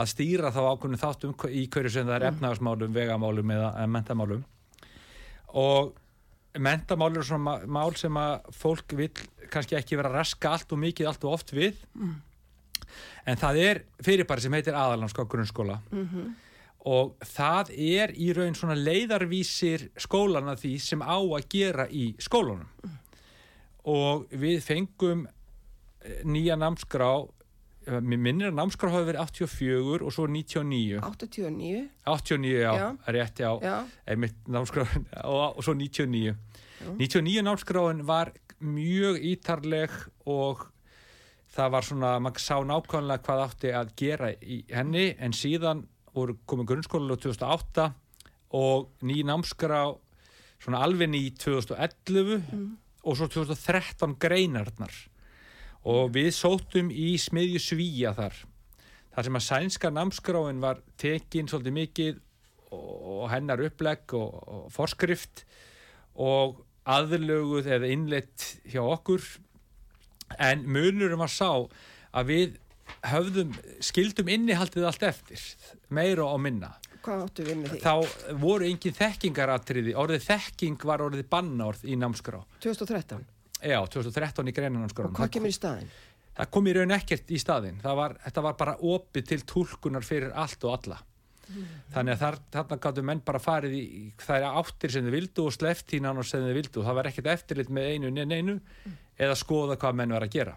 að 0.01 0.09
stýra 0.11 0.51
þá 0.51 0.59
ákveðinu 0.73 0.99
þáttum 0.99 1.35
í 1.47 1.63
hverju 1.71 1.93
sem 1.93 2.09
það 2.09 2.17
er 2.17 2.27
efnaðarsmálum, 2.31 2.93
vegamálum 2.97 3.53
eða 3.55 3.69
eða 3.77 3.91
mentamálum 3.95 4.43
og 5.61 5.93
mentamál 6.59 7.11
eru 7.13 7.23
svona 7.23 7.59
mál 7.65 7.95
sem 7.95 8.17
að 8.17 8.49
fólk 8.55 8.95
vill 8.97 9.13
kannski 9.51 9.75
ekki 9.75 9.99
vera 9.99 10.11
raska 10.11 10.51
allt 10.51 10.71
og 10.71 10.79
mikið 10.79 11.07
allt 11.07 11.23
og 11.27 11.33
oft 11.37 11.53
við. 11.55 11.79
En 13.25 13.37
það 13.37 13.59
er 13.61 13.83
fyrirbæri 14.03 14.41
sem 14.41 14.53
heitir 14.53 14.75
aðalnámska 14.75 15.27
grunnskóla. 15.29 15.79
Og 16.91 17.13
það 17.21 17.69
er 17.77 18.11
í 18.17 18.31
raun 18.33 18.55
svona 18.57 18.75
leiðarvísir 18.75 19.91
skólana 20.01 20.55
því 20.57 20.79
sem 20.81 21.01
á 21.01 21.19
að 21.21 21.45
gera 21.47 21.85
í 21.87 22.15
skólanum 22.17 22.67
og 23.83 24.27
við 24.29 24.61
fengum 24.61 25.25
eh, 25.25 26.21
nýja 26.25 26.55
námskrá 26.55 27.11
eh, 27.25 27.29
mér 27.87 28.19
minnir 28.21 28.51
að 28.51 28.57
námskrá 28.59 28.91
hafi 28.93 29.07
verið 29.09 29.23
84 29.23 30.05
og 30.05 30.13
svo 30.13 30.27
99 30.29 30.99
89, 31.01 31.87
89 32.05 32.51
já, 32.61 32.73
Já. 32.77 32.87
rétt 33.15 33.39
já, 33.41 33.49
já, 33.61 33.77
einmitt 34.05 34.35
námskráin 34.47 35.07
og, 35.33 35.57
og 35.57 35.63
svo 35.65 35.73
99 35.73 36.35
99 36.99 37.41
námskráin 37.45 38.03
var 38.05 38.31
mjög 38.61 39.17
ítarleg 39.31 39.89
og 40.29 40.67
það 41.51 41.71
var 41.73 41.87
svona, 41.87 42.11
maður 42.21 42.43
sá 42.45 42.55
nákvæmlega 42.63 43.25
hvað 43.25 43.41
átti 43.47 43.73
að 43.75 43.95
gera 43.99 44.29
í 44.39 44.61
henni 44.69 45.07
en 45.19 45.33
síðan 45.35 45.81
voru 46.13 46.37
komið 46.45 46.69
grunnskólalega 46.71 47.25
2008 47.25 47.89
og 48.61 48.91
ný 49.07 49.21
námskrá 49.25 49.81
svona 50.61 50.83
alveg 50.85 51.09
ný 51.09 51.23
2011 51.33 52.45
og 53.01 53.17
svo 53.17 53.27
2013 53.33 54.15
greinarnar 54.21 54.93
og 55.87 56.11
við 56.15 56.31
sóttum 56.35 56.91
í 56.93 57.13
smiðju 57.19 57.61
svíja 57.63 58.13
þar 58.17 58.35
þar 59.11 59.27
sem 59.27 59.37
að 59.37 59.47
sænska 59.47 59.91
námskráin 59.93 60.61
var 60.63 60.81
tekin 60.99 61.49
svolítið 61.51 61.77
mikið 61.77 62.19
og, 62.71 63.29
hennar 63.31 63.63
upplegg 63.65 64.13
og, 64.17 64.35
og 64.47 64.67
forskrift 64.71 65.45
og 66.21 66.61
aðlöguð 66.89 67.69
eða 67.75 67.89
innleitt 67.91 68.45
hjá 68.71 68.81
okkur. 68.83 69.25
En 70.39 70.63
munurum 70.63 71.23
að 71.25 71.33
sá 71.35 71.49
að 72.15 72.31
við 72.31 72.55
höfðum, 73.11 73.51
skildum 73.83 74.31
innihaldið 74.31 74.87
allt 74.87 75.03
eftir, 75.07 75.43
meira 75.91 76.25
og 76.27 76.39
minna. 76.43 76.73
Hvað 77.01 77.23
áttu 77.25 77.45
við 77.47 77.59
með 77.59 77.71
því? 77.73 77.79
þá 77.81 78.35
voru 78.41 78.67
engin 78.67 78.97
þekkingaratriði 78.97 79.95
orðið 79.97 80.25
þekking 80.27 80.83
var 80.85 81.03
orðið 81.03 81.29
bannorð 81.31 81.85
í 81.89 81.97
námskrá. 81.99 82.43
2013 82.61 83.25
já, 83.61 83.77
2013 83.95 84.49
í 84.49 84.55
greinanámskrá 84.55 85.09
og 85.09 85.19
hvað 85.19 85.35
kemur 85.35 85.51
í 85.51 85.55
staðin? 85.55 85.91
það 86.37 86.51
kom 86.55 86.67
í 86.67 86.75
raun 86.75 86.95
ekkert 86.95 87.31
í 87.31 87.39
staðinn. 87.41 87.79
Það 87.83 87.97
var, 87.99 88.17
þetta 88.25 88.43
var 88.47 88.59
bara 88.59 88.75
opið 88.91 89.27
til 89.31 89.41
tólkunar 89.47 90.05
fyrir 90.05 90.31
allt 90.37 90.63
og 90.67 90.77
alla. 90.77 91.01
Þannig 91.91 92.13
að 92.13 92.21
þar, 92.21 92.37
þarna 92.53 92.77
gáttu 92.85 93.03
menn 93.03 93.21
bara 93.27 93.41
farið 93.43 93.73
í 93.75 93.83
þær 94.21 94.45
áttir 94.61 94.93
sem 94.93 95.03
þið 95.03 95.15
vildu 95.17 95.47
og 95.49 95.55
sleppt 95.55 95.97
í 95.97 95.99
nánu 96.03 96.23
sem 96.23 96.45
þið 96.45 96.57
vildu. 96.61 96.85
Það 96.85 96.97
var 96.97 97.09
ekkert 97.09 97.29
eftirlit 97.33 97.71
með 97.73 97.89
einu 97.91 98.11
neina 98.15 98.39
einu 98.39 98.57
eða 99.19 99.35
skoða 99.39 99.75
hvað 99.81 99.97
menn 99.99 100.15
var 100.15 100.25
að 100.25 100.37
gera. 100.37 100.55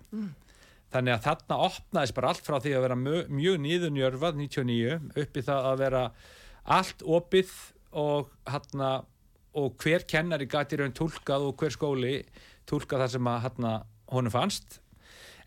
Þannig 0.94 1.16
að 1.16 1.24
þarna 1.24 1.58
opnaðist 1.66 2.14
bara 2.14 2.30
allt 2.30 2.46
frá 2.46 2.60
því 2.62 2.76
að 2.76 2.86
vera 2.86 3.00
mjög, 3.00 3.32
mjög 3.34 3.58
nýðunjörfað 3.64 4.38
99 4.44 5.24
upp 5.24 5.40
í 5.40 5.44
það 5.48 5.70
að 5.72 5.82
vera 5.82 6.04
allt 6.78 7.02
opið 7.02 7.56
og 7.98 8.30
hana, 8.46 8.92
og 9.58 9.74
hver 9.82 10.06
kennari 10.06 10.46
gæti 10.50 10.78
raun 10.78 10.94
tólkað 10.94 11.48
og 11.48 11.58
hver 11.58 11.74
skóli 11.74 12.14
tólkað 12.70 13.04
það 13.04 13.12
sem 13.16 13.30
að 13.30 13.44
hana, 13.48 13.74
honum 14.14 14.34
fannst. 14.34 14.80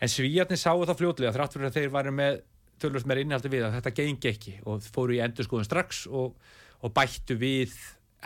En 0.01 0.11
svíjarnir 0.11 0.61
sáu 0.61 0.85
það 0.85 1.01
fljótlega 1.01 1.35
þrátt 1.35 1.57
fyrir 1.57 1.69
að 1.69 1.77
þeir 1.79 1.93
varu 1.93 2.13
með 2.13 2.41
tölvöld 2.81 3.09
meira 3.09 3.23
innhaldi 3.25 3.51
við 3.51 3.67
að 3.67 3.77
þetta 3.79 3.95
gengi 3.97 4.31
ekki 4.31 4.55
og 4.69 4.85
fóru 4.93 5.17
í 5.17 5.21
endurskoðun 5.25 5.65
strax 5.65 6.03
og, 6.13 6.35
og 6.85 6.93
bættu 6.93 7.37
við 7.41 7.73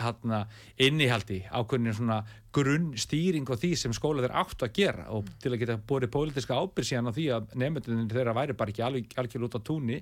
hana, 0.00 0.42
innihaldi 0.80 1.42
ákveðin 1.52 1.94
svona 1.96 2.18
grunnstýring 2.54 3.48
á 3.48 3.56
því 3.56 3.72
sem 3.78 3.94
skóla 3.96 4.24
þeir 4.24 4.34
áttu 4.42 4.66
að 4.66 4.74
gera 4.76 5.06
og 5.12 5.28
til 5.40 5.52
að 5.52 5.62
geta 5.62 5.78
borið 5.88 6.12
pólitíska 6.14 6.56
ábyrg 6.56 6.88
síðan 6.88 7.12
á 7.12 7.16
því 7.16 7.26
að 7.36 7.56
nefndunir 7.60 8.12
þeirra 8.16 8.36
væri 8.36 8.56
bara 8.56 8.72
ekki 8.72 8.84
alveg 8.86 9.16
algjörl 9.20 9.48
út 9.48 9.56
á 9.56 9.66
túnni 9.68 9.98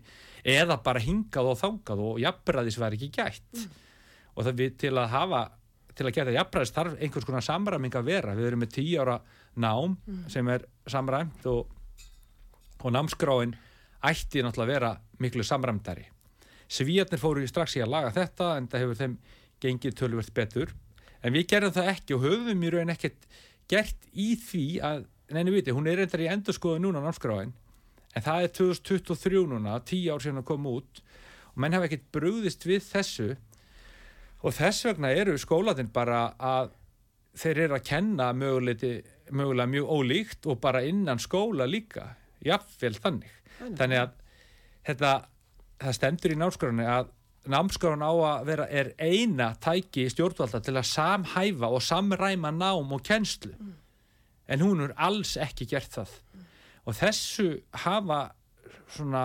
eða 0.46 0.78
bara 0.84 1.02
hingað 1.02 1.52
og 1.52 1.60
þangað 1.62 2.04
og 2.06 2.20
jafnbræðis 2.22 2.80
væri 2.80 3.00
ekki 3.00 3.10
gætt. 3.18 3.64
Og 4.34 4.46
það 4.46 4.62
við 4.62 4.76
til 4.84 4.94
að 4.94 5.10
hafa 5.14 5.42
til 6.00 6.08
að 6.08 6.14
geta 6.16 6.32
jafnbræðis 6.32 6.72
þarf 6.72 6.94
einhvers 6.96 7.26
konar 7.28 7.44
samræming 7.44 7.96
að 7.98 8.06
vera. 8.08 8.36
Við 8.38 8.46
erum 8.48 8.62
með 8.64 8.72
tíu 8.78 9.02
ára 9.02 9.18
nám 9.60 9.98
sem 10.32 10.48
er 10.48 10.64
samræmt 10.88 11.44
og, 11.50 11.68
og 12.80 12.94
námskráin 12.94 13.52
ætti 14.08 14.40
náttúrulega 14.40 14.64
að 14.64 14.72
vera 14.72 14.92
miklu 15.20 15.44
samræmdari. 15.44 16.06
Svíjarnir 16.70 17.20
fóru 17.20 17.44
strax 17.50 17.76
í 17.76 17.84
að 17.84 17.92
laga 17.92 18.14
þetta 18.16 18.54
en 18.56 18.70
það 18.72 18.84
hefur 18.84 19.00
þeim 19.02 19.16
gengið 19.60 19.96
tölvöld 20.00 20.32
betur. 20.32 20.72
En 21.20 21.34
við 21.36 21.50
gerðum 21.52 21.76
það 21.76 21.92
ekki 21.92 22.16
og 22.16 22.24
höfum 22.24 22.64
í 22.64 22.72
raun 22.72 22.94
ekkert 22.94 23.28
gert 23.68 24.08
í 24.16 24.32
því 24.40 24.64
að, 24.86 25.04
neini 25.36 25.52
viti, 25.54 25.74
hún 25.74 25.90
er 25.90 26.00
reyndar 26.00 26.24
í 26.24 26.30
endurskoðu 26.32 26.80
núna 26.80 27.02
námskráin 27.04 27.52
en 28.16 28.24
það 28.24 28.46
er 28.46 28.54
2023 28.56 29.44
núna, 29.52 29.76
tíu 29.86 30.14
ár 30.14 30.24
síðan 30.24 30.40
að 30.40 30.48
koma 30.48 30.72
út. 30.80 31.02
Og 31.52 31.60
menn 31.62 31.76
hafa 31.76 31.86
ekkert 31.86 32.08
brugðist 32.14 32.64
við 32.66 32.82
þessu 32.88 33.28
og 34.40 34.54
þess 34.56 34.86
vegna 34.88 35.12
eru 35.12 35.36
skólatinn 35.38 35.92
bara 35.92 36.30
að 36.38 36.72
þeir 37.40 37.64
eru 37.66 37.76
að 37.76 37.86
kenna 37.86 38.30
möguleiti, 38.36 38.94
mögulega 39.30 39.70
mjög 39.70 39.92
ólíkt 39.96 40.48
og 40.50 40.60
bara 40.62 40.82
innan 40.86 41.20
skóla 41.22 41.68
líka 41.68 42.14
jafnvel 42.44 42.96
þannig. 42.96 43.36
Þannig 43.60 44.00
að 44.00 44.14
þetta, 44.88 45.12
það 45.82 45.96
stendur 45.98 46.34
í 46.34 46.38
námskráni 46.40 46.88
að 46.88 47.10
námskráin 47.50 48.04
á 48.04 48.12
að 48.12 48.48
vera 48.48 48.66
er 48.68 48.90
eina 49.00 49.52
tæki 49.62 50.08
stjórnvalda 50.12 50.60
til 50.64 50.76
að 50.76 50.88
samhæfa 50.90 51.70
og 51.70 51.84
samræma 51.84 52.52
nám 52.52 52.92
og 52.96 53.04
kennslu. 53.06 53.52
En 54.50 54.64
hún 54.64 54.82
er 54.84 54.96
alls 54.96 55.36
ekki 55.40 55.68
gert 55.70 55.94
það. 55.94 56.12
Og 56.88 56.96
þessu 56.96 57.48
hafa 57.84 58.20
svona 58.90 59.24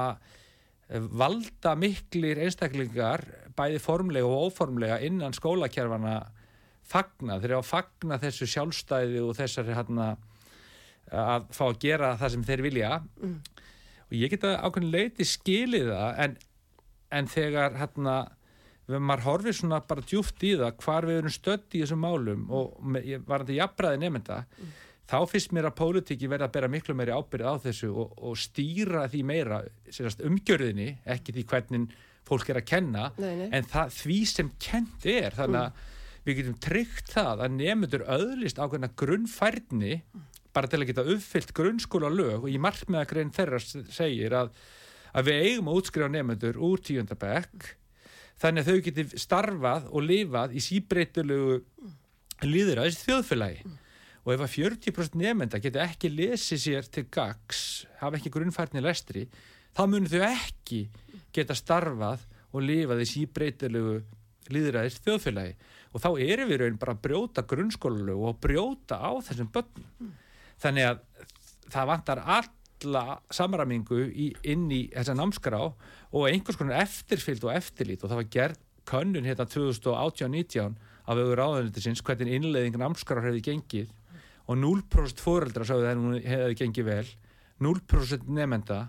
eh, 0.90 1.02
valda 1.02 1.74
miklir 1.80 2.40
einstaklingar 2.46 3.24
bæði 3.58 3.82
formlega 3.84 4.30
og 4.30 4.50
óformlega 4.50 5.00
innan 5.06 5.36
skólakerfana 5.36 6.16
fagna, 6.86 7.40
þeir 7.40 7.52
eru 7.52 7.60
að 7.62 7.70
fagna 7.70 8.20
þessu 8.22 8.48
sjálfstæði 8.50 9.22
og 9.26 9.36
þessari 9.38 9.76
hérna 9.78 10.16
að 11.12 11.50
fá 11.54 11.66
að 11.68 11.80
gera 11.82 12.16
það 12.20 12.34
sem 12.34 12.46
þeir 12.46 12.64
vilja. 12.66 12.92
Og 14.06 14.16
ég 14.18 14.34
geta 14.34 14.56
ákveðin 14.62 14.94
leiti 14.94 15.26
skilið 15.28 15.92
það 15.92 16.24
en, 16.26 16.36
en 17.20 17.30
þegar 17.32 17.78
hérna 17.82 18.16
við 18.86 19.02
maður 19.02 19.26
horfið 19.26 19.58
svona 19.60 19.82
bara 19.90 20.06
djúft 20.06 20.44
í 20.46 20.56
það 20.60 20.82
hvar 20.84 21.08
við 21.10 21.22
erum 21.22 21.34
stödd 21.34 21.74
í 21.74 21.82
þessum 21.82 22.04
málum 22.06 22.50
og 22.54 22.98
ég 23.02 23.24
var 23.26 23.42
þetta 23.42 23.60
jafnbræði 23.60 24.02
nefnda 24.04 24.42
þá 25.10 25.18
finnst 25.30 25.54
mér 25.56 25.70
að 25.70 25.78
pólitíki 25.80 26.30
verða 26.30 26.50
að 26.50 26.56
bera 26.58 26.70
miklu 26.70 26.96
meiri 26.98 27.16
ábyrð 27.16 27.50
á 27.50 27.54
þessu 27.66 27.90
og, 27.94 28.14
og 28.18 28.38
stýra 28.38 29.08
því 29.10 29.24
meira 29.26 29.62
umgjörðinni, 30.30 31.00
ekki 31.16 31.34
því 31.34 31.46
hvernig 31.50 31.96
fólk 32.26 32.50
er 32.50 32.60
að 32.62 32.70
kenna 32.70 33.10
Nei, 33.22 33.34
nei. 33.44 33.50
en 33.54 33.68
það, 33.70 33.92
því 34.00 34.20
sem 34.32 34.52
kent 34.62 35.06
er 35.10 35.36
þannig 35.38 35.62
að 35.62 35.84
við 36.26 36.40
getum 36.40 36.58
tryggt 36.66 37.12
það 37.14 37.44
að 37.46 37.58
nefndur 37.60 38.06
öðlist 38.16 38.58
ákveðna 38.62 38.90
grunnfærni 38.98 40.00
bara 40.56 40.70
til 40.72 40.80
að 40.82 40.90
geta 40.90 41.06
uppfyllt 41.14 41.54
grunnskóla 41.54 42.10
lög 42.10 42.46
og 42.48 42.50
í 42.50 42.58
markmiðagrein 42.64 43.34
þeirra 43.36 43.60
segir 43.62 44.34
að, 44.40 44.54
að 45.14 45.30
við 45.30 45.42
eigum 45.50 45.70
að 45.70 45.82
útskrifa 45.82 46.10
nefndur 46.16 46.58
úr 46.66 46.82
tíundabekk 46.88 47.70
þannig 48.42 48.64
að 48.66 48.72
þau 48.72 48.86
geti 48.88 49.22
starfað 49.22 49.90
og 49.92 50.06
lifað 50.10 50.56
í 50.58 50.64
síbreytulegu 50.64 51.60
líðræðis 52.44 52.98
þjóðfélagi. 53.06 53.62
Og 54.26 54.32
ef 54.34 54.42
að 54.42 54.56
40% 54.58 55.20
nefnda 55.22 55.60
geti 55.62 55.80
ekki 55.84 56.10
lesið 56.12 56.62
sér 56.64 56.88
til 56.90 57.06
gags 57.14 57.86
hafa 58.02 58.18
ekki 58.18 58.32
grunnfærni 58.34 58.82
lestri 58.84 59.28
þá 59.78 59.84
munum 59.86 60.10
þau 60.10 60.24
ekki 60.32 60.82
geta 61.36 61.58
starfað 61.58 62.26
og 62.56 62.64
lifað 62.64 63.04
í 63.04 63.10
síbreytilegu 63.10 63.96
líðræðis 64.54 65.00
þjóðfélagi 65.06 65.56
og 65.96 66.04
þá 66.04 66.10
erum 66.26 66.52
við 66.52 66.62
raun 66.62 66.78
bara 66.82 66.96
að 66.96 67.02
brjóta 67.06 67.46
grunnskólalög 67.50 68.28
og 68.30 68.40
brjóta 68.44 69.00
á 69.00 69.12
þessum 69.26 69.50
börnum. 69.54 70.12
Þannig 70.62 70.90
að 70.90 71.02
það 71.72 71.90
vantar 71.92 72.22
alla 72.26 73.06
samræmingu 73.34 74.02
í, 74.12 74.30
inn 74.44 74.68
í 74.72 74.86
þessa 74.94 75.16
námskrá 75.18 75.62
og 75.66 76.28
einhvers 76.30 76.60
konar 76.60 76.84
eftirfylgd 76.84 77.48
og 77.48 77.56
eftirlít 77.56 78.04
og 78.04 78.12
það 78.12 78.22
var 78.22 78.34
gerð 78.36 78.64
könnun 78.86 79.26
hérna 79.26 79.48
2018-19 79.50 80.76
af 81.06 81.20
auður 81.22 81.42
áðunitisins 81.42 82.04
hvernig 82.06 82.36
innleiðing 82.38 82.78
námskrár 82.82 83.26
hefði 83.26 83.44
gengið. 83.50 83.94
Og 84.46 84.60
0% 84.62 85.22
fóreldra 85.24 85.66
sáðu 85.66 85.88
það 85.88 86.02
hún 86.04 86.20
hefði 86.22 86.58
gengið 86.60 86.90
vel. 86.90 87.08
0% 87.66 88.30
nefnda 88.36 88.80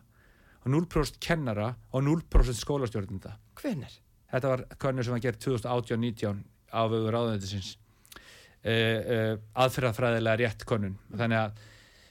0% 0.72 1.20
kennara 1.22 1.72
og 1.92 2.04
0% 2.06 2.60
skólastjórnenda. 2.60 3.36
Hvenar? 3.60 3.94
þetta 4.32 4.52
var 4.52 4.64
könnur 4.82 5.06
sem 5.06 5.16
var 5.16 5.24
gert 5.24 5.42
2018-19 5.44 6.44
á 6.74 6.80
vögu 6.90 7.10
ráðunættisins 7.14 7.74
uh, 7.76 8.70
uh, 8.70 9.34
aðferðafræðilega 9.64 10.40
rétt 10.42 10.64
könnun. 10.68 10.96
Þannig 11.14 11.42
að 11.44 11.66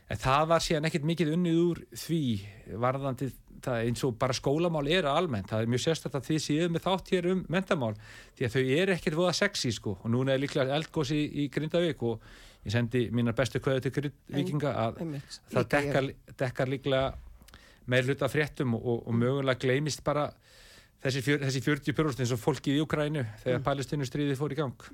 en 0.06 0.22
það 0.22 0.46
var 0.52 0.64
síðan 0.64 0.88
ekkert 0.90 1.10
mikið 1.10 1.34
unnið 1.34 1.60
úr 1.64 1.82
því 1.98 2.22
varðandi 2.82 3.32
það 3.66 3.88
eins 3.88 4.04
og 4.06 4.18
bara 4.22 4.36
skólamál 4.38 4.86
eru 4.94 5.10
almennt, 5.10 5.50
það 5.50 5.64
er 5.64 5.70
mjög 5.74 6.10
að 6.12 6.28
þið 6.28 6.42
séu 6.44 6.66
með 6.70 6.84
þátt 6.84 7.08
hér 7.16 7.28
um 7.32 7.40
mentamál 7.50 7.96
því 8.38 8.46
að 8.46 8.56
þau 8.56 8.74
eru 8.76 8.94
ekkert 8.94 9.18
voða 9.18 9.38
sexy 9.40 9.72
sko. 9.74 9.96
Og 10.04 10.12
núna 10.14 10.36
er 10.36 10.44
líklega 10.44 10.76
eldgósi 10.76 11.18
í, 11.18 11.46
í 11.46 11.48
Grindavík 11.50 12.04
og 12.06 12.28
ég 12.66 12.76
sendi 12.76 13.08
mínar 13.16 13.34
bestu 13.38 13.62
kvöðu 13.64 13.88
til 13.88 13.94
Grindvíkinga 13.96 14.76
að 14.84 15.02
Einmitt. 15.02 15.40
það 15.50 15.68
dekkar, 15.74 16.12
dekkar 16.44 16.72
líklega 16.76 17.10
meir 17.92 18.08
hluta 18.08 18.30
fréttum 18.32 18.76
og, 18.78 19.06
og 19.08 19.16
mögulega 19.16 19.60
gleymist 19.62 20.04
bara 20.06 20.30
þessi, 21.04 21.22
fjör, 21.26 21.44
þessi 21.46 21.62
40% 21.66 22.24
eins 22.24 22.34
og 22.36 22.42
fólki 22.42 22.74
í 22.76 22.82
Ukrænu 22.84 23.24
þegar 23.44 23.60
mm. 23.60 23.66
palestínustriði 23.68 24.38
fór 24.40 24.56
í 24.56 24.60
gang. 24.60 24.88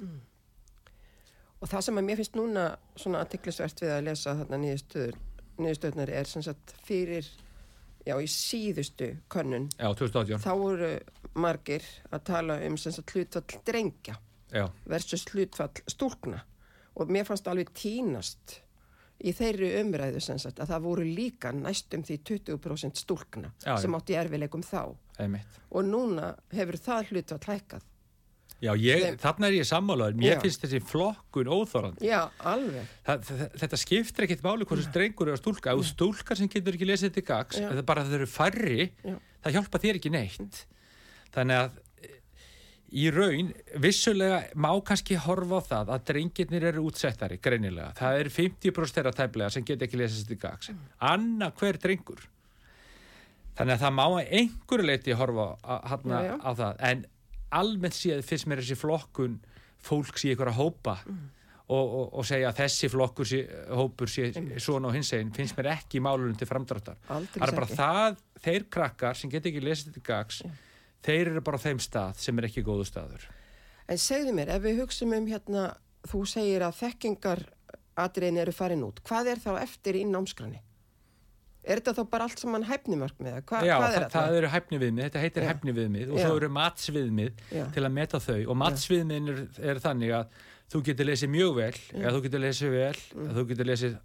Og 1.62 1.70
það 1.70 1.86
sem 1.86 2.02
að 2.02 2.08
mér 2.08 2.20
finnst 2.20 2.38
núna 2.40 2.66
svona 2.98 3.22
aðtiklisvert 3.22 3.84
við 3.84 3.94
að 3.94 4.04
lesa 4.10 4.36
þarna 4.40 4.60
niðurstöðnar 4.66 6.12
er 6.18 6.30
sem 6.30 6.44
sagt 6.46 6.74
fyrir, 6.88 7.28
já 8.08 8.16
í 8.18 8.30
síðustu 8.34 9.12
könnun, 9.32 9.70
Já, 9.78 9.92
2018 9.94 10.42
þá 10.42 10.52
voru 10.58 10.92
margir 11.38 11.86
að 12.10 12.24
tala 12.32 12.58
um 12.66 12.80
sem 12.82 12.96
sagt 12.96 13.14
hlutfall 13.14 13.62
drengja 13.68 14.18
Já, 14.52 14.66
versus 14.90 15.24
hlutfall 15.32 15.86
stúlkna. 15.88 16.42
Og 17.00 17.08
mér 17.14 17.24
fannst 17.24 17.46
alveg 17.48 17.70
tínast 17.78 18.58
í 19.24 19.34
þeirri 19.38 19.70
umræðu 19.82 20.22
sem 20.24 20.40
sagt 20.42 20.60
að 20.64 20.74
það 20.74 20.84
voru 20.88 21.06
líka 21.06 21.52
næstum 21.56 22.04
því 22.08 22.18
20% 22.32 23.02
stúlkna 23.04 23.52
Já, 23.66 23.76
sem 23.82 23.96
átti 23.98 24.18
erfileikum 24.18 24.64
þá. 24.66 24.96
Einmitt. 25.22 25.60
Og 25.72 25.86
núna 25.88 26.34
hefur 26.56 26.80
það 26.82 27.12
hlutfall 27.12 27.46
hækkað. 27.54 27.88
Já, 28.62 28.76
ég, 28.78 29.16
þarna 29.18 29.48
er 29.50 29.56
ég 29.58 29.66
sammálaður, 29.66 30.18
mér 30.22 30.36
Já. 30.36 30.40
finnst 30.44 30.62
þessi 30.62 30.80
flokkun 30.86 31.48
óþórandi 31.50 32.06
Já, 32.06 32.28
alveg. 32.46 32.90
það, 33.08 33.24
það, 33.26 33.40
þetta 33.64 33.80
skiptir 33.82 34.28
ekkit 34.28 34.44
máli 34.46 34.68
hvort 34.70 34.84
þessi 34.84 34.94
drengur 34.94 35.32
er 35.32 35.34
að 35.34 35.42
stúlka, 35.42 35.74
þú 35.80 35.86
stúlkar 35.90 36.38
sem 36.38 36.52
getur 36.52 36.78
ekki 36.78 36.90
lesið 36.92 37.16
til 37.16 37.24
gags, 37.26 37.58
eða 37.58 37.86
bara 37.88 38.04
að 38.04 38.12
þau 38.12 38.18
eru 38.20 38.28
færri 38.30 38.86
Já. 39.02 39.16
það 39.48 39.56
hjálpa 39.58 39.82
þér 39.82 39.98
ekki 39.98 40.14
neitt. 40.14 40.60
Þannig 41.34 41.58
að 41.64 41.82
í 42.92 43.06
raun, 43.14 43.54
vissulega 43.80 44.42
má 44.60 44.70
kannski 44.84 45.16
horfa 45.24 45.62
á 45.64 45.68
það 45.70 45.92
að 45.96 46.06
drengirnir 46.10 46.66
eru 46.72 46.84
útsettari, 46.90 47.38
greinilega, 47.44 47.94
það 47.96 48.20
er 48.26 48.30
50% 48.36 48.98
þeirra 48.98 49.14
tæplega 49.16 49.50
sem 49.56 49.64
getur 49.68 49.88
ekki 49.88 50.00
lesið 50.02 50.28
til 50.34 50.40
gags 50.42 50.72
anna 51.00 51.52
hver 51.56 51.80
drengur? 51.80 52.26
Þannig 53.56 53.76
að 53.78 53.84
það 53.86 53.96
má 54.00 54.06
einhverju 54.24 54.88
leiti 54.88 55.16
horfa 55.20 55.46
á, 55.64 55.74
hana, 55.92 56.22
Já, 56.24 56.30
já. 56.32 56.36
á 56.40 56.50
það. 56.62 56.82
En 56.90 57.06
almennt 57.62 57.98
séð 57.98 58.22
finnst 58.26 58.48
mér 58.48 58.62
þessi 58.64 58.78
flokkun 58.80 59.38
fólks 59.84 60.26
í 60.28 60.32
einhverja 60.34 60.56
hópa 60.60 60.98
Mm. 61.06 61.30
og, 61.72 61.94
og, 61.96 62.08
og 62.20 62.26
segja 62.28 62.50
að 62.52 62.58
þessi 62.66 62.88
flokkur 62.92 63.28
sé, 63.28 63.38
hópur 63.72 64.10
sé 64.12 64.26
svona 64.60 64.90
og 64.90 64.96
hins 64.98 65.12
einn 65.16 65.30
finnst 65.32 65.56
mér 65.56 65.70
ekki 65.78 66.00
í 66.00 66.04
málunum 66.04 66.36
til 66.36 66.48
framdráttar. 66.50 66.98
Það 67.08 67.46
er 67.48 67.54
bara 67.56 67.70
það, 67.80 68.18
þeir 68.44 68.66
krakkar 68.76 69.16
sem 69.16 69.32
get 69.32 69.46
ekki 69.48 69.62
lesið 69.64 69.94
til 69.96 70.04
gags 70.04 70.42
þeir 71.06 71.34
eru 71.34 71.44
bara 71.46 71.60
á 71.62 71.66
þeim 71.66 71.80
stað 71.84 72.20
sem 72.22 72.42
er 72.42 72.50
ekki 72.50 72.66
góðu 72.66 72.88
staður. 72.90 73.28
En 73.92 74.00
segðu 74.00 74.36
mér, 74.38 74.54
ef 74.56 74.64
við 74.64 74.84
hugsum 74.84 75.16
um 75.18 75.30
hérna, 75.30 75.72
þú 76.08 76.26
segir 76.30 76.64
að 76.66 76.78
þekkingar 76.80 77.46
atriðin 78.02 78.42
eru 78.44 78.54
farin 78.56 78.86
út, 78.88 79.02
hvað 79.08 79.34
er 79.34 79.42
þá 79.44 79.52
eftir 79.62 80.00
í 80.00 80.06
námskrani? 80.08 80.62
Er 81.62 81.78
þetta 81.78 81.94
þá 82.00 82.06
bara 82.10 82.26
allt 82.26 82.42
saman 82.42 82.64
hæfnimörk 82.66 83.20
með 83.22 83.36
það? 83.36 83.44
Hva, 83.52 83.60
Já, 83.68 83.74
er 83.76 83.84
það, 83.94 84.06
það 84.16 84.38
eru 84.40 84.48
hæfni 84.50 84.78
viðmið, 84.82 85.04
þetta 85.06 85.22
heitir 85.22 85.44
Já. 85.44 85.50
hæfni 85.52 85.74
viðmið 85.78 86.14
og 86.14 86.22
svo 86.24 86.40
eru 86.40 86.50
matsviðmið 86.56 87.44
Já. 87.54 87.66
til 87.76 87.84
að 87.86 87.94
meta 87.98 88.22
þau. 88.24 88.40
Og 88.48 88.58
matsviðmið 88.58 89.30
er, 89.34 89.44
er 89.70 89.82
þannig 89.84 90.16
að 90.18 90.40
þú 90.74 90.82
getur 90.88 91.10
lesið 91.12 91.32
mjög 91.36 91.54
vel 91.60 91.76
eða 92.00 92.16
þú 92.16 92.24
getur 92.26 92.44
lesið 92.48 92.74
vel 92.74 92.88
eða 92.96 93.36
þú 93.38 93.46
getur 93.52 93.70
lesið 93.70 93.96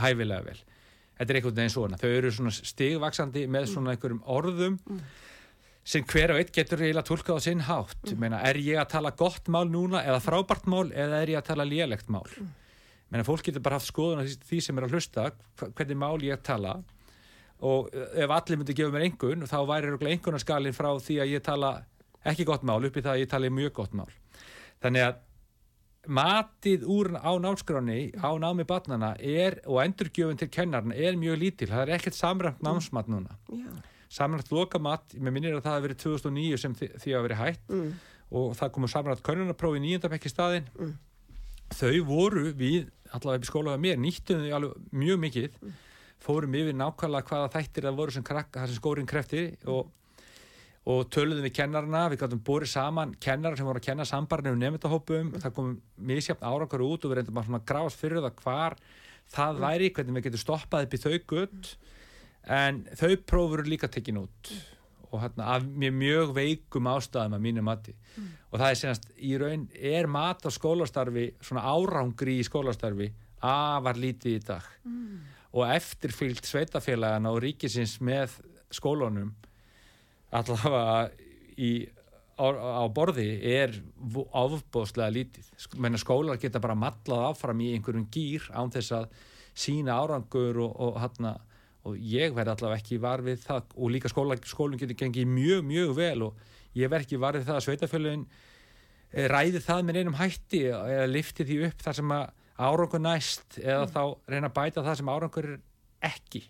hæfilega 0.00 0.46
vel. 0.46 0.56
Þetta 1.16 1.32
er 1.32 1.40
einhvern 1.40 1.58
veginn 1.60 1.74
svona, 1.76 2.00
þau 2.00 2.08
eru 2.14 2.32
svona 2.38 2.54
stigvaksandi 2.56 3.44
með 3.52 3.68
svona 3.74 3.92
einhverjum 3.92 4.24
orðum 4.32 4.80
sem 5.86 6.02
hver 6.02 6.34
og 6.34 6.40
eitt 6.40 6.50
getur 6.54 6.82
eiginlega 6.82 7.06
tólkað 7.06 7.38
á 7.38 7.40
sinn 7.44 7.62
hátt. 7.68 8.12
Meina, 8.18 8.40
er 8.48 8.58
ég 8.58 8.80
að 8.82 8.90
tala 8.96 9.12
gott 9.14 9.46
mál 9.52 9.68
núna 9.70 10.02
eða 10.02 10.22
frábært 10.24 10.66
mál 10.70 10.88
eða 10.90 11.20
er 11.22 11.34
ég 11.36 11.40
að 11.40 11.52
tala 11.52 11.66
lélegt 11.68 12.10
mál? 12.10 12.26
Meina, 13.12 13.22
fólk 13.26 13.46
getur 13.46 13.62
bara 13.62 13.78
haft 13.78 13.92
skoðun 13.92 14.22
á 14.22 14.26
því, 14.26 14.58
sem 14.64 14.78
er 14.78 14.88
að 14.88 14.96
hlusta 14.96 15.28
hvernig 15.62 16.00
mál 16.00 16.18
ég 16.26 16.42
tala. 16.46 16.80
Og 17.62 17.92
ef 17.94 18.34
allir 18.34 18.58
myndi 18.58 18.74
gefa 18.76 18.92
mér 18.92 19.06
engun 19.06 19.46
þá 19.46 19.60
væri 19.70 19.92
örugglega 19.92 20.18
engunarskalinn 20.18 20.76
frá 20.76 20.90
því 20.98 21.20
að 21.22 21.32
ég 21.36 21.46
tala 21.46 21.70
ekki 22.26 22.48
gott 22.48 22.66
mál 22.66 22.82
upp 22.82 22.98
í 22.98 23.04
það 23.06 23.14
að 23.14 23.22
ég 23.22 23.30
tala 23.30 23.54
mjög 23.54 23.76
gott 23.78 23.94
mál. 23.96 24.10
Þannig 24.82 25.06
að 25.06 25.22
matið 26.06 26.84
úr 26.90 27.14
á 27.14 27.32
námskráni 27.38 28.10
á 28.18 28.30
námi 28.42 28.66
barnana 28.66 29.14
er 29.18 29.60
og 29.66 29.80
endurgjöfun 29.86 30.38
til 30.42 30.50
kennarna 30.50 30.98
er 30.98 31.18
mjög 31.18 31.38
lítil. 31.40 31.70
Það 31.70 31.82
er 31.86 31.94
ekkert 31.96 32.18
samræmt 32.18 32.62
námsmat 32.62 33.08
núna. 33.10 33.38
Já, 33.50 33.70
samræmt 34.08 34.50
lokamat, 34.52 35.14
mér 35.18 35.32
minnir 35.34 35.56
að 35.56 35.64
það 35.64 35.74
hafi 35.76 35.86
verið 35.88 35.98
2009 36.04 36.58
sem 36.62 36.74
þi- 36.74 36.92
því 37.02 37.14
hafi 37.16 37.26
verið 37.28 37.40
hætt. 37.42 37.64
Mm, 37.68 37.90
og 38.36 38.54
það 38.58 38.72
komu 38.76 38.88
samræmt 38.88 39.22
könnunarprófi 39.26 39.80
í 39.80 39.84
nýjöndabekki 39.86 40.30
staðinn. 40.32 40.68
Mm. 40.78 40.94
þau 41.74 42.04
voru 42.06 42.52
við, 42.54 42.86
allavega 43.10 43.40
upp 43.40 43.42
í 43.42 43.50
skóla 43.50 43.72
með 43.74 43.80
mér, 43.82 43.96
nýttum 43.98 44.42
þau 44.44 44.54
alveg 44.54 44.74
mjög 44.94 45.18
mikið. 45.24 45.56
Fórum 46.22 46.54
yfir 46.54 46.76
nákvæmlega 46.78 47.26
hvaða 47.26 47.48
þættir 47.56 47.82
það 47.88 47.96
voru 47.98 48.10
sem, 48.14 48.22
krakk, 48.22 48.52
það 48.54 48.66
sem 48.70 48.78
skórin 48.78 49.06
krefti 49.10 49.42
og, 49.66 49.90
og 50.86 51.10
töluðum 51.10 51.42
við 51.42 51.52
kennarana 51.58 52.04
við 52.12 52.20
gáttum 52.22 52.40
borið 52.46 52.70
saman 52.70 53.14
kennarar 53.20 53.58
sem 53.58 53.66
voru 53.66 53.82
að 53.82 53.88
kenna 53.88 54.06
sambarni 54.06 54.52
um 54.54 54.58
nefndahópum, 54.62 55.32
það 55.42 55.54
kom 55.58 55.72
misjafn 55.98 56.46
árangur 56.46 56.86
út 56.86 57.04
og 57.04 57.10
við 57.12 57.18
reyndum 57.20 57.42
að 57.42 57.64
grafast 57.66 57.98
fyrir 58.00 58.22
það 58.22 58.38
hvar 58.44 58.76
það 59.34 59.60
væri, 59.66 59.90
hvernig 59.90 60.14
við 60.20 60.26
getum 60.30 60.44
stoppað 60.46 60.86
upp 60.86 60.94
í 60.94 61.02
þau 61.02 61.18
gutt 61.34 61.72
en 62.46 62.84
þau 62.96 63.16
prófur 63.26 63.66
líka 63.66 63.88
tekin 63.88 64.22
út. 64.22 64.52
Og 65.12 65.22
hérna 65.22 65.52
af 65.54 65.62
mjög, 65.64 66.34
veikum 66.34 66.88
ástæðum 66.90 67.36
að 67.38 67.44
mínu 67.44 67.62
mati. 67.62 67.94
Og 68.50 68.58
það 68.58 68.70
er 68.70 68.80
senast 68.80 69.08
í 69.16 69.36
raun 69.38 69.68
er 69.74 70.06
mat 70.06 70.42
á 70.46 70.50
skólastarfi 70.50 71.34
svona 71.40 71.62
árangri 71.62 72.38
í 72.40 72.46
skólastarfi 72.46 73.12
afar 73.40 73.96
lítið 73.96 74.36
í 74.36 74.44
dag. 74.44 74.66
Og 75.56 75.66
eftirfylgt 75.70 76.44
sveitafélagana 76.44 77.30
og 77.32 77.40
ríkisins 77.42 78.00
með 78.00 78.40
skólunum 78.70 79.34
allavega 80.34 81.10
í, 81.56 81.88
á, 82.36 82.46
á 82.82 82.84
borði 82.92 83.28
er 83.40 83.74
áfbóðslega 84.34 85.10
lítið. 85.14 85.50
Menna 85.78 85.98
skólar 85.98 86.40
geta 86.42 86.60
bara 86.60 86.74
mallað 86.74 87.30
áfram 87.30 87.60
í 87.60 87.72
einhverjum 87.76 88.08
gýr 88.10 88.50
án 88.52 88.72
þess 88.74 88.92
að 88.92 89.08
sína 89.56 89.96
árangur 89.96 90.58
og, 90.66 90.74
og, 90.76 90.98
hana, 91.00 91.36
og 91.86 91.96
ég 92.00 92.34
verði 92.34 92.54
allavega 92.54 92.82
ekki 92.82 92.98
var 93.02 93.22
við 93.26 93.44
það. 93.44 93.70
Og 93.76 93.92
líka 93.94 94.10
skóla, 94.12 94.36
skólum 94.42 94.80
getur 94.80 94.98
gengið 94.98 95.30
mjög 95.30 95.64
mjög 95.68 95.94
vel 95.96 96.26
og 96.28 96.40
ég 96.76 96.90
verði 96.92 97.08
ekki 97.08 97.20
var 97.22 97.38
við 97.38 97.46
það 97.48 97.60
að 97.60 97.66
sveitafélagin 97.66 98.26
ræði 99.32 99.62
það 99.64 99.84
með 99.86 100.00
einum 100.00 100.18
hætti 100.18 100.62
eða 100.72 101.06
lifti 101.08 101.46
því 101.46 101.60
upp 101.68 101.84
þar 101.86 101.98
sem 102.00 102.16
árangur 102.56 103.02
næst 103.04 103.58
eða 103.62 103.86
þá 103.92 104.02
reyna 104.32 104.50
að 104.50 104.56
bæta 104.58 104.84
það 104.84 104.98
sem 105.00 105.12
árangur 105.12 105.48
er 105.52 105.60
ekki. 106.10 106.42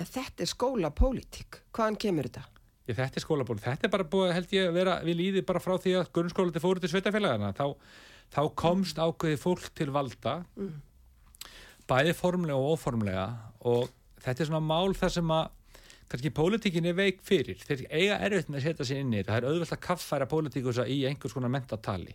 En 0.00 0.10
þetta 0.10 0.42
er 0.42 0.50
skólapólitík, 0.50 1.60
hvaðan 1.74 2.00
kemur 2.02 2.28
þetta? 2.28 2.48
Ég, 2.84 2.96
þetta 2.98 3.20
er 3.20 3.24
skólaból, 3.24 3.56
þetta 3.62 3.86
er 3.86 3.92
bara 3.94 4.08
búið 4.12 4.34
held 4.36 4.50
ég 4.52 4.66
að 4.68 4.74
vera 4.76 4.96
við 5.06 5.16
líði 5.20 5.42
bara 5.48 5.62
frá 5.62 5.78
því 5.80 5.94
að 6.00 6.10
grunnskólandi 6.18 6.60
fóru 6.60 6.82
til 6.82 6.90
sveitafélagana 6.92 7.54
þá, 7.56 7.78
þá 8.34 8.42
komst 8.60 9.00
ákveði 9.00 9.38
fólk 9.40 9.70
til 9.78 9.86
valda 9.94 10.34
bæði 11.88 12.12
formlega 12.18 12.58
og 12.58 12.74
óformlega 12.74 13.24
og 13.70 13.88
þetta 14.24 14.42
er 14.42 14.50
svona 14.50 14.64
mál 14.64 14.96
þar 14.98 15.14
sem 15.18 15.36
að 15.36 15.52
kannski 16.10 16.32
pólitíkin 16.34 16.86
er 16.88 16.96
veik 16.98 17.22
fyrir. 17.24 17.60
Þeir 17.64 17.86
eiga 17.88 18.18
erfitt 18.26 18.50
með 18.52 18.60
að 18.60 18.66
setja 18.68 18.88
sig 18.88 19.00
inn 19.00 19.14
í 19.14 19.20
þetta. 19.20 19.32
Það 19.32 19.40
er 19.40 19.48
auðvelt 19.50 19.74
að 19.76 19.82
kaffæra 19.86 20.28
pólitíkusa 20.30 20.86
í 20.90 21.00
einhvers 21.08 21.34
konar 21.36 21.52
mentatali. 21.52 22.14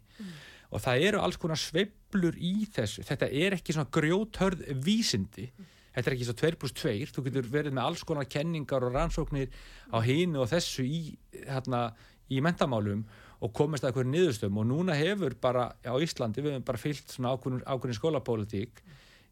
Og 0.70 0.84
það 0.84 1.05
eru 1.07 1.22
alls 1.26 1.39
konar 1.41 1.57
sveiflur 1.57 2.38
í 2.38 2.53
þessu. 2.76 3.03
Þetta 3.07 3.32
er 3.34 3.57
ekki 3.57 3.76
svona 3.76 3.89
grjóthörð 3.95 4.68
vísindi. 4.86 5.47
Þetta 5.95 6.12
er 6.12 6.16
ekki 6.16 6.28
svo 6.28 6.36
2 6.38 6.60
plus 6.62 6.76
2 6.78 7.10
þú 7.16 7.24
getur 7.26 7.49
verið 7.49 7.74
með 7.76 7.89
alls 7.89 8.05
konar 8.05 8.30
kenningar 8.30 8.86
og 8.86 8.93
rannsóknir 8.93 9.49
á 9.89 9.97
hinu 10.05 10.43
og 10.43 10.51
þessu 10.51 10.86
í, 10.86 11.01
hérna, 11.47 11.89
í 12.30 12.43
mentamálum 12.45 13.01
og 13.41 13.53
komist 13.55 13.84
að 13.84 13.89
eitthvað 13.89 14.12
niðurstöðum. 14.14 14.62
Og 14.62 14.70
núna 14.70 14.97
hefur 14.99 15.34
bara 15.41 15.72
á 15.82 15.95
Íslandi 15.97 16.43
við 16.45 16.55
hefum 16.55 16.68
bara 16.70 16.82
fyllt 16.82 17.16
svona 17.16 17.34
ákveðin, 17.34 17.97
skólapólitík 17.97 18.84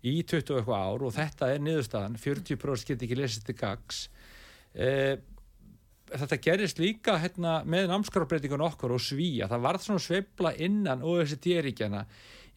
í 0.06 0.20
20 0.22 0.54
og 0.54 0.60
eitthvað 0.62 0.84
ár 0.90 1.08
og 1.08 1.16
þetta 1.16 1.50
er 1.54 1.64
niðurstaðan 1.66 2.20
40% 2.22 2.92
get 2.92 3.08
ekki 3.08 3.18
lesið 3.18 3.48
til 3.48 3.58
gags 3.58 4.04
eh, 4.74 5.16
þetta 6.14 6.40
gerist 6.44 6.80
líka 6.80 7.18
hérna, 7.22 7.62
með 7.66 7.90
námskrárbreytingun 7.92 8.66
okkur 8.70 8.94
og 8.96 9.04
svíja 9.04 9.50
það 9.52 9.66
varð 9.66 9.88
svona 9.88 10.04
sveifla 10.04 10.54
innan 10.64 11.04
OECD-ríkjana 11.06 12.06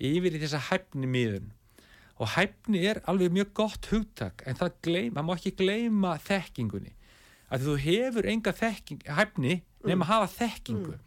yfir 0.01 0.37
í 0.37 0.43
þessa 0.43 0.63
hæfni 0.71 1.09
miðun 1.11 1.51
og 2.21 2.35
hæfni 2.35 2.83
er 2.85 3.01
alveg 3.09 3.33
mjög 3.33 3.53
gott 3.57 3.89
hugtak 3.91 4.45
en 4.49 4.59
það 4.59 4.75
gleym, 4.85 5.17
má 5.17 5.33
ekki 5.35 5.55
gleyma 5.57 6.17
þekkingunni. 6.21 6.93
Að 7.51 7.65
þú 7.67 7.77
hefur 7.83 8.29
enga 8.31 8.53
þekking, 8.55 9.07
hæfni 9.09 9.55
nema 9.89 10.05
að 10.05 10.11
hafa 10.13 10.29
þekkingu 10.37 10.99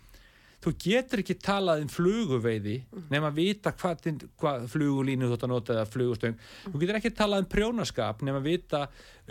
þú 0.63 0.71
getur 0.79 1.21
ekki 1.23 1.35
talað 1.43 1.83
um 1.83 1.89
fluguveiði 1.91 2.75
nema 3.11 3.29
að 3.29 3.39
vita 3.41 3.73
hvað, 3.75 4.07
hvað 4.39 4.65
flugulínu 4.71 5.27
þú 5.27 5.35
ætti 5.35 5.47
að 5.47 5.51
nota 5.51 5.75
eða 5.75 5.85
flugustöng. 5.91 6.37
Þú 6.69 6.81
getur 6.81 6.99
ekki 6.99 7.13
talað 7.17 7.43
um 7.43 7.49
prjónaskap 7.51 8.23
nema 8.23 8.41
að 8.41 8.49
vita 8.49 8.81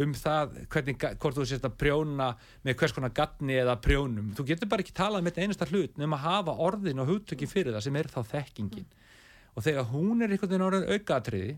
um 0.05 0.15
það 0.17 0.57
hvernig, 0.73 1.07
hvort 1.23 1.39
þú 1.39 1.49
sést 1.49 1.69
að 1.69 1.77
prjóna 1.81 2.31
með 2.67 2.79
hvers 2.83 2.97
konar 2.97 3.15
gatni 3.17 3.59
eða 3.63 3.79
prjónum. 3.85 4.33
Þú 4.37 4.49
getur 4.53 4.73
bara 4.73 4.85
ekki 4.85 4.97
talað 4.97 5.25
um 5.25 5.33
einasta 5.33 5.71
hlut 5.73 6.01
nema 6.01 6.21
að 6.21 6.27
hafa 6.29 6.57
orðin 6.69 7.03
og 7.03 7.13
hugtökin 7.13 7.51
fyrir 7.51 7.77
það 7.77 7.87
sem 7.89 8.01
er 8.01 8.13
þá 8.13 8.21
þekkingin. 8.37 8.89
Og 9.53 9.65
þegar 9.67 9.89
hún 9.93 10.25
er 10.25 10.33
einhvern 10.33 10.53
veginn 10.53 10.67
orðin 10.69 10.91
aukatriði 10.93 11.55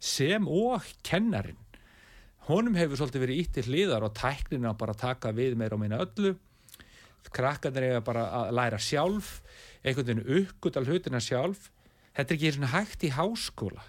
sem 0.00 0.48
og 0.48 0.84
kennarin 1.04 1.62
honum 2.46 2.76
hefur 2.78 3.00
svolítið 3.00 3.24
verið 3.24 3.40
ítt 3.42 3.54
til 3.56 3.64
hliðar 3.66 4.04
og 4.06 4.14
tæknina 4.14 4.74
bara 4.78 4.94
taka 4.94 5.32
við 5.34 5.56
meira 5.58 5.74
og 5.74 5.82
meina 5.82 5.98
öllu 6.04 6.36
krakkarnir 7.34 7.90
eiga 7.90 8.04
bara 8.04 8.26
að 8.40 8.52
læra 8.58 8.78
sjálf 8.82 9.40
einhvern 9.82 10.06
veginn 10.06 10.40
uppgöt 10.40 10.78
al 10.78 10.86
hlutina 10.88 11.20
sjálf 11.22 11.70
þetta 12.16 12.32
er 12.32 12.36
ekki 12.36 12.52
svona 12.56 12.72
hægt 12.72 13.06
í 13.06 13.12
háskóla 13.14 13.84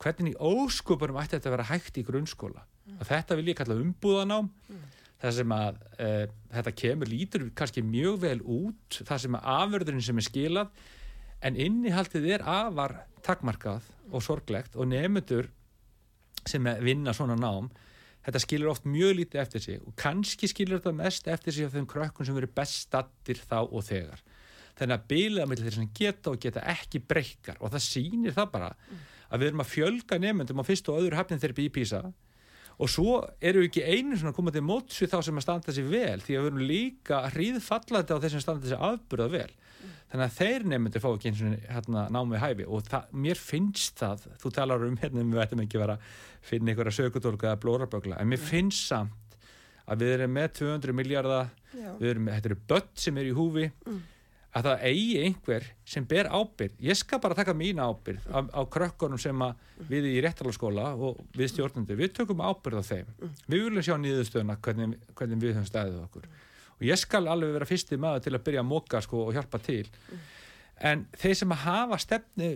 hvernig 0.00 0.34
í 0.34 0.38
óskupunum 0.40 1.20
ætti 1.20 1.36
þetta 1.36 1.50
að 1.50 1.56
vera 1.56 1.68
hægt 1.70 2.00
í 2.00 2.06
grunnskóla 2.06 2.64
mm. 2.64 3.02
þetta 3.08 3.38
vil 3.38 3.50
ég 3.52 3.58
kalla 3.58 3.76
umbúðanám 3.80 4.48
mm. 4.48 4.86
það 5.22 5.36
sem 5.38 5.54
að 5.56 5.82
e, 5.96 6.08
þetta 6.56 6.74
kemur 6.82 7.12
lítur 7.12 7.46
kannski 7.56 7.84
mjög 7.86 8.22
vel 8.24 8.38
út 8.40 9.00
það 9.02 9.24
sem 9.26 9.38
að 9.38 9.52
afverðurinn 9.56 10.08
sem 10.08 10.22
er 10.22 10.28
skilað 10.28 10.82
en 11.46 11.56
innihaldið 11.56 12.28
er 12.36 12.44
afar 12.48 12.98
takmarkað 13.24 13.86
og 14.10 14.24
sorglegt 14.24 14.76
og 14.76 14.88
nefnendur 14.90 15.48
sem 16.48 16.64
vinna 16.84 17.12
svona 17.16 17.36
nám 17.38 17.68
þetta 18.26 18.42
skilur 18.44 18.72
oft 18.72 18.88
mjög 18.88 19.14
lítið 19.20 19.42
eftir 19.42 19.64
sig 19.64 19.80
og 19.80 19.94
kannski 20.00 20.50
skilur 20.50 20.80
þetta 20.80 20.96
mest 20.96 21.28
eftir 21.30 21.56
sig 21.56 21.68
af 21.68 21.76
þeim 21.76 21.88
krökkun 21.90 22.28
sem 22.28 22.36
verður 22.36 22.56
best 22.60 22.82
stattir 22.86 23.40
þá 23.40 23.58
og 23.62 23.84
þegar 23.86 24.24
þannig 24.78 24.96
að 24.96 25.06
bíliða 25.12 25.46
með 25.48 25.62
þeir 25.64 25.76
sem 25.76 25.92
geta 25.96 26.32
og 26.32 26.42
geta 26.42 26.64
ekki 26.72 27.02
breykar 27.10 27.60
og 27.60 27.72
það 27.74 27.86
sýnir 27.86 28.36
það 28.36 28.52
bara 28.54 28.72
að 29.30 29.42
við 29.42 29.50
erum 29.50 29.62
að 29.64 29.72
fjölga 29.74 30.18
nefnendum 30.20 30.62
á 30.62 30.68
fyrst 30.68 30.90
og 30.90 31.00
öðru 31.00 31.18
hafnin 31.20 31.40
þeirri 31.42 31.58
bípísa 31.62 32.02
og 32.80 32.88
svo 32.88 33.16
eru 33.44 33.60
við 33.60 33.68
ekki 33.68 33.82
einu 33.84 34.16
svona 34.16 34.34
komað 34.36 34.56
til 34.56 34.64
móts 34.64 35.00
við 35.02 35.12
þá 35.12 35.18
sem 35.26 35.40
að 35.40 35.44
standa 35.44 35.74
sér 35.76 35.88
vel 35.90 36.22
því 36.24 36.36
að 36.36 36.44
við 36.44 36.50
erum 36.50 36.62
líka 36.70 37.18
að 37.20 37.34
hríðfallandi 37.36 38.16
á 38.16 38.20
þeir 38.22 38.34
sem 38.34 38.44
standa 38.44 38.70
sér 38.70 38.84
afburða 38.88 39.26
vel. 39.34 39.50
Þannig 40.10 40.26
að 40.26 40.36
þeir 40.36 40.66
nefndir 40.72 41.02
fá 41.04 41.08
ekki 41.12 41.30
eins 41.30 41.40
og 41.46 41.56
hérna, 41.70 42.04
námið 42.10 42.42
hæfi. 42.42 42.66
Og 42.66 42.84
það, 42.88 43.08
mér 43.26 43.40
finnst 43.40 44.02
það 44.02 44.28
þú 44.42 44.52
talar 44.56 44.86
um 44.86 44.98
hérna, 45.00 45.24
við 45.30 45.42
ættum 45.44 45.64
ekki 45.64 45.80
vera 45.80 45.96
að 45.96 46.14
finna 46.50 46.72
einhverja 46.72 46.96
sökutólka 46.98 47.50
eða 47.50 47.60
blórabögla 47.64 48.20
en 48.20 48.30
mér 48.30 48.40
finnst 48.42 48.88
samt 48.90 49.36
að 49.90 50.04
við 50.04 50.14
erum 50.16 50.32
með 50.36 50.54
200 50.60 50.96
miljardar 50.96 51.50
við 51.74 52.08
erum 52.12 52.24
með, 52.26 52.38
þetta 52.38 52.50
eru 52.50 52.58
börn 52.72 52.90
sem 53.04 53.20
er 53.20 53.28
í 53.28 53.34
húfi 53.36 53.66
mm. 53.68 53.98
að 54.58 54.68
það 54.68 54.84
eigi 54.90 55.24
einhver 55.24 55.66
sem 55.94 56.06
ber 56.10 56.30
ábyrð 56.30 56.84
ég 56.86 56.98
skal 56.98 57.20
bara 57.22 57.38
taka 57.38 57.54
mína 57.56 57.88
ábyrð 57.90 58.28
á, 58.30 58.38
á 58.50 58.62
krökkunum 58.76 59.20
sem 59.20 59.44
við 59.90 60.10
í 60.12 60.14
réttarlaskóla 60.24 60.92
og 60.96 61.20
við 61.36 61.52
stjórnandi, 61.54 61.98
við 61.98 62.14
tökum 62.20 62.42
ábyrð 62.44 62.82
á 62.82 62.84
þeim. 62.90 63.10
Við 63.46 63.66
viljum 63.66 63.86
sjá 63.86 63.96
nýðustöðuna 64.00 64.58
hvernig, 64.64 64.96
hvernig 65.18 65.44
við 65.44 65.56
höfum 65.56 65.70
stæðið 65.70 66.00
okkur 66.06 66.30
og 66.80 66.86
ég 66.88 66.98
skal 67.00 67.28
alveg 67.28 67.54
vera 67.58 67.68
fyrsti 67.68 67.98
maður 68.00 68.24
til 68.24 68.34
að 68.36 68.44
byrja 68.46 68.62
að 68.62 68.70
móka 68.70 69.00
sko, 69.04 69.26
og 69.28 69.34
hjálpa 69.36 69.60
til. 69.62 69.84
En 70.80 71.02
þeir 71.20 71.34
sem 71.36 71.50
að 71.52 71.64
hafa 71.66 71.98
stefnu, 72.00 72.50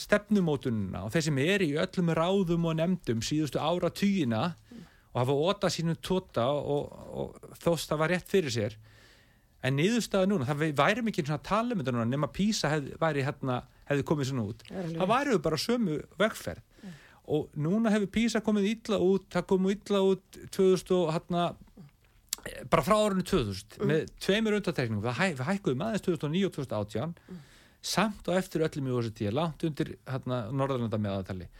stefnumótununa 0.00 1.02
og 1.04 1.12
þeir 1.12 1.26
sem 1.26 1.40
er 1.42 1.64
í 1.66 1.74
öllum 1.82 2.12
ráðum 2.16 2.70
og 2.70 2.78
nefndum 2.78 3.20
síðustu 3.24 3.60
ára 3.60 3.90
týjina 3.92 4.54
og 5.12 5.18
hafa 5.20 5.36
óta 5.50 5.68
sínum 5.72 5.98
tóta 6.00 6.46
og, 6.48 6.88
og 7.12 7.58
þóst 7.60 7.92
að 7.92 8.00
var 8.00 8.14
rétt 8.14 8.32
fyrir 8.32 8.54
sér. 8.54 8.78
En 9.60 9.76
niðurstaða 9.76 10.30
núna, 10.30 10.46
það 10.48 10.70
væri 10.78 11.04
mikið 11.04 11.28
svona 11.28 11.44
tala 11.44 11.76
um 11.76 11.82
þetta 11.82 11.92
núna 11.92 12.08
nema 12.08 12.30
Písa 12.32 12.70
hef, 12.72 12.86
væri 13.02 13.26
hérna, 13.26 13.58
hefði 13.90 14.06
komið 14.08 14.30
svona 14.30 14.46
út. 14.48 14.64
Það 14.70 15.10
væri 15.10 15.40
bara 15.44 15.60
sömu 15.60 16.00
vegferð. 16.16 16.64
Yeah. 16.80 16.96
og 17.30 17.50
núna 17.54 17.92
hefur 17.94 18.10
Písa 18.10 18.40
komið 18.42 18.70
illa 18.72 18.98
út 19.04 19.28
það 19.30 19.46
komið 19.52 19.74
illa 19.76 20.00
út 20.08 20.38
2000 20.56 20.94
og 20.96 21.12
hérna 21.14 21.44
bara 22.72 22.84
frá 22.86 22.96
árunni 22.96 23.24
2000 23.26 23.78
mm. 23.78 23.88
með 23.90 24.12
tveimur 24.22 24.58
undatekningum 24.58 25.06
það 25.06 25.18
hæ, 25.20 25.42
hækkuðum 25.50 25.86
aðeins 25.86 26.06
2009 26.06 26.46
og 26.48 26.54
2018 26.58 27.14
mm. 27.14 27.40
samt 27.92 28.30
og 28.30 28.38
eftir 28.38 28.64
öllum 28.66 28.90
í 28.90 28.94
OST 28.98 29.24
langt 29.34 29.66
undir 29.68 29.94
hérna 30.08 30.42
Norðalanda 30.52 31.00
meðatali 31.00 31.50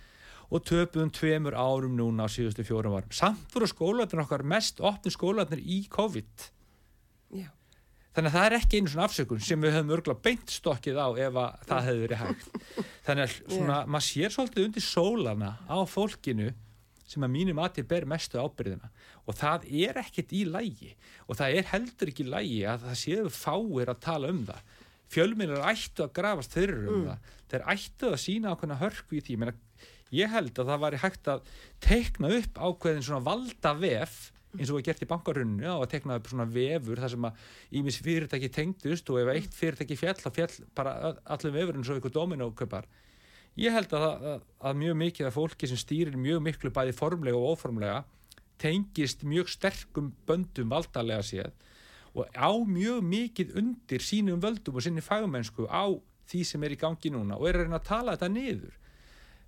og 0.50 0.64
töpuðum 0.66 1.12
tveimur 1.14 1.54
árum 1.54 1.94
núna 1.98 2.26
á 2.26 2.28
síðustu 2.30 2.66
fjórum 2.66 2.96
varum 2.96 3.14
samt 3.14 3.54
voru 3.54 3.68
skólaðnir 3.70 4.24
okkar 4.24 4.46
mest 4.46 4.82
opni 4.82 5.12
skólaðnir 5.14 5.62
í 5.62 5.84
COVID. 5.92 6.46
Já. 7.38 7.50
Þannig 8.10 8.32
að 8.32 8.34
það 8.34 8.46
er 8.48 8.56
ekki 8.56 8.78
einu 8.80 8.90
svona 8.90 9.04
afsökun 9.06 9.42
sem 9.46 9.60
við 9.62 9.76
höfum 9.76 9.92
örgulega 9.94 10.24
beint 10.24 10.50
stokkið 10.50 10.96
á 10.98 11.08
ef 11.14 11.36
það 11.68 11.84
hefur 11.86 12.00
verið 12.02 12.22
hægt. 12.24 12.48
Þannig 13.06 13.22
að 13.26 13.36
svona, 13.36 13.76
yeah. 13.76 13.90
maður 13.94 14.06
sér 14.08 14.34
svolítið 14.34 14.66
undir 14.66 14.84
sólana 14.86 15.50
á 15.70 15.78
fólkinu 15.86 16.48
sem 17.10 17.26
að 17.26 17.32
mínum 17.34 17.60
aðtil 17.62 17.86
ber 17.90 18.06
mestu 18.08 18.38
ábyrðina 18.38 18.90
og 19.26 19.36
það 19.38 19.66
er 19.82 20.00
ekkert 20.04 20.34
í 20.36 20.44
lægi 20.46 20.92
og 21.26 21.38
það 21.40 21.56
er 21.58 21.70
heldur 21.72 22.12
ekki 22.12 22.26
í 22.26 22.30
lægi 22.30 22.60
að 22.70 22.86
það 22.86 23.00
séu 23.02 23.32
fáir 23.34 23.92
að 23.92 24.02
tala 24.06 24.30
um 24.30 24.42
það. 24.48 24.64
Fjölminnir 25.10 25.64
ættu 25.66 26.04
að 26.06 26.12
grafast 26.20 26.54
þeirra 26.54 26.82
um 26.84 27.00
mm. 27.00 27.06
það. 27.08 27.30
Þeir 27.50 27.64
ættu 27.74 28.10
að 28.10 28.20
sína 28.22 28.52
ákveðna 28.54 28.78
hörku 28.78 29.18
í 29.18 29.22
því. 29.26 29.38
Menna, 29.42 29.86
ég 30.14 30.30
held 30.30 30.52
að 30.54 30.70
það 30.70 30.84
væri 30.84 31.00
hægt 31.04 31.30
að 31.32 31.48
teikna 31.82 32.30
upp 32.36 32.60
ákveðin 32.60 33.08
svona 33.08 33.26
valda 33.26 33.74
vef 33.80 34.20
eins 34.58 34.70
og 34.70 34.80
við 34.80 34.88
gert 34.88 35.04
í 35.04 35.08
bankarunnu 35.10 35.66
á 35.66 35.78
að 35.78 35.90
tekna 35.92 36.16
upp 36.18 36.30
svona 36.30 36.46
vefur 36.50 36.98
þar 36.98 37.12
sem 37.12 37.26
að 37.28 37.44
ímis 37.78 37.98
fyrirtæki 38.02 38.50
tengdust 38.54 39.12
og 39.12 39.20
ef 39.22 39.30
eitt 39.34 39.54
fyrirtæki 39.54 39.98
fjall 39.98 40.16
þá 40.18 40.30
fjall 40.34 40.56
bara 40.74 40.94
allir 41.30 41.54
vefur 41.54 41.78
eins 41.78 41.90
og 41.92 42.00
ykkur 42.00 42.14
dominóköpar 42.16 42.88
ég 43.58 43.74
held 43.74 43.92
að, 43.96 44.06
að, 44.34 44.44
að 44.68 44.80
mjög 44.84 44.98
mikið 45.04 45.28
af 45.30 45.36
fólki 45.36 45.70
sem 45.70 45.80
stýrir 45.80 46.18
mjög 46.20 46.42
miklu 46.46 46.72
bæði 46.74 46.94
formlega 46.96 47.38
og 47.40 47.56
óformlega 47.56 48.04
tengist 48.60 49.24
mjög 49.24 49.50
sterkum 49.50 50.12
böndum 50.28 50.70
valdalega 50.70 51.24
séð 51.24 51.50
og 52.14 52.26
á 52.34 52.50
mjög 52.66 53.02
mikið 53.06 53.56
undir 53.58 54.04
sínum 54.04 54.42
völdum 54.42 54.76
og 54.76 54.84
sinni 54.84 55.02
fagmennsku 55.04 55.66
á 55.70 55.86
því 56.30 56.42
sem 56.46 56.64
er 56.66 56.74
í 56.74 56.80
gangi 56.80 57.12
núna 57.14 57.38
og 57.38 57.48
er 57.48 57.60
að 57.60 57.66
reyna 57.66 57.80
að 57.80 57.88
tala 57.90 58.16
þetta 58.16 58.32
niður 58.34 58.76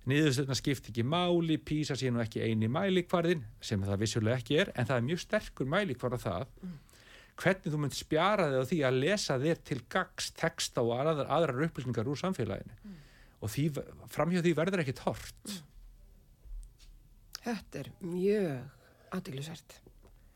niðurstöðna 0.09 0.55
skipt 0.59 0.89
ekki 0.91 1.03
máli, 1.07 1.57
písa 1.63 1.95
sér 1.95 2.11
nú 2.11 2.19
ekki 2.23 2.41
eini 2.43 2.67
mælikvarðin, 2.71 3.45
sem 3.63 3.83
það 3.83 4.01
vissulega 4.01 4.41
ekki 4.41 4.57
er 4.59 4.71
en 4.75 4.89
það 4.89 4.97
er 4.97 5.05
mjög 5.07 5.21
sterkur 5.23 5.69
mælikvarð 5.71 6.17
á 6.19 6.25
það 6.25 6.43
mm. 6.49 6.73
hvernig 7.39 7.71
þú 7.71 7.79
mynd 7.83 7.95
spjara 7.95 8.49
þig 8.49 8.59
á 8.59 8.69
því 8.71 8.79
að 8.89 8.99
lesa 9.05 9.39
þér 9.43 9.63
til 9.69 9.79
gags 9.95 10.31
texta 10.35 10.83
og 10.83 10.97
aðrar, 10.97 11.31
aðrar 11.31 11.63
upplýsningar 11.69 12.11
úr 12.11 12.19
samfélaginu 12.19 12.75
mm. 12.75 12.99
Og 13.43 13.51
því, 13.51 13.67
framhjóð 14.13 14.47
því 14.47 14.55
verður 14.57 14.83
ekki 14.85 14.97
tort 14.97 15.51
mm. 15.51 15.69
Þetta 17.43 17.81
er 17.81 17.89
mjög 17.99 19.15
aðdeglisvært 19.17 19.77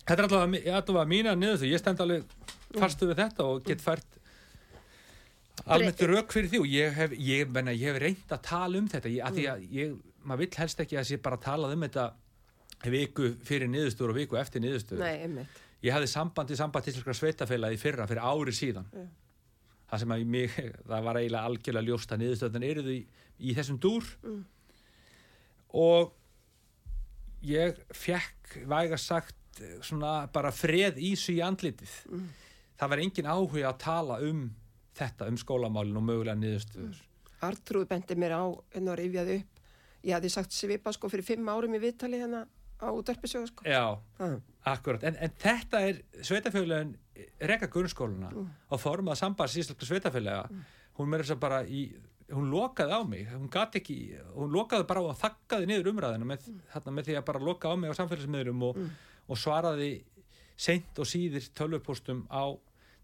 Þetta 0.07 0.21
er 0.21 0.27
allavega, 0.27 0.77
allavega 0.79 1.09
mína 1.11 1.33
niðurstöð, 1.35 1.71
ég 1.71 1.81
stend 1.81 2.03
alveg 2.03 2.37
fastu 2.77 3.09
við 3.09 3.19
þetta 3.19 3.47
og 3.47 3.65
get 3.67 3.83
fært 3.83 4.17
almennt 5.65 6.03
rauk 6.07 6.31
fyrir 6.31 6.51
því 6.51 6.61
og 6.61 6.69
ég 6.71 6.95
hef, 6.95 7.15
ég, 7.19 7.51
menna, 7.51 7.73
ég 7.75 7.91
hef 7.91 7.99
reynd 8.03 8.31
að 8.31 8.43
tala 8.47 8.79
um 8.79 8.87
þetta. 8.91 9.11
Ég, 9.11 9.23
að 9.25 9.39
því 9.39 9.45
að 9.51 9.61
mm. 9.63 9.75
ég, 9.77 9.93
maður 10.23 10.43
vill 10.43 10.59
helst 10.61 10.83
ekki 10.83 10.99
að 10.99 11.13
ég 11.15 11.23
bara 11.25 11.39
talað 11.43 11.75
um 11.75 11.85
þetta 11.87 12.07
viku 12.93 13.31
fyrir 13.47 13.71
niðurstöður 13.73 14.13
og 14.13 14.19
viku 14.21 14.39
eftir 14.39 14.63
niðurstöður. 14.63 15.47
Ég 15.85 15.93
hafði 15.93 16.09
samband 16.11 16.51
í 16.53 16.57
samband 16.57 16.87
til 16.87 17.17
sveitafélagi 17.19 17.79
fyrra 17.81 18.07
fyrir 18.09 18.23
ári 18.23 18.53
síðan. 18.55 18.87
Yeah. 18.93 19.09
Það 19.87 20.03
sem 20.03 20.13
að 20.15 20.27
mig, 20.35 20.59
það 20.89 21.07
var 21.09 21.21
eiginlega 21.21 21.49
algjörlega 21.51 21.87
ljósta 21.87 22.19
niðurstöðan 22.19 22.67
eru 22.67 22.85
þau 22.85 22.93
í, 22.93 23.01
í 23.39 23.57
þessum 23.57 23.81
dúr 23.81 24.07
mm. 24.23 24.39
og 25.81 26.13
ég 27.47 27.81
fekk 27.95 28.61
væga 28.67 28.99
sagt 28.99 29.35
svona 29.81 30.27
bara 30.33 30.53
freð 30.53 30.99
ísu 31.01 31.33
í 31.33 31.41
andlitið 31.41 31.93
mm. 32.11 32.29
það 32.77 32.93
var 32.93 33.03
engin 33.03 33.29
áhuga 33.29 33.69
að 33.71 33.83
tala 33.85 34.21
um 34.25 34.47
þetta 34.97 35.29
um 35.29 35.37
skólamálinn 35.39 35.99
og 35.99 36.05
mögulega 36.05 36.37
niðurstöður. 36.39 37.01
Artrúð 37.45 37.87
bendi 37.91 38.17
mér 38.17 38.37
á 38.37 38.45
en 38.77 38.89
að 38.89 38.99
rifjaði 39.01 39.39
upp. 39.41 39.63
Ég 40.07 40.15
hafði 40.15 40.31
sagt 40.33 40.55
svipa 40.55 40.93
sko 40.95 41.09
fyrir 41.11 41.25
fimm 41.27 41.49
árum 41.51 41.75
í 41.77 41.81
viðtali 41.81 42.21
hérna 42.21 42.45
á 42.81 42.89
dörpisögu 42.89 43.49
sko. 43.49 43.65
Já, 43.67 43.97
ah. 44.21 44.37
Akkurat. 44.73 45.05
En, 45.07 45.17
en 45.23 45.33
þetta 45.41 45.81
er 45.87 46.01
sveitafjöluðin 46.25 46.93
reyka 47.49 47.69
grunnskóluna 47.73 48.29
mm. 48.33 48.51
á 48.69 48.75
formað 48.81 49.19
sambars 49.21 49.55
íslensku 49.57 49.87
sveitafjölega. 49.87 50.45
Mm. 50.51 50.67
Hún 50.99 51.11
með 51.11 51.23
þess 51.23 51.35
að 51.35 51.41
bara 51.43 51.61
í, 51.65 51.83
hún 52.33 52.51
lokaði 52.51 52.97
á 52.97 53.01
mig. 53.07 53.25
Hún 53.31 53.49
gati 53.53 53.81
ekki, 53.81 53.97
hún 54.35 54.53
lokaði 54.53 54.87
bara 54.89 55.03
á 55.03 55.05
að 55.11 55.19
þakkaði 55.23 55.71
niður 55.71 55.91
umræðinu 55.93 56.29
með, 56.29 56.47
mm. 56.51 56.61
hérna, 56.75 56.95
með 56.97 57.09
því 57.09 57.19
að 57.19 57.27
bara 57.31 57.43
loka 57.49 57.71
á 57.71 57.75
mig 57.79 57.93
á 57.93 57.99
samfélagsmiðurum 57.99 58.65
og, 58.69 58.79
mm. 58.81 58.95
og 59.27 59.41
svaraði 59.41 59.91
seint 60.57 60.97
og 60.97 61.07
síðir 61.09 61.51
tölvupóstum 61.57 62.25
á 62.33 62.57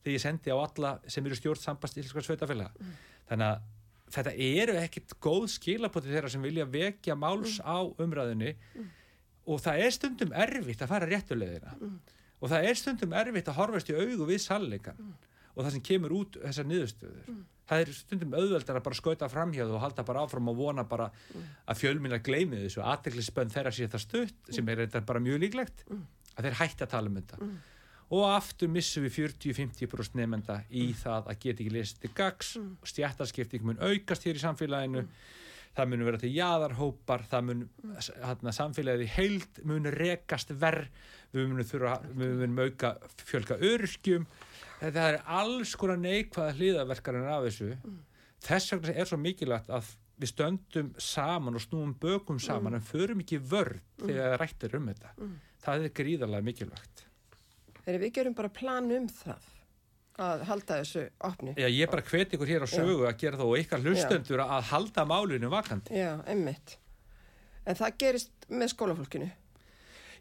þegar 0.04 0.18
ég 0.18 0.24
sendi 0.24 0.52
á 0.52 0.58
alla 0.58 0.98
sem 1.08 1.26
eru 1.26 1.38
stjórn 1.38 1.62
sambast 1.62 1.98
íslenskar 2.00 2.26
sveitafélaga 2.26 2.74
mm. 2.74 2.98
þannig 3.30 3.52
að 3.52 3.70
þetta 4.14 4.34
eru 4.46 4.76
ekkit 4.82 5.16
góð 5.24 5.48
skilapoti 5.56 6.12
þeirra 6.12 6.32
sem 6.34 6.44
vilja 6.44 6.66
vekja 6.70 7.16
máls 7.18 7.60
á 7.64 7.82
umræðinni 7.82 8.54
og 9.46 9.62
það 9.64 9.86
er 9.86 9.96
stundum 9.96 10.36
erfitt 10.46 10.84
að 10.84 10.92
fara 10.94 11.10
réttulegðina 11.10 11.74
og 12.44 12.52
það 12.52 12.68
er 12.70 12.80
stundum 12.80 13.16
erfitt 13.20 13.50
að 13.52 13.58
horfast 13.60 13.90
í 13.92 13.96
augu 13.98 14.28
við 14.28 14.42
sannleikan 14.44 15.00
og 15.54 15.64
það 15.64 15.74
sem 15.76 15.84
kemur 15.86 16.14
út 16.18 16.38
þessar 16.42 16.66
niðurstöður. 16.66 17.28
Það 17.70 17.82
er 17.84 17.92
stundum 17.96 18.34
auðveldar 18.36 18.80
að 18.80 18.86
bara 18.88 18.98
skauta 18.98 19.28
framhjáðu 19.30 19.76
og 19.78 19.84
halda 19.84 20.04
bara 20.08 20.24
áfram 20.26 20.50
og 20.52 20.58
vona 20.58 20.84
bara 20.84 21.12
að 21.70 21.78
fjölminna 21.80 22.18
gleymi 22.26 22.64
þessu. 22.66 22.82
Aðteglisbönn 22.84 23.54
þeirra 23.54 23.72
sé 23.72 23.86
þetta 23.86 24.02
stutt 24.02 24.50
sem 24.58 24.72
er 24.74 24.82
þetta 24.84 25.04
bara 25.08 25.22
mjög 25.24 25.40
líklegt 25.46 25.86
að 25.94 26.48
þeir 26.48 26.58
hætti 26.60 26.84
að 26.84 26.92
tala 26.96 27.12
um 27.12 27.20
þetta. 27.22 27.38
Og 28.14 28.26
aftur 28.28 28.70
missum 28.70 29.06
við 29.06 29.14
40-50% 29.22 30.18
nefnda 30.20 30.58
í 30.70 30.90
það 30.98 31.30
að 31.32 31.40
geta 31.46 31.64
ekki 31.64 31.76
lesið 31.78 32.02
til 32.04 32.12
gags 32.18 32.50
og 32.58 32.90
stjættarskipting 32.92 33.64
mun 33.64 33.80
aukast 33.80 34.26
hér 34.28 34.38
í 34.38 34.44
samfélaginu 34.44 35.06
það 35.74 35.90
mun 35.90 36.06
vera 36.08 36.22
til 36.22 36.32
jaðarhópar 36.36 37.26
það 37.32 37.46
mun 37.50 37.64
hérna, 38.22 38.54
samfélagið 38.56 39.06
í 39.06 39.12
heild 39.16 39.62
mun 39.70 39.90
rekast 39.96 40.54
verð 40.62 40.90
við 41.34 41.50
munum 41.50 41.70
þurfa 41.70 41.96
við 42.12 42.36
munum 42.44 42.62
auka 42.68 42.94
fjölga 43.26 43.58
örskjum 43.72 44.28
þetta 44.84 45.08
er 45.10 45.20
alls 45.40 45.74
konar 45.80 46.00
neikvæða 46.02 46.56
hliðaverkarinn 46.58 47.30
af 47.32 47.48
þessu. 47.48 47.72
Þess 48.44 48.74
vegna 48.76 48.96
er 49.00 49.10
svo 49.10 49.20
mikilvægt 49.22 49.72
að 49.74 49.94
við 50.20 50.32
stöndum 50.34 50.92
saman 51.02 51.58
og 51.58 51.64
snúum 51.64 51.96
bökum 52.00 52.40
saman 52.44 52.78
en 52.78 52.86
förum 52.86 53.24
ekki 53.24 53.40
vörð 53.40 53.82
þegar 54.04 54.34
það 54.34 54.38
rættir 54.42 54.78
um 54.78 54.92
þetta. 54.92 55.14
Það 55.64 55.88
er 55.88 55.96
gríðarlega 56.00 56.48
mikilvægt. 56.50 57.06
Þegar 57.84 58.02
við 58.04 58.16
gerum 58.20 58.38
bara 58.38 58.52
plan 58.54 58.92
um 58.94 59.08
það 59.12 59.50
að 60.22 60.44
halda 60.46 60.80
þessu 60.84 61.04
opni. 61.26 61.54
Já, 61.58 61.68
ég 61.74 61.90
bara 61.90 62.04
hveti 62.06 62.38
ykkur 62.38 62.52
hér 62.52 62.66
á 62.66 62.70
sögu 62.70 63.08
að 63.10 63.16
gera 63.24 63.40
það 63.40 63.50
og 63.50 63.62
ykkar 63.64 63.82
hlustendur 63.88 64.44
að 64.46 64.68
halda 64.70 65.06
málinu 65.10 65.50
vakandi 65.50 65.98
Já, 65.98 66.12
einmitt. 66.30 66.78
En 67.66 67.80
það 67.80 67.98
gerist 68.04 68.48
með 68.52 68.74
skólafólkinu. 68.76 69.30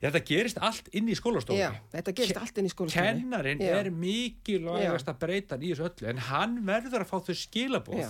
Já, 0.02 0.08
þetta 0.10 0.22
gerist 0.26 0.58
allt 0.58 0.88
inn 0.98 1.10
í 1.12 1.14
skólastofu 1.14 1.58
Já, 1.60 1.68
þetta 1.92 2.12
gerist 2.18 2.38
allt 2.40 2.56
inn 2.58 2.66
í 2.66 2.72
skólafólkinu. 2.72 3.20
Kennarin 3.22 3.60
Já. 3.62 3.74
er 3.78 3.90
mikilvægast 3.94 5.10
að 5.12 5.18
breyta 5.22 5.58
þessu 5.60 5.86
öllu 5.86 6.08
en 6.10 6.22
hann 6.30 6.56
verður 6.66 7.04
að 7.04 7.10
fá 7.12 7.18
þau 7.28 7.36
skilabóð 7.38 8.00
Já. 8.00 8.08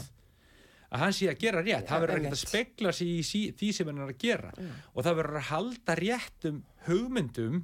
að 0.92 1.02
hann 1.02 1.16
sé 1.18 1.28
að 1.28 1.42
gera 1.42 1.60
rétt, 1.64 1.82
Já, 1.84 1.88
það 1.90 2.04
verður 2.06 2.22
ekki 2.22 2.32
að 2.32 2.40
spegla 2.46 2.94
sig 2.96 3.10
í 3.12 3.42
því 3.60 3.72
sem 3.76 3.90
hann 3.90 4.00
er 4.06 4.14
að 4.14 4.22
gera 4.24 4.54
og 4.94 5.04
það 5.04 5.18
verður 5.20 5.40
að 5.42 5.48
halda 5.50 5.98
réttum 6.00 6.62
hugmyndum 6.86 7.60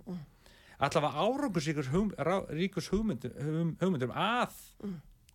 allavega 0.79 1.24
árangursríkus 1.24 1.91
hugm, 1.93 2.12
hugmyndum, 2.18 3.37
hugm, 3.43 3.70
hugmyndum 3.81 4.12
að 4.14 4.57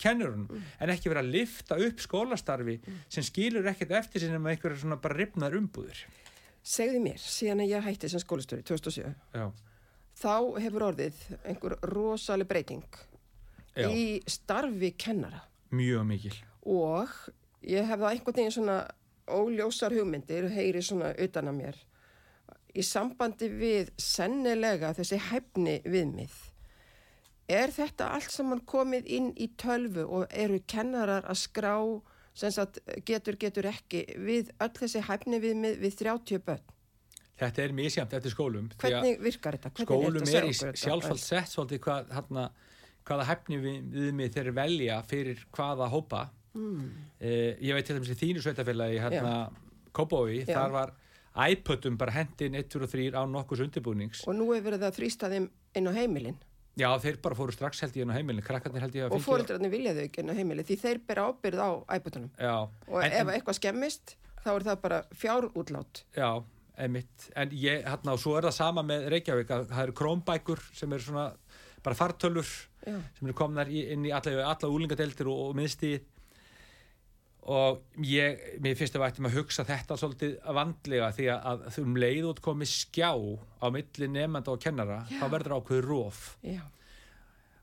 kennurunum 0.04 0.64
en 0.80 0.91
ekki 0.94 1.12
vera 1.12 1.24
að 1.24 1.32
lifta 1.36 1.78
upp 1.84 2.02
skólastarfi 2.04 2.80
sem 3.12 3.26
skilur 3.26 3.68
ekkert 3.72 3.94
eftir 4.00 4.24
sinni 4.24 4.39
með 4.41 4.56
einhverja 4.56 4.82
svona 4.84 5.00
bara 5.04 5.20
ripnaður 5.20 5.60
umbúðir. 5.62 6.04
Segðu 6.64 7.04
mér, 7.04 7.20
síðan 7.20 7.66
að 7.66 7.74
ég 7.74 7.88
hætti 7.88 8.10
sem 8.12 8.24
skólastöri 8.24 8.64
2007, 8.68 9.12
Já, 9.36 9.46
þá 10.24 10.36
hefur 10.64 10.88
orðið 10.89 11.20
einhver 11.44 11.78
rosaleg 11.91 12.48
breyting 12.48 13.00
já, 13.76 13.89
í 13.91 14.22
starfi 14.30 14.94
kennara. 14.96 15.44
Mjög 15.76 16.06
mikil. 16.08 16.36
Og 16.64 17.12
ég 17.68 17.84
hef 17.84 18.00
það 18.00 18.12
einhvern 18.14 18.38
veginn 18.39 18.56
svona 18.56 18.78
óljósar 19.28 19.96
hugmyndir, 19.96 20.48
heyri 20.56 20.84
svona 20.84 21.12
utan 21.20 21.52
að 21.52 21.60
mér 21.60 21.84
í 22.74 22.84
sambandi 22.86 23.49
við 23.51 23.93
sennilega 24.01 24.93
þessi 24.97 25.19
hæfni 25.30 25.78
viðmið. 25.86 26.34
Er 27.53 27.74
þetta 27.76 28.09
allt 28.15 28.32
saman 28.32 28.63
komið 28.65 29.09
inn 29.17 29.32
í 29.36 29.49
tölvu 29.59 30.05
og 30.07 30.28
eru 30.32 30.61
kennarar 30.69 31.28
að 31.28 31.41
skrá 31.43 31.76
sem 32.34 32.53
sagt 32.53 32.80
getur 33.05 33.38
getur 33.38 33.67
ekki 33.69 34.05
við 34.17 34.53
öll 34.63 34.71
þessi 34.78 35.03
hæfni 35.05 35.41
viðmið 35.43 35.82
við 35.84 35.97
30 36.01 36.45
börn? 36.47 36.69
Þetta 37.43 37.63
er 37.63 37.74
misjæmt 37.76 38.13
eftir 38.13 38.34
skólum 38.34 38.69
því 38.71 38.78
að 38.78 38.93
Hvernig 38.93 39.24
virkar 39.26 39.57
þetta? 39.57 39.74
Hvernig 39.74 39.89
skólum 39.89 40.26
þetta? 40.26 40.38
er 40.39 40.47
í 40.47 40.53
þetta. 40.57 40.82
sjálfsvald 40.84 41.21
sett 41.21 41.51
svolítið 41.51 41.82
hvað, 41.84 42.11
hana, 42.15 42.45
hvaða 43.09 43.28
hefni 43.30 43.59
við, 43.61 43.80
við 43.97 44.11
mig 44.19 44.34
þeir 44.34 44.51
velja 44.55 44.99
fyrir 45.09 45.45
hvaða 45.57 45.89
hópa 45.91 46.24
mm. 46.53 46.89
ég 47.19 47.74
veit 47.76 47.89
til 47.89 47.97
dæmis 47.97 48.13
í 48.13 48.19
þínu 48.21 48.43
sveitafélagi 48.45 49.01
hérna 49.03 49.34
Kópói, 49.93 50.41
þar 50.47 50.71
var 50.74 50.93
iPodum 51.34 51.98
bara 51.98 52.12
hendin 52.14 52.56
1, 52.56 52.68
2 52.70 52.84
og 52.86 52.90
3 52.92 53.12
á 53.18 53.22
nokkurs 53.26 53.62
undirbúnings. 53.66 54.24
Og 54.28 54.36
nú 54.38 54.50
hefur 54.54 54.72
verið 54.72 54.84
að 54.90 54.98
þrýsta 55.00 55.30
þeim 55.34 55.48
inn 55.80 55.88
á 55.90 55.94
heimilin. 55.98 56.38
Já 56.78 56.90
þeir 56.98 57.20
bara 57.22 57.36
fóru 57.38 57.54
strax 57.54 57.82
held 57.86 57.94
ég 57.98 58.06
inn 58.06 58.14
á 58.14 58.18
heimilin. 58.18 58.42
Krakkarnir 58.46 58.82
held 58.82 58.96
ég 58.98 59.06
að 59.08 59.12
og 59.12 59.18
fengi- 59.20 59.28
fóreldrarnir 59.28 59.72
vilja 59.74 59.94
þau 59.94 60.04
ekki 60.08 60.24
inn 60.24 60.30
á 60.34 60.36
heimilin 60.38 60.66
því 60.66 60.78
þeir 60.82 61.00
bera 61.08 61.28
ábyrð 61.30 61.60
á 61.62 61.70
iPodunum. 61.98 62.32
já, 62.40 62.56
og 62.90 63.04
en, 63.04 63.12
ef 63.12 63.28
eitthvað 63.34 63.60
skemmist 63.60 64.16
þá 64.44 64.50
er 64.56 64.64
það 64.70 64.82
bara 64.82 65.02
fjárútlát. 65.14 66.04
Já, 66.18 66.44
emitt 66.78 67.30
en 67.36 67.50
ég, 67.52 67.84
hérna, 67.86 68.14
og 68.14 68.20
svo 68.20 68.38
er 68.38 68.44
það 68.50 68.54
sama 68.58 68.82
með 68.84 69.10
Reykjavík 69.14 69.50
að 69.54 69.68
það 69.70 69.84
eru 69.84 69.94
krómbækur 69.94 70.60
sem 70.74 70.94
eru 70.94 71.02
svona 71.06 71.28
bara 71.84 71.96
fartölur 71.96 72.48
Já. 72.88 72.98
sem 73.20 73.28
eru 73.28 73.34
komnar 73.38 73.68
inn 73.70 74.06
í 74.06 74.12
alla, 74.12 74.46
alla 74.50 74.70
úlingadeltir 74.74 75.28
og, 75.30 75.50
og 75.52 75.56
miðstíð 75.60 76.02
og 77.52 77.82
ég, 78.08 78.39
mér 78.64 78.78
finnst 78.80 78.96
að 78.96 79.02
við 79.04 79.10
ættum 79.12 79.26
að 79.28 79.34
hugsa 79.36 79.66
þetta 79.68 79.98
svolítið 80.00 80.36
vandlega 80.56 81.10
því 81.18 81.26
að, 81.34 81.64
þú 81.76 81.82
um 81.84 81.98
leið 82.00 82.28
út 82.30 82.39
komið 82.46 82.70
skjá 82.72 83.10
á 83.60 83.66
milli 83.76 84.08
nefnda 84.14 84.54
og 84.54 84.62
kennara 84.64 85.02
Já. 85.10 85.18
þá 85.20 85.26
verður 85.34 85.56
ákveður 85.58 85.88
róf 85.91 86.22
já, 86.48 86.62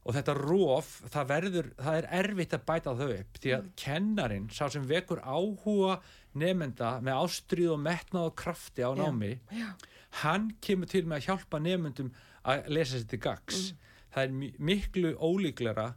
og 0.04 0.16
þetta 0.16 0.34
róf, 0.36 0.90
það 1.14 1.30
verður 1.32 1.70
það 1.80 1.96
er 2.02 2.08
erfitt 2.20 2.56
að 2.58 2.66
bæta 2.68 2.94
þau 2.98 3.08
upp 3.14 3.40
því 3.40 3.54
að 3.56 3.70
kennarin, 3.84 4.50
sá 4.52 4.66
sem 4.72 4.84
vekur 4.90 5.22
áhuga 5.24 5.96
nefnda 6.40 6.92
með 7.04 7.22
ástríð 7.24 7.72
og 7.74 7.80
metnað 7.84 8.28
og 8.30 8.36
krafti 8.40 8.84
á 8.84 8.92
námi 9.00 9.32
já, 9.56 9.70
hann 10.24 10.50
kemur 10.60 10.88
til 10.92 11.06
með 11.08 11.22
að 11.22 11.26
hjálpa 11.30 11.60
nefndum 11.64 12.12
að 12.48 12.68
lesa 12.76 12.98
sér 13.00 13.08
til 13.14 13.22
gags 13.24 13.64
það 14.12 14.22
er 14.26 14.36
mi- 14.42 14.54
miklu 14.58 15.14
ólíklara 15.16 15.88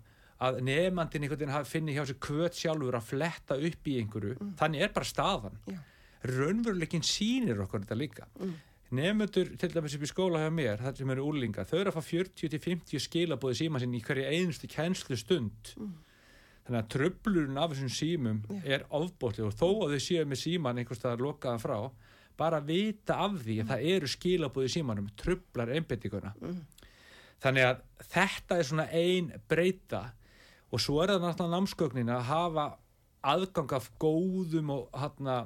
að 0.43 0.59
nefndin 0.67 1.25
einhvern 1.25 1.41
veginn 1.45 1.69
finni 1.69 1.95
hjá 1.95 2.03
sér 2.09 2.19
kvöt 2.23 2.59
sjálfur 2.59 2.99
að 2.99 3.09
fletta 3.09 3.57
upp 3.57 3.89
í 3.89 3.97
einhverju 4.01 4.51
þannig 4.59 4.85
er 4.85 4.93
bara 4.95 5.09
staðan. 5.09 5.57
Já. 5.69 5.79
raunveruleikin 6.23 7.03
sýnir 7.03 7.59
okkur 7.65 7.83
þetta 7.83 7.99
líka. 7.99 8.27
Nefnendur 8.93 9.49
til 9.59 9.71
dæmis 9.73 9.95
upp 9.97 10.05
í 10.05 10.07
skóla 10.07 10.43
hjá 10.43 10.51
mér 10.53 10.79
þar 10.83 10.95
sem 10.95 11.11
eru 11.11 11.25
úrlingar, 11.27 11.67
þau 11.67 11.79
eru 11.79 11.91
að 11.91 11.97
fá 11.97 12.03
40-50 12.13 13.01
skilabóði 13.03 13.57
síma 13.63 13.81
sinni 13.81 13.99
í 13.99 14.05
hverju 14.05 14.27
einstu 14.29 14.69
kennslu 14.71 15.17
stund 15.19 15.73
þannig 16.63 16.79
að 16.79 16.91
tröflurinn 16.93 17.59
af 17.59 17.73
þessum 17.73 17.91
símum 17.91 18.41
er 18.63 18.85
ofbótli 18.93 19.43
og 19.43 19.55
þó 19.57 19.67
að 19.85 19.95
þau 19.95 20.03
séu 20.05 20.27
með 20.29 20.41
síman 20.45 20.79
einhvers 20.79 21.01
staðar 21.01 21.25
lokaðan 21.25 21.63
frá 21.63 21.77
bara 22.39 22.61
vita 22.63 23.17
af 23.25 23.35
því 23.43 23.59
að 23.61 23.73
það 23.73 23.87
eru 23.93 24.11
skilabóði 24.13 24.71
símanum 24.71 25.09
tröflar 25.19 25.73
einbettinguna 25.75 26.31
þannig 27.43 27.67
að 27.67 27.81
þetta 28.13 28.57
er 28.57 28.69
svona 28.69 28.87
ein 28.95 29.31
breyta 29.49 30.03
og 30.73 30.81
svo 30.81 31.01
er 31.03 31.13
það 31.13 31.25
náttúrulega 31.27 31.53
námsgögnin 31.53 32.13
að 32.13 32.29
hafa 32.31 32.67
aðgang 33.23 33.75
af 33.77 33.89
góðum 34.01 34.71
og 34.73 34.97
hana, 34.97 35.43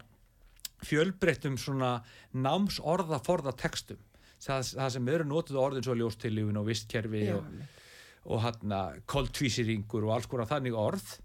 fjölbreyttum 0.87 1.57
svona 1.59 1.97
námsorða 2.33 3.19
forða 3.25 3.53
textum 3.57 3.99
það, 4.43 4.71
það 4.77 4.93
sem 4.95 5.11
eru 5.13 5.27
notuð 5.27 5.59
orðin 5.61 5.85
svo 5.85 5.97
ljóstilífin 5.97 6.61
og 6.61 6.67
vistkerfi 6.69 7.23
já, 7.27 7.35
og, 7.37 7.83
og 8.27 8.43
hann 8.45 8.75
koltvísiringur 9.09 10.07
og 10.07 10.15
alls 10.17 10.29
konar 10.29 10.49
þannig 10.49 10.77
orð. 10.77 11.17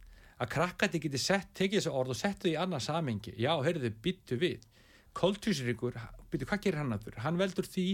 Að 0.43 0.51
krakkandi 0.57 0.99
geti 1.05 1.21
sett, 1.23 1.53
tekið 1.55 1.79
þessi 1.79 1.95
orð 1.95 2.15
og 2.15 2.19
settu 2.19 2.49
þau 2.49 2.53
í 2.53 2.59
annað 2.59 2.85
samengi 2.89 3.35
já, 3.39 3.53
heyrðu, 3.63 3.93
byttu 4.03 4.39
við. 4.41 4.67
Koltvísiringur, 5.15 5.99
byttu, 6.33 6.49
hvað 6.49 6.63
gerir 6.65 6.81
hann 6.81 6.95
að 6.97 7.07
fyrir? 7.07 7.23
hann 7.23 7.39
veldur 7.39 7.69
því 7.69 7.87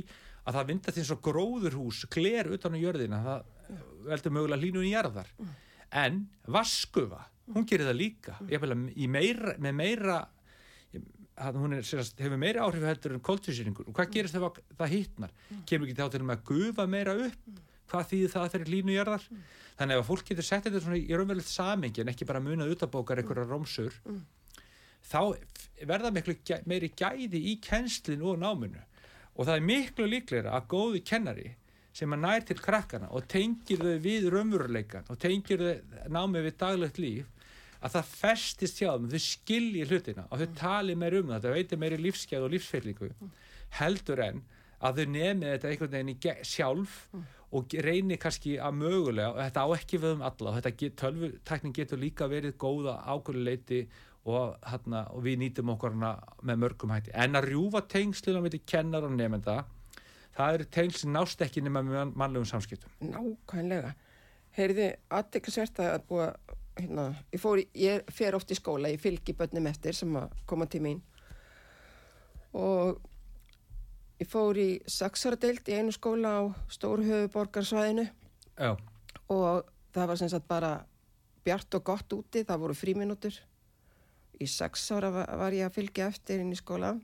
að 0.49 0.57
það 0.57 0.69
vinda 0.71 0.93
því 0.95 1.03
eins 1.03 1.13
og 1.13 1.23
gróðurhús, 1.27 2.05
gler 2.15 2.53
utan 2.55 2.79
á 2.79 2.79
jörðina. 2.81 3.19
Það 3.27 3.81
veldur 4.07 4.37
mögulega 4.39 4.63
hlínun 4.63 4.87
í 4.87 4.93
jarðar 4.95 5.33
en 5.93 6.27
vaskuva 6.47 7.25
hún 7.55 7.67
gerir 7.69 7.89
það 7.89 7.97
líka. 7.97 8.37
Mm. 8.43 8.91
meira, 9.09 9.55
með 9.59 9.79
meira 9.79 10.19
hún 11.55 11.77
er, 11.77 11.87
sérst, 11.87 12.19
hefur 12.19 12.41
meira 12.41 12.65
áhrif 12.67 12.85
heldur 12.89 13.15
en 13.15 13.23
koltvísiringur 13.25 13.89
og 13.89 13.95
hvað 13.97 14.13
gerist 14.17 14.35
þegar 14.35 14.59
það 14.81 14.95
hittnar 14.95 15.35
kemur 15.69 15.87
ekki 15.87 15.99
þá 16.01 16.09
til 16.13 16.23
að 16.25 16.43
gufa 16.49 16.87
meira 16.91 17.15
upp? 17.29 17.61
Hvað 17.89 18.09
þýðir 18.11 18.33
það 18.35 18.51
fyrir 18.53 18.73
línu 18.75 18.97
jarðar? 18.97 19.23
Þannig 19.79 20.01
að 20.01 20.09
fólk 20.11 20.27
getur 20.29 20.45
sett 20.45 20.67
þetta 20.67 20.83
svona 20.85 20.99
í 20.99 21.15
raunverulegt 21.15 21.49
samengi 21.49 22.03
en 22.03 22.11
ekki 22.13 22.27
bara 22.29 22.43
munað 22.45 22.75
utabókar 22.75 23.23
einhverja 23.23 23.47
rómsur 23.49 23.95
þá 25.09 25.21
verða 25.89 26.11
miklu 26.13 26.35
meiri 26.69 26.91
gæði 26.99 27.41
í 27.53 27.55
kenslin 27.65 28.27
og 28.27 28.43
náminu. 28.43 28.83
Og 29.39 29.47
það 29.47 29.55
er 29.55 29.67
miklu 29.71 30.11
líklega 30.11 30.53
að 30.53 30.69
góði 30.75 31.05
kennari 31.07 31.53
sem 31.99 32.15
að 32.15 32.23
nær 32.25 32.45
til 32.47 32.59
krakkana 32.63 33.09
og 33.15 33.27
tengir 33.31 33.81
þau 33.83 33.97
við 34.05 34.29
raunveruleikan 34.35 35.09
og 35.11 35.19
tengir 35.23 35.65
þau 35.65 36.13
námið 36.15 36.47
við 36.49 36.57
daglegt 36.63 37.01
líf 37.03 37.35
að 37.79 37.93
það 37.95 38.13
festist 38.19 38.81
hjá 38.83 38.91
þeim, 38.95 39.09
þau 39.13 39.23
skilji 39.23 39.85
hlutina 39.91 40.25
og 40.31 40.41
þau 40.43 40.55
tali 40.59 40.95
meir 40.99 41.19
um 41.21 41.33
þetta, 41.35 41.53
veitir 41.55 41.79
meiri 41.83 41.99
lífsgæð 42.03 42.47
og 42.47 42.55
lífsfeylingu 42.57 43.11
heldur 43.81 44.23
en 44.25 44.41
að 44.79 45.01
þau 45.03 45.09
nefni 45.15 45.53
þetta 45.53 45.71
einhvern 45.73 45.97
veginn 45.97 46.45
sjálf 46.47 46.97
og 47.49 47.65
ge- 47.73 47.81
reyni 47.83 48.19
kannski 48.21 48.59
að 48.61 48.77
mögulega 48.83 49.31
og 49.33 49.39
þetta 49.41 49.63
á 49.65 49.69
ekki 49.79 49.99
við 50.03 50.15
um 50.19 50.25
alla 50.29 50.51
og 50.53 50.59
þetta 50.59 50.73
get, 50.83 50.97
tölvutekning 51.01 51.75
getur 51.79 51.99
líka 52.03 52.29
verið 52.31 52.59
góða 52.61 52.99
ákvöluleiti 53.09 53.81
og, 54.29 54.59
hana, 54.69 55.07
og 55.15 55.23
við 55.25 55.39
nýtum 55.41 55.71
okkur 55.73 55.95
með 55.97 56.59
mörgum 56.61 56.93
hætti. 56.93 57.15
En 57.17 57.39
að 57.39 57.47
rjúfa 57.49 57.81
tengslina 57.89 58.43
með 58.45 58.59
kennar 58.69 59.07
og 59.09 59.15
nefnda 59.17 59.63
það 60.39 60.59
eru 60.59 60.69
tengsl 60.77 61.03
sem 61.03 61.15
nást 61.15 61.43
ekki 61.43 61.63
nema 61.65 61.83
með 61.87 62.15
mannlegum 62.19 62.47
samskiptum. 62.49 62.95
Nákvæmlega. 63.03 63.93
Heyrði, 64.59 64.89
aðdeklisvert 65.15 65.81
að 65.83 65.99
búa, 66.09 66.29
hérna, 66.79 67.09
ég, 67.35 67.43
fór, 67.43 67.63
ég 67.79 68.11
fer 68.15 68.37
oft 68.39 68.51
í 68.55 68.59
skóla, 68.59 68.91
ég 68.93 69.03
fylgi 69.03 69.35
börnum 69.39 69.69
eftir 69.71 69.97
sem 69.99 70.15
að 70.19 70.35
koma 70.51 70.69
til 70.71 70.83
mín. 70.85 71.03
Og 72.59 72.99
ég 74.23 74.31
fór 74.31 74.59
í 74.59 74.69
saxaradeild 74.89 75.69
í 75.71 75.79
einu 75.79 75.95
skóla 75.95 76.37
á 76.39 76.43
Já, 78.59 78.73
og 79.31 79.69
það 79.95 80.11
var 80.11 80.23
sem 80.23 80.33
sagt 80.33 80.49
bara 80.51 80.73
bjart 81.47 81.79
og 81.79 81.87
gott 81.87 82.15
úti, 82.17 82.43
það 82.47 82.65
voru 82.65 82.79
fríminútur. 82.79 83.37
Í 84.39 84.47
sex 84.47 84.87
ára 84.95 85.11
var, 85.15 85.31
var 85.39 85.55
ég 85.55 85.67
að 85.67 85.79
fylgja 85.81 86.11
eftir 86.13 86.43
inn 86.43 86.55
í 86.55 86.59
skóla 86.59 86.95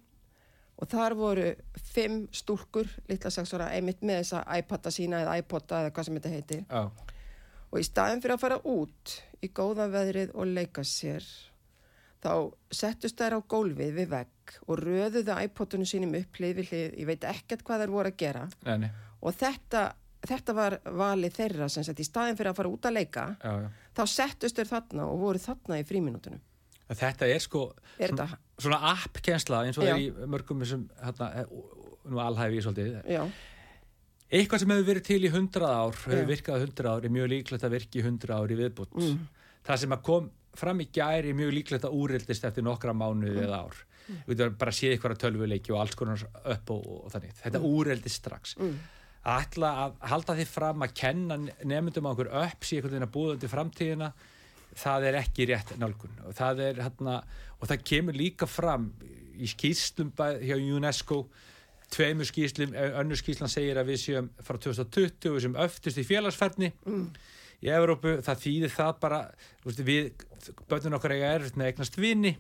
og 0.81 0.89
þar 0.91 1.14
voru 1.18 1.49
fimm 1.95 2.25
stúlkur, 2.35 2.89
litla 3.09 3.31
sex 3.31 3.53
ára, 3.55 3.68
einmitt 3.77 4.03
með 4.03 4.22
þessa 4.25 4.45
iPada 4.59 4.91
sína 4.91 5.20
eða 5.22 5.37
iPoda 5.43 5.83
eða 5.85 5.93
hvað 5.95 6.09
sem 6.09 6.18
þetta 6.20 6.33
heitir. 6.35 6.64
já, 6.70 6.91
Og 7.75 7.81
í 7.83 7.87
staðin 7.89 8.20
fyrir 8.22 8.37
að 8.37 8.43
fara 8.45 8.59
út 8.70 9.12
í 9.43 9.49
góða 9.51 9.89
veðrið 9.91 10.31
og 10.39 10.47
leika 10.47 10.85
sér, 10.87 11.25
þá 12.22 12.31
settust 12.70 13.18
þær 13.18 13.35
á 13.39 13.41
gólfið 13.51 13.97
við 13.99 14.09
vegg 14.12 14.55
og 14.68 14.79
röðuðu 14.79 15.35
iPodunum 15.49 15.89
sínum 15.89 16.14
upp 16.20 16.39
hlið 16.39 16.55
við 16.61 16.70
hlið, 16.70 16.95
ég 17.03 17.09
veit 17.11 17.27
ekkert 17.29 17.64
hvað 17.66 17.83
þær 17.85 17.93
voru 17.97 18.12
að 18.12 18.16
gera. 18.22 18.45
nei, 18.66 18.79
nei, 18.87 18.91
Og 19.25 19.35
þetta, 19.35 19.83
þetta 20.29 20.55
var 20.55 20.79
valið 20.85 21.35
þeirra 21.39 21.68
sem 21.72 21.85
sett 21.85 22.01
í 22.01 22.05
staðin 22.07 22.37
fyrir 22.37 22.51
að 22.53 22.59
fara 22.61 22.68
út 22.77 22.87
að 22.87 22.97
leika, 22.99 23.27
já, 23.43 23.53
já. 23.64 23.68
þá 23.97 24.03
settust 24.14 24.57
þau 24.61 24.64
þarna 24.75 25.07
og 25.11 25.18
voru 25.25 25.39
þarna 25.39 25.79
í 25.81 25.85
fríminútunum. 25.89 26.41
Þetta 26.91 27.28
er 27.32 27.41
sko 27.41 27.64
Er 27.99 28.12
svona, 28.12 28.39
svona 28.61 28.78
app-kensla 28.93 29.64
eins 29.64 29.78
og 29.80 29.87
Já. 29.87 29.95
er 29.95 30.03
í 30.03 30.28
mörgum 30.28 30.61
þessum, 30.61 30.85
hérna, 31.01 31.30
eh, 31.41 31.45
nú 32.05 32.20
alhæfi 32.20 32.59
ég 32.59 32.66
svolítið. 32.66 32.97
Já, 33.09 33.24
Eitthvað 34.35 34.62
sem 34.64 34.72
hefur 34.72 34.87
verið 34.89 35.05
til 35.07 35.20
í 35.22 35.30
hundrað 35.30 35.72
ár, 35.78 35.99
hefur 36.09 36.26
virkað 36.26 36.62
hundrað 36.64 36.97
ár, 36.97 37.05
er 37.07 37.12
mjög 37.12 37.28
líklegt 37.30 37.66
að 37.66 37.74
virki 37.76 38.01
í 38.01 38.05
hundrað 38.07 38.41
ár 38.41 38.55
í 38.55 38.57
viðbútt. 38.59 38.97
Mm. 38.99 39.18
Það 39.68 39.82
sem 39.82 39.95
að 39.95 40.03
kom 40.09 40.30
fram 40.59 40.80
í 40.82 40.87
gæri 40.95 41.30
er 41.30 41.39
mjög 41.39 41.53
líklegt 41.55 41.87
að 41.87 41.95
úrildist 42.01 42.47
eftir 42.49 42.64
nokkra 42.66 42.95
mánuði 42.97 43.37
Mm. 43.37 43.45
eða 43.47 43.61
ár. 43.62 43.76
Við 44.26 44.37
veitum 44.37 44.59
bara 44.59 44.70
að 44.70 44.78
séð 44.80 44.97
ykkur 44.99 45.14
að 45.14 45.22
tölvuleiki 45.22 45.72
og 45.72 45.80
alls 45.80 45.95
konar 45.95 46.24
upp 46.45 46.70
og, 46.70 46.87
og 47.05 47.12
þannig. 47.12 47.32
Þetta 47.41 47.61
mm. 47.61 47.68
úrildist 47.78 48.20
strax. 48.20 48.57
Mm. 48.59 48.78
Að 49.24 49.59
að 49.64 49.95
halda 50.11 50.35
því 50.37 50.47
fram 50.51 50.85
að 50.85 50.95
kenna 50.95 51.39
nefndum 51.64 52.05
á 52.05 52.12
okkur 52.12 52.28
upp 52.28 52.66
síðan 52.66 52.85
einhvern 52.85 52.93
veginn 52.93 53.09
að 53.09 53.14
búða 53.14 53.37
undir 53.37 53.53
framtíðina 53.55 54.12
það 54.79 55.09
er 55.09 55.18
ekki 55.20 55.49
rétt 55.51 55.75
nálgun. 55.81 56.14
Og 56.29 56.37
það, 56.37 56.62
er, 56.68 56.81
hérna, 56.87 57.18
og 57.59 57.70
það 57.70 57.85
kemur 57.91 58.18
líka 58.18 58.49
fram 58.51 58.91
í 59.35 59.49
skýrslum 59.51 60.12
hjá 60.14 60.57
UNESCO. 60.59 61.25
Tveimur 61.95 62.27
skýrslum, 62.27 62.72
önnur 62.75 63.18
skýrslan 63.20 63.53
segir 63.53 63.79
að 63.79 63.93
við 63.93 64.01
séum 64.03 64.31
frá 64.43 64.57
2020 64.59 65.29
og 65.31 65.37
við 65.37 65.45
séum 65.45 65.59
öftust 65.62 66.01
í 66.01 66.07
félagsferðni 66.09 66.72
í 67.62 67.70
Evrópu, 67.70 68.16
það 68.25 68.41
þýðir 68.41 68.72
það 68.72 68.95
bara 69.05 69.20
við, 69.64 70.25
börnun 70.68 70.97
okkar 70.99 71.14
eiga 71.14 71.35
erfitt 71.37 71.61
með 71.61 71.70
eignast 71.70 71.99
vini. 72.01 72.35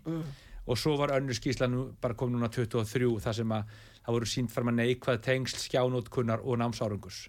Og 0.64 0.80
svo 0.80 0.96
var 0.96 1.12
önnur 1.14 1.36
skýrsla 1.36 1.68
nú, 1.68 1.90
bara 2.00 2.16
kom 2.18 2.32
núna 2.32 2.48
23 2.48 3.12
þar 3.20 3.36
sem 3.36 3.52
að 3.52 3.74
það 4.00 4.16
voru 4.16 4.30
sínt 4.32 4.52
fram 4.52 4.72
að 4.72 4.80
neikvað 4.80 5.22
tengsl, 5.28 5.60
skjánótkunnar 5.60 6.42
og 6.42 6.58
námsárangus 6.58 7.26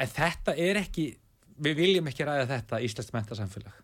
en 0.00 0.10
þetta 0.10 0.54
er 0.58 0.80
ekki 0.82 1.08
við 1.64 1.78
viljum 1.78 2.10
ekki 2.10 2.26
ræða 2.26 2.46
þetta 2.50 2.82
Íslands 2.84 3.12
mentasamfélag 3.14 3.82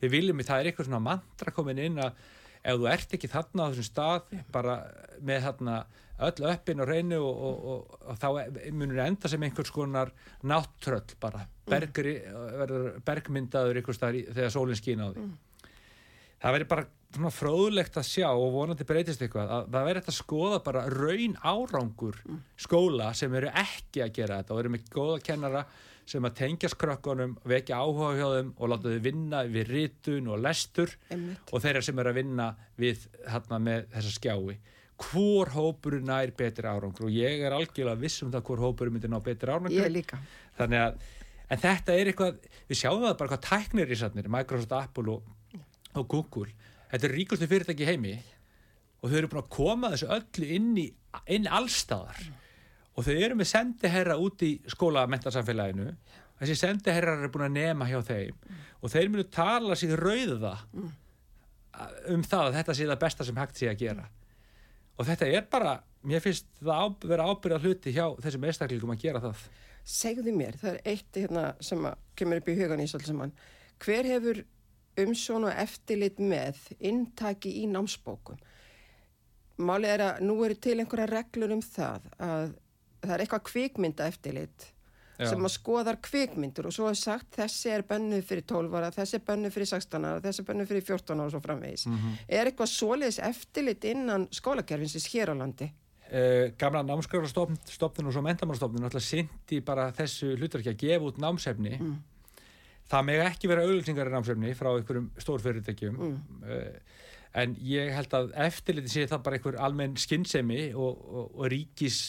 við 0.00 0.14
viljum, 0.16 0.42
það 0.46 0.60
er 0.64 0.70
eitthvað 0.70 0.88
svona 0.90 1.02
mantra 1.04 1.52
komin 1.56 1.78
inn 1.86 1.98
að 2.02 2.12
ef 2.60 2.76
þú 2.76 2.86
ert 2.92 3.14
ekki 3.16 3.28
þarna 3.32 3.66
á 3.66 3.68
þessum 3.72 3.88
stað 3.88 4.32
bara 4.52 4.78
með 5.24 5.44
þarna 5.48 5.76
öll 6.20 6.44
öppin 6.50 6.82
og 6.84 6.88
reynu 6.90 7.16
og, 7.24 7.38
og, 7.48 7.60
og, 7.72 8.00
og 8.12 8.18
þá 8.20 8.26
munur 8.76 8.98
enda 9.06 9.28
sem 9.32 9.40
einhvers 9.46 9.70
konar 9.72 10.10
náttröll 10.44 11.14
bara. 11.22 11.46
Bergri, 11.70 12.18
verður 12.60 12.90
bergmyndaður 13.06 13.80
einhvers 13.80 13.96
staðar 13.96 14.18
í- 14.20 14.26
þegar 14.28 14.52
sólinn 14.52 14.76
skín 14.80 15.00
á 15.00 15.08
því 15.14 15.28
það 16.40 16.54
verður 16.56 16.68
bara 16.72 16.84
svona 17.14 17.30
fróðlegt 17.34 17.96
að 18.00 18.06
sjá 18.08 18.28
og 18.30 18.52
vonandi 18.54 18.84
breytist 18.88 19.20
eitthvað 19.24 19.50
að 19.56 19.64
það 19.74 19.86
verður 19.88 19.98
þetta 20.00 20.12
að 20.12 20.18
skoða 20.20 20.58
bara 20.68 20.84
raun 20.92 21.34
árangur 21.50 22.20
skóla 22.64 23.08
sem 23.18 23.34
eru 23.40 23.50
ekki 23.60 24.04
að 24.04 24.12
gera 24.20 24.38
þetta 24.40 24.54
og 24.56 24.60
eru 24.62 24.72
með 24.76 24.86
góða 24.94 25.18
kennara 25.26 25.64
sem 26.10 26.26
að 26.26 26.36
tengjast 26.40 26.76
krökkunum, 26.80 27.36
vekja 27.46 27.78
áhuga 27.78 28.10
hjá 28.18 28.26
þeim 28.34 28.50
og 28.56 28.72
láta 28.72 28.90
þau 28.90 29.04
vinna 29.04 29.44
við 29.46 29.70
ritun 29.70 30.28
og 30.32 30.42
lestur 30.42 30.92
Einmitt. 31.10 31.52
og 31.52 31.62
þeirra 31.62 31.82
sem 31.86 32.02
eru 32.02 32.12
að 32.12 32.18
vinna 32.18 32.48
við 32.80 33.06
hérna 33.30 33.60
með 33.62 33.88
þessa 33.94 34.14
skjái 34.16 34.58
hvor 35.00 35.48
hópurinn 35.54 36.10
nær 36.10 36.32
betri 36.36 36.68
árangur 36.68 37.06
og 37.08 37.14
ég 37.14 37.44
er 37.46 37.54
algjörlega 37.56 38.02
viss 38.02 38.20
um 38.24 38.32
það 38.34 38.44
hvor 38.48 38.64
hópurinn 38.66 38.96
myndir 38.96 39.12
ná 39.12 39.20
betri 39.24 39.48
árangur 39.48 39.78
ég 39.78 39.92
líka. 39.92 40.18
þannig 40.58 40.82
að 40.82 40.98
en 41.50 41.62
þetta 41.62 41.94
er 41.96 42.10
eitthvað, 42.10 42.50
við 42.68 42.80
sjáum 42.82 43.06
það 43.06 43.16
bara 43.22 43.32
hvað 43.32 43.46
tæknir 43.46 43.90
í 43.90 43.96
sannir, 43.98 44.28
Microsoft, 44.30 44.74
Apple 44.76 45.16
og, 45.16 45.64
og 45.98 46.04
Google, 46.12 46.52
þetta 46.92 47.08
er 47.08 47.16
ríkustu 47.16 47.48
fyrirtæki 47.50 47.88
heimi 47.88 48.18
og 49.00 49.08
þau 49.08 49.16
eru 49.18 49.30
búin 49.32 49.42
að 49.42 49.50
koma 49.56 49.90
þessu 49.94 50.10
öllu 50.18 50.50
inn 50.58 50.70
í 50.78 50.86
inn 51.34 51.48
allstaðar 51.50 52.20
og 52.96 53.06
þau 53.06 53.14
eru 53.14 53.38
með 53.38 53.50
sendiherra 53.52 54.18
út 54.20 54.44
í 54.46 54.52
skólamentasamfélaginu 54.74 55.90
þessi 56.40 56.56
sendiherrar 56.58 57.20
eru 57.20 57.32
búin 57.34 57.48
að 57.48 57.58
nema 57.58 57.88
hjá 57.90 58.00
þeim 58.06 58.40
og 58.80 58.92
þeir 58.92 59.12
munu 59.12 59.26
tala 59.30 59.76
sig 59.78 59.92
rauða 59.98 60.56
um 62.10 62.24
það 62.26 62.48
að 62.48 62.56
þetta 62.58 62.76
sé 62.76 62.88
það 62.88 63.02
besta 63.04 63.26
sem 63.28 63.40
hægt 63.40 63.60
sé 63.60 63.70
að 63.70 63.84
gera 63.84 64.08
og 65.00 65.06
þetta 65.08 65.30
er 65.32 65.46
bara, 65.48 65.78
mér 66.04 66.20
finnst 66.20 66.48
það 66.60 66.76
á, 66.76 66.86
vera 67.08 67.28
ábyrða 67.30 67.62
hluti 67.62 67.94
hjá 67.94 68.06
þessum 68.20 68.46
einstaklingum 68.48 68.94
að 68.96 69.04
gera 69.06 69.22
það 69.22 69.44
Segðu 69.86 70.32
mér, 70.36 70.56
það 70.60 70.76
er 70.76 70.80
eitt 70.92 71.18
hérna 71.18 71.44
sem 71.64 71.84
að 71.88 72.00
kemur 72.18 72.40
upp 72.40 72.48
í 72.52 72.56
hugan 72.58 72.82
í 72.82 72.86
svolítið 72.90 73.12
saman. 73.12 73.32
Hver 73.80 74.08
hefur 74.08 74.42
umsjón 75.00 75.46
og 75.48 75.60
eftirlit 75.62 76.20
með 76.20 76.60
inntaki 76.78 77.54
í 77.62 77.66
námsbókum? 77.70 78.40
Málið 79.60 79.94
er 79.94 80.04
að 80.04 80.20
nú 80.24 80.36
eru 80.44 80.56
til 80.56 80.76
einhverja 80.78 81.08
reglur 81.10 81.54
um 81.56 81.62
það 81.64 82.06
að 82.22 82.52
það 83.02 83.16
er 83.16 83.24
eitthvað 83.24 83.46
kvikmynda 83.50 84.06
eftirlit 84.10 84.68
Já. 85.20 85.26
sem 85.28 85.44
að 85.44 85.52
skoðar 85.52 85.98
kvikmyndur 86.00 86.70
og 86.70 86.72
svo 86.72 86.86
er 86.88 86.96
sagt 86.96 87.36
þessi 87.36 87.74
er 87.74 87.84
bönnuð 87.88 88.22
fyrir 88.24 88.46
12 88.48 88.78
ára, 88.78 88.88
þessi 88.94 89.18
er 89.18 89.26
bönnuð 89.26 89.52
fyrir 89.56 89.68
16 89.68 90.06
ára, 90.08 90.22
þessi 90.24 90.40
er 90.40 90.48
bönnuð 90.48 90.70
fyrir 90.70 90.86
14 90.86 91.18
ára 91.18 91.26
og 91.26 91.34
svo 91.34 91.42
framvegis. 91.44 91.84
Er 92.24 92.48
eitthvað 92.48 92.72
svoleiðis 92.72 93.20
eftirlit 93.28 93.84
innan 93.90 94.24
skólakerfinsins 94.32 95.10
hér 95.12 95.32
á 95.32 95.34
landi? 95.36 95.68
uh, 96.10 96.52
gamla 96.58 96.82
námskrafastofnun 96.86 98.08
og 98.08 98.14
svo 98.14 98.22
mentamálstofnun 98.24 98.86
alltaf 98.88 99.04
syndi 99.04 99.60
bara 99.64 99.90
þessu 99.96 100.34
hlutverki 100.38 100.72
að 100.72 100.80
gefa 100.84 101.10
út 101.10 101.20
námsefni 101.22 101.76
það 102.90 103.06
meg 103.06 103.22
ekki 103.28 103.50
vera 103.50 103.66
auðlýsingar 103.66 104.10
í 104.10 104.14
námsefni 104.14 104.56
frá 104.58 104.72
einhverjum 104.72 105.10
stórfyrirtækjum 105.22 106.00
uh, 106.00 106.64
en 107.40 107.54
ég 107.62 107.92
held 107.94 108.16
að 108.16 108.32
eftirliti 108.46 108.90
sé 108.90 109.06
það 109.10 109.24
bara 109.26 109.38
einhver 109.38 109.60
almenn 109.62 109.98
skinnsemi 110.00 110.72
og, 110.74 111.04
og, 111.06 111.30
og 111.38 111.52
ríkis 111.52 112.08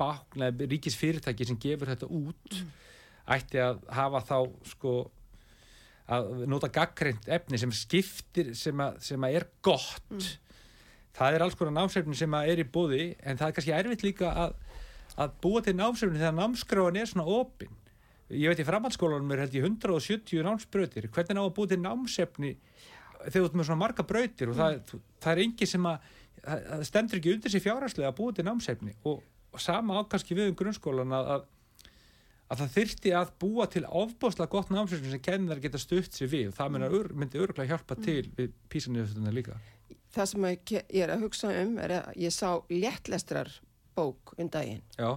bakna, 0.00 0.48
ríkis 0.50 0.96
fyrirtæki 0.98 1.46
sem 1.48 1.60
gefur 1.60 1.92
þetta 1.92 2.08
út 2.08 2.60
ætti 3.30 3.60
að 3.62 3.82
hafa 3.94 4.22
þá 4.26 4.36
sko 4.72 4.94
að 6.10 6.30
nota 6.50 6.70
gaggrind 6.74 7.28
efni 7.30 7.58
sem 7.60 7.72
skiptir 7.74 8.54
sem 8.58 8.80
að, 8.82 8.96
sem 9.06 9.26
að 9.26 9.36
er 9.38 9.46
gott. 9.62 10.30
Það 11.14 11.36
er 11.36 11.44
alls 11.44 11.58
konar 11.58 11.76
námsefni 11.76 12.16
sem 12.18 12.34
að 12.34 12.52
er 12.52 12.62
í 12.62 12.66
bóði 12.66 13.04
en 13.18 13.38
það 13.38 13.46
er 13.46 13.56
kannski 13.56 13.74
erfitt 13.76 14.06
líka 14.06 14.32
að, 14.44 14.56
að 15.22 15.36
búa 15.44 15.62
til 15.66 15.76
námsefni 15.78 16.18
þegar 16.18 16.36
námskráin 16.38 16.98
er 16.98 17.10
svona 17.10 17.28
opin. 17.38 17.76
Ég 18.30 18.50
veit 18.50 18.62
í 18.62 18.66
framhaldsskólanum 18.66 19.34
er 19.34 19.44
held 19.44 19.56
ég 19.58 19.66
170 19.66 20.46
námsbrautir. 20.46 21.10
Hvernig 21.10 21.42
á 21.42 21.44
að 21.44 21.54
búa 21.58 21.70
til 21.70 21.80
námsefni 21.82 22.54
þegar 23.20 23.36
þú 23.36 23.46
ert 23.46 23.58
með 23.58 23.68
svona 23.68 23.82
marga 23.84 24.06
brautir? 24.06 24.50
Og 24.50 24.58
það, 24.58 24.94
það 25.22 25.32
er 25.32 25.44
engi 25.44 25.70
sem 25.70 25.88
að 25.90 26.10
það 26.40 26.84
stendur 26.88 27.20
ekki 27.20 27.34
undir 27.34 27.52
sig 27.52 27.62
fjárhagslega 27.62 28.10
að 28.10 28.18
búa 28.18 28.34
til 28.34 28.46
námsefni. 28.46 28.94
Og, 29.10 29.22
og 29.50 29.62
sama 29.62 30.00
ákvæmski 30.00 30.36
við 30.38 30.52
um 30.52 30.58
grunnskólan 30.60 31.16
að, 31.16 31.32
að 31.36 31.48
að 32.50 32.62
það 32.64 32.72
þyrfti 32.74 33.10
að 33.14 33.28
búa 33.38 33.66
til 33.70 33.84
ofbáslega 33.86 34.50
gott 34.50 34.72
námsefni 34.74 35.12
sem 35.12 35.22
kennar 35.22 35.60
geta 35.62 35.78
stutt 35.78 36.16
sér 36.16 36.30
við. 36.32 36.48
Það 36.56 36.72
myndi, 36.74 36.88
ör, 36.98 37.08
myndi 37.14 37.38
örgulega 37.38 37.76
hjálpa 37.76 37.94
til 38.02 38.24
við 38.34 38.56
písanniðustunna 38.72 39.34
líka. 39.34 39.58
Það 40.10 40.30
sem 40.32 40.46
ég 40.50 41.04
er 41.04 41.12
að 41.14 41.26
hugsa 41.28 41.52
um 41.60 41.76
er 41.78 41.94
að 42.00 42.16
ég 42.18 42.34
sá 42.34 42.58
léttlestrar 42.72 43.52
bók 43.94 44.34
um 44.34 44.50
daginn. 44.50 44.82
Já, 44.98 45.12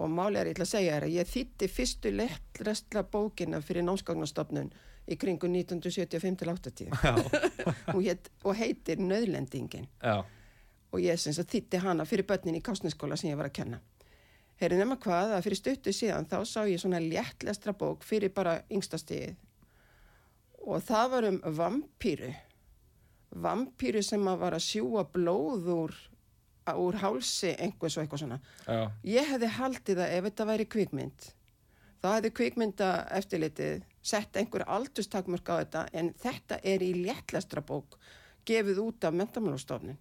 og 0.00 0.10
máli 0.12 0.38
er 0.40 0.50
ég 0.50 0.56
ætla 0.56 0.66
að 0.66 0.72
segja 0.74 0.96
er 0.96 1.06
að 1.06 1.16
ég 1.16 1.30
þýtti 1.30 1.68
fyrstu 1.70 2.12
léttlestra 2.14 3.02
bókina 3.04 3.60
fyrir 3.64 3.84
námsgagnastofnun 3.86 4.70
í 5.10 5.16
kringu 5.18 5.48
1975-80 5.50 6.92
já, 6.92 7.14
og, 7.96 8.02
hét, 8.04 8.30
og 8.44 8.54
heitir 8.56 9.00
Nauðlendingin. 9.02 9.88
Já, 10.00 10.22
og 10.90 11.00
ég 11.02 11.18
sem 11.20 11.34
sagt 11.36 11.54
þýtti 11.54 11.80
hana 11.84 12.06
fyrir 12.08 12.26
börnin 12.28 12.58
í 12.58 12.64
kásniskóla 12.64 13.16
sem 13.18 13.30
ég 13.30 13.38
var 13.38 13.50
að 13.50 13.58
kenna. 13.60 13.80
Herri 14.60 14.76
nema 14.76 14.98
hvað 15.00 15.36
að 15.36 15.46
fyrir 15.46 15.60
stuttu 15.60 15.94
síðan 15.96 16.28
þá 16.28 16.38
sá 16.44 16.60
ég 16.68 16.80
svona 16.82 17.00
léttlestra 17.00 17.72
bók 17.72 18.04
fyrir 18.04 18.32
bara 18.34 18.60
yngstastigið 18.68 19.36
og 20.60 20.82
það 20.84 21.10
var 21.14 21.26
um 21.30 21.38
vampýru 21.56 22.34
vampýru 23.30 24.02
sem 24.02 24.26
að 24.28 24.40
var 24.42 24.56
að 24.56 24.64
sjúa 24.66 25.04
blóð 25.14 25.68
úr, 25.74 25.94
úr 26.70 26.98
hálsi 27.02 27.52
einhvers 27.56 27.96
og 27.96 28.04
eitthvað 28.04 28.24
svona. 28.24 28.40
Já, 28.66 28.90
Ég 29.06 29.30
hefði 29.30 29.52
haldið 29.56 30.02
að 30.02 30.14
ef 30.16 30.26
þetta 30.28 30.48
væri 30.50 30.66
kvikmynd, 30.74 31.28
þá 32.02 32.08
hefði 32.16 32.32
kvikmynda 32.40 32.90
eftirlitið 33.18 33.86
sett 34.02 34.36
einhver 34.40 34.66
aldurstakmörk 34.66 35.52
á 35.52 35.54
þetta 35.62 35.86
en 35.92 36.12
þetta 36.18 36.60
er 36.64 36.82
í 36.82 36.92
léttlestra 37.04 37.62
bók 37.62 37.98
gefið 38.48 38.82
út 38.82 39.04
af 39.04 39.14
mentamálastofnin. 39.14 39.98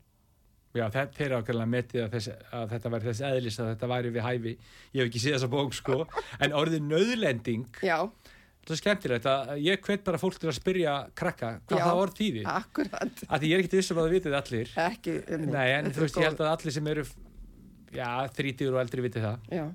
Já 0.78 0.86
þe- 0.94 1.06
þeir 1.18 1.34
ákveðlega 1.40 1.70
metið 1.74 2.02
að, 2.06 2.10
þess, 2.16 2.34
að 2.54 2.66
þetta 2.74 2.92
væri 2.94 3.08
þess 3.10 3.22
eðlis 3.30 3.60
að 3.64 3.70
þetta 3.74 3.88
væri 3.94 4.12
við 4.18 4.26
hæfi. 4.28 4.54
Ég 4.94 5.00
hef 5.02 5.08
ekki 5.10 5.22
séð 5.24 5.36
þessa 5.38 5.50
bók 5.56 5.74
sko. 5.78 5.98
En 6.46 6.54
orðið 6.60 6.84
nöðlending 6.92 7.80
Já, 7.82 7.98
það 8.68 8.76
er 8.76 8.82
skemmtilegt 8.84 9.26
að 9.32 9.54
ég 9.66 9.82
hvet 9.88 10.04
bara 10.06 10.20
fólk 10.22 10.38
til 10.40 10.52
að 10.52 10.58
spyrja 10.60 10.94
krakka 11.18 11.50
hvað 11.66 11.80
Já. 11.82 11.86
það 11.88 12.02
orð 12.04 12.18
þýði 12.20 12.44
akkurat, 12.54 13.24
að 13.26 13.40
því 13.42 13.50
ég 13.50 13.56
er 13.58 13.64
ekkert 13.64 13.78
vissum 13.80 13.98
að 13.98 14.06
það 14.06 14.16
vitið 14.20 14.38
allir. 14.44 14.74
Ekki. 14.86 15.16
um, 15.34 15.48
Nei, 15.56 15.68
en 15.80 15.90
þú 15.96 16.06
veist, 16.06 16.20
ég 16.22 16.28
held 16.30 16.44
að 16.46 16.52
allir 16.54 16.76
sem 16.78 16.92
eru 16.94 17.06
já, 17.98 18.10
þrítigur 18.38 18.76
og 18.78 18.84
eldri 18.84 19.06
vitið 19.08 19.26
það. 19.26 19.50
Já, 19.58 19.66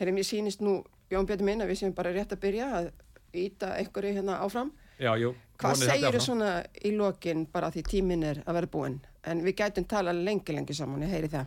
herri, 0.00 0.16
mér 0.18 0.26
sýnist 0.26 0.64
nú, 0.66 0.80
Jón 1.12 1.28
Björn 1.28 1.44
minn, 1.46 1.62
að 1.62 1.70
við 1.70 1.78
séum 1.84 1.94
bara 1.94 2.10
rétt 2.16 2.32
að 2.34 2.40
byrja 2.42 2.66
að 2.80 2.90
íta 3.38 3.70
einhverju 3.78 4.16
hérna 4.18 4.40
áfram. 4.42 4.72
Já, 5.00 5.12
jú, 5.18 5.32
Hvað 5.62 5.76
segir 5.78 6.10
þú 6.16 6.20
svona 6.20 6.50
í 6.84 6.90
lokin 6.96 7.44
bara 7.52 7.70
því 7.70 7.82
tímin 7.86 8.22
er 8.26 8.42
að 8.46 8.54
vera 8.58 8.66
búinn? 8.66 8.96
En 9.24 9.40
við 9.44 9.54
gætum 9.60 9.84
tala 9.88 10.12
lengi, 10.12 10.52
lengi 10.52 10.74
saman, 10.74 11.02
ég 11.06 11.12
heyri 11.14 11.28
það. 11.30 11.46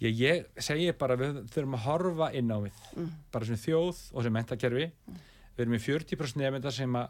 Ég, 0.00 0.14
ég 0.22 0.44
segi 0.62 0.92
bara 0.94 1.16
við 1.18 1.40
þurfum 1.50 1.74
að 1.74 1.84
horfa 1.88 2.28
inn 2.38 2.52
á 2.54 2.58
við 2.62 2.72
Mm. 2.96 3.08
bara 3.32 3.44
sem 3.44 3.56
þjóð 3.56 3.98
og 4.14 4.22
sem 4.22 4.32
mentakerfi 4.32 4.86
við 5.56 5.58
erum 5.64 5.74
í 5.74 5.78
40% 5.82 6.36
nefnda 6.38 6.70
sem 6.72 6.92
að 6.94 7.08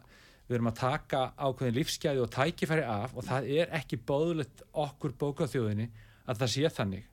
við 0.49 0.55
erum 0.57 0.71
að 0.71 0.79
taka 0.81 1.21
ákveðin 1.37 1.77
lífsgæði 1.77 2.23
og 2.25 2.31
tækifæri 2.33 2.85
af 2.89 3.15
og 3.15 3.25
það 3.29 3.51
er 3.61 3.69
ekki 3.77 3.99
bóðulegt 4.09 4.63
okkur 4.73 5.13
bókaþjóðinni 5.21 5.91
að 6.27 6.39
það 6.41 6.49
sé 6.55 6.71
þannig 6.79 7.05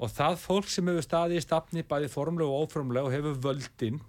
og 0.00 0.08
það 0.16 0.38
fólk 0.40 0.68
sem 0.72 0.88
hefur 0.88 1.04
staðið 1.04 1.36
í 1.36 1.44
stafni 1.44 1.82
bæði 1.84 2.08
formlega 2.08 2.48
og 2.48 2.64
óformlega 2.70 3.04
og 3.04 3.12
hefur 3.12 3.36
völdin 3.44 4.00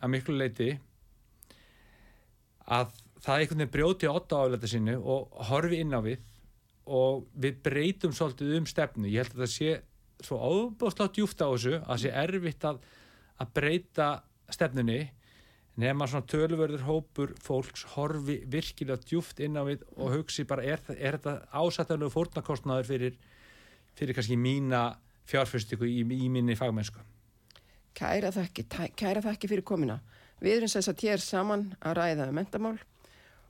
að 0.00 0.12
miklu 0.14 0.38
leiti 0.40 0.70
að 2.68 2.96
það 3.18 3.34
einhvern 3.42 3.62
veginn 3.62 3.74
brjóti 3.74 4.10
otta 4.10 4.42
álega 4.44 4.70
sinni 4.70 4.94
og 4.96 5.32
horfi 5.50 5.80
inn 5.82 5.96
á 5.96 6.00
við 6.04 6.24
og 6.88 7.26
við 7.36 7.60
breytum 7.64 8.14
svolítið 8.16 8.56
um 8.60 8.68
stefnu 8.68 9.10
ég 9.10 9.24
held 9.24 9.36
að 9.36 9.44
það 9.44 9.54
sé 9.54 9.74
svo 10.24 10.38
ábúðslátt 10.42 11.16
djúft 11.16 11.42
á 11.44 11.48
þessu 11.48 11.80
að 11.80 12.02
sé 12.02 12.12
erfitt 12.22 12.66
að, 12.68 12.80
að 13.38 13.52
breyta 13.58 14.08
stefnunni 14.50 15.00
nema 15.78 16.08
svona 16.10 16.26
tölverður 16.26 16.86
hópur 16.88 17.34
fólks 17.42 17.84
horfi 17.94 18.40
virkilega 18.50 19.04
djúft 19.04 19.42
inn 19.44 19.58
á 19.58 19.62
við 19.68 19.84
og 19.96 20.16
hugsi 20.16 20.46
bara 20.48 20.64
er, 20.66 20.82
er 20.96 21.18
þetta 21.18 21.36
ásættanlega 21.54 22.14
fórnarkostnaður 22.14 22.88
fyrir, 22.88 23.20
fyrir 23.98 24.18
kannski 24.18 24.38
mína 24.40 24.88
fjárfyrstíku 25.28 25.86
í, 25.86 26.02
í 26.02 26.32
minni 26.32 26.56
fagmennsku 26.58 27.04
Kæra 27.98 28.30
þakki, 28.30 28.62
kæra 28.94 29.22
þakki 29.24 29.48
fyrir 29.50 29.64
komina. 29.66 29.96
Við 30.38 30.60
erum 30.60 30.70
þess 30.70 30.92
að 30.92 31.02
hér 31.06 31.22
saman 31.22 31.64
að 31.82 31.98
ræða 31.98 32.28
mentamál 32.34 32.76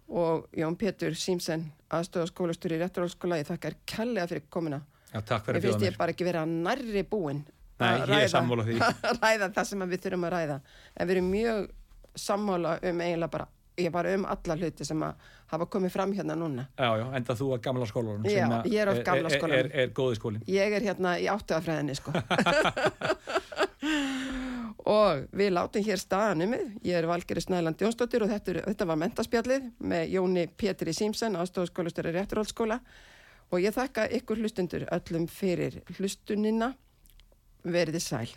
og 0.08 0.46
Jón 0.56 0.76
Pétur 0.80 1.16
Símsen, 1.18 1.66
aðstofaskólastur 1.92 2.72
í 2.72 2.78
réttarálskóla, 2.80 3.40
ég 3.42 3.48
þakkar 3.48 3.76
kærlega 3.88 4.30
fyrir 4.30 4.46
komina. 4.52 4.80
Já, 5.12 5.20
takk 5.20 5.44
fyrir 5.44 5.58
Mér 5.58 5.60
að 5.60 5.66
finnst 5.66 5.76
bjóða 5.78 5.84
ég 5.84 5.92
mér 5.92 6.00
bara 6.00 6.14
ekki 6.14 6.28
vera 6.28 6.44
nærri 6.48 7.04
búin 7.08 7.44
Nei, 7.78 7.92
að 7.92 8.14
ég 8.16 8.32
því. 8.32 8.78
að 8.80 9.20
ræða 9.22 9.50
það 9.56 9.68
sem 9.70 9.84
við 9.84 10.02
þurfum 10.06 10.26
að 10.28 10.34
ræða. 10.34 10.58
En 10.96 11.08
við 11.08 11.16
erum 11.16 11.30
mjög 11.32 11.68
sammála 12.18 12.74
um 12.90 13.02
eiginlega 13.04 13.32
bara, 13.36 13.48
ég 13.78 13.92
bara 13.94 14.14
um 14.16 14.26
alla 14.32 14.56
hluti 14.58 14.88
sem 14.88 15.04
að 15.06 15.28
hafa 15.52 15.68
komið 15.72 15.94
fram 15.94 16.12
hérna 16.16 16.36
núna. 16.36 16.66
Já, 16.76 16.88
já, 17.00 17.04
enda 17.20 17.36
þú 17.38 17.50
að 17.56 17.62
gamla 17.68 17.88
skólanum 17.88 18.26
sem 18.28 18.56
að 18.58 18.70
ég 18.72 18.82
er 18.82 18.92
er, 18.96 19.60
er, 19.60 19.70
er, 19.84 19.92
góði 19.96 20.18
skólin 20.18 20.42
Ég 20.50 20.76
er 20.76 20.88
hérna 20.88 21.14
í 21.20 21.28
áttuðafræðinni 21.32 21.96
sko. 22.00 22.16
og 24.88 25.28
við 25.36 25.52
látum 25.52 25.84
hér 25.84 26.00
staðanum 26.00 26.54
ég 26.56 26.96
er 26.96 27.08
Valgeri 27.10 27.42
Snæland 27.44 27.80
Jónsdóttir 27.82 28.24
og 28.24 28.32
þetta, 28.32 28.62
þetta 28.64 28.88
var 28.88 29.00
mentaspjallið 29.02 29.70
með 29.92 30.16
Jóni 30.16 30.46
Pétri 30.48 30.96
Símsen 30.96 31.36
aðstofaskólastöru 31.36 32.14
rétturhaldskóla 32.16 32.80
og 33.52 33.62
ég 33.62 33.76
þakka 33.76 34.08
ykkur 34.20 34.40
hlustundur 34.42 34.88
öllum 34.92 35.28
fyrir 35.28 35.80
hlustunina. 35.96 36.72
Verið 37.68 38.00
sæl 38.00 38.28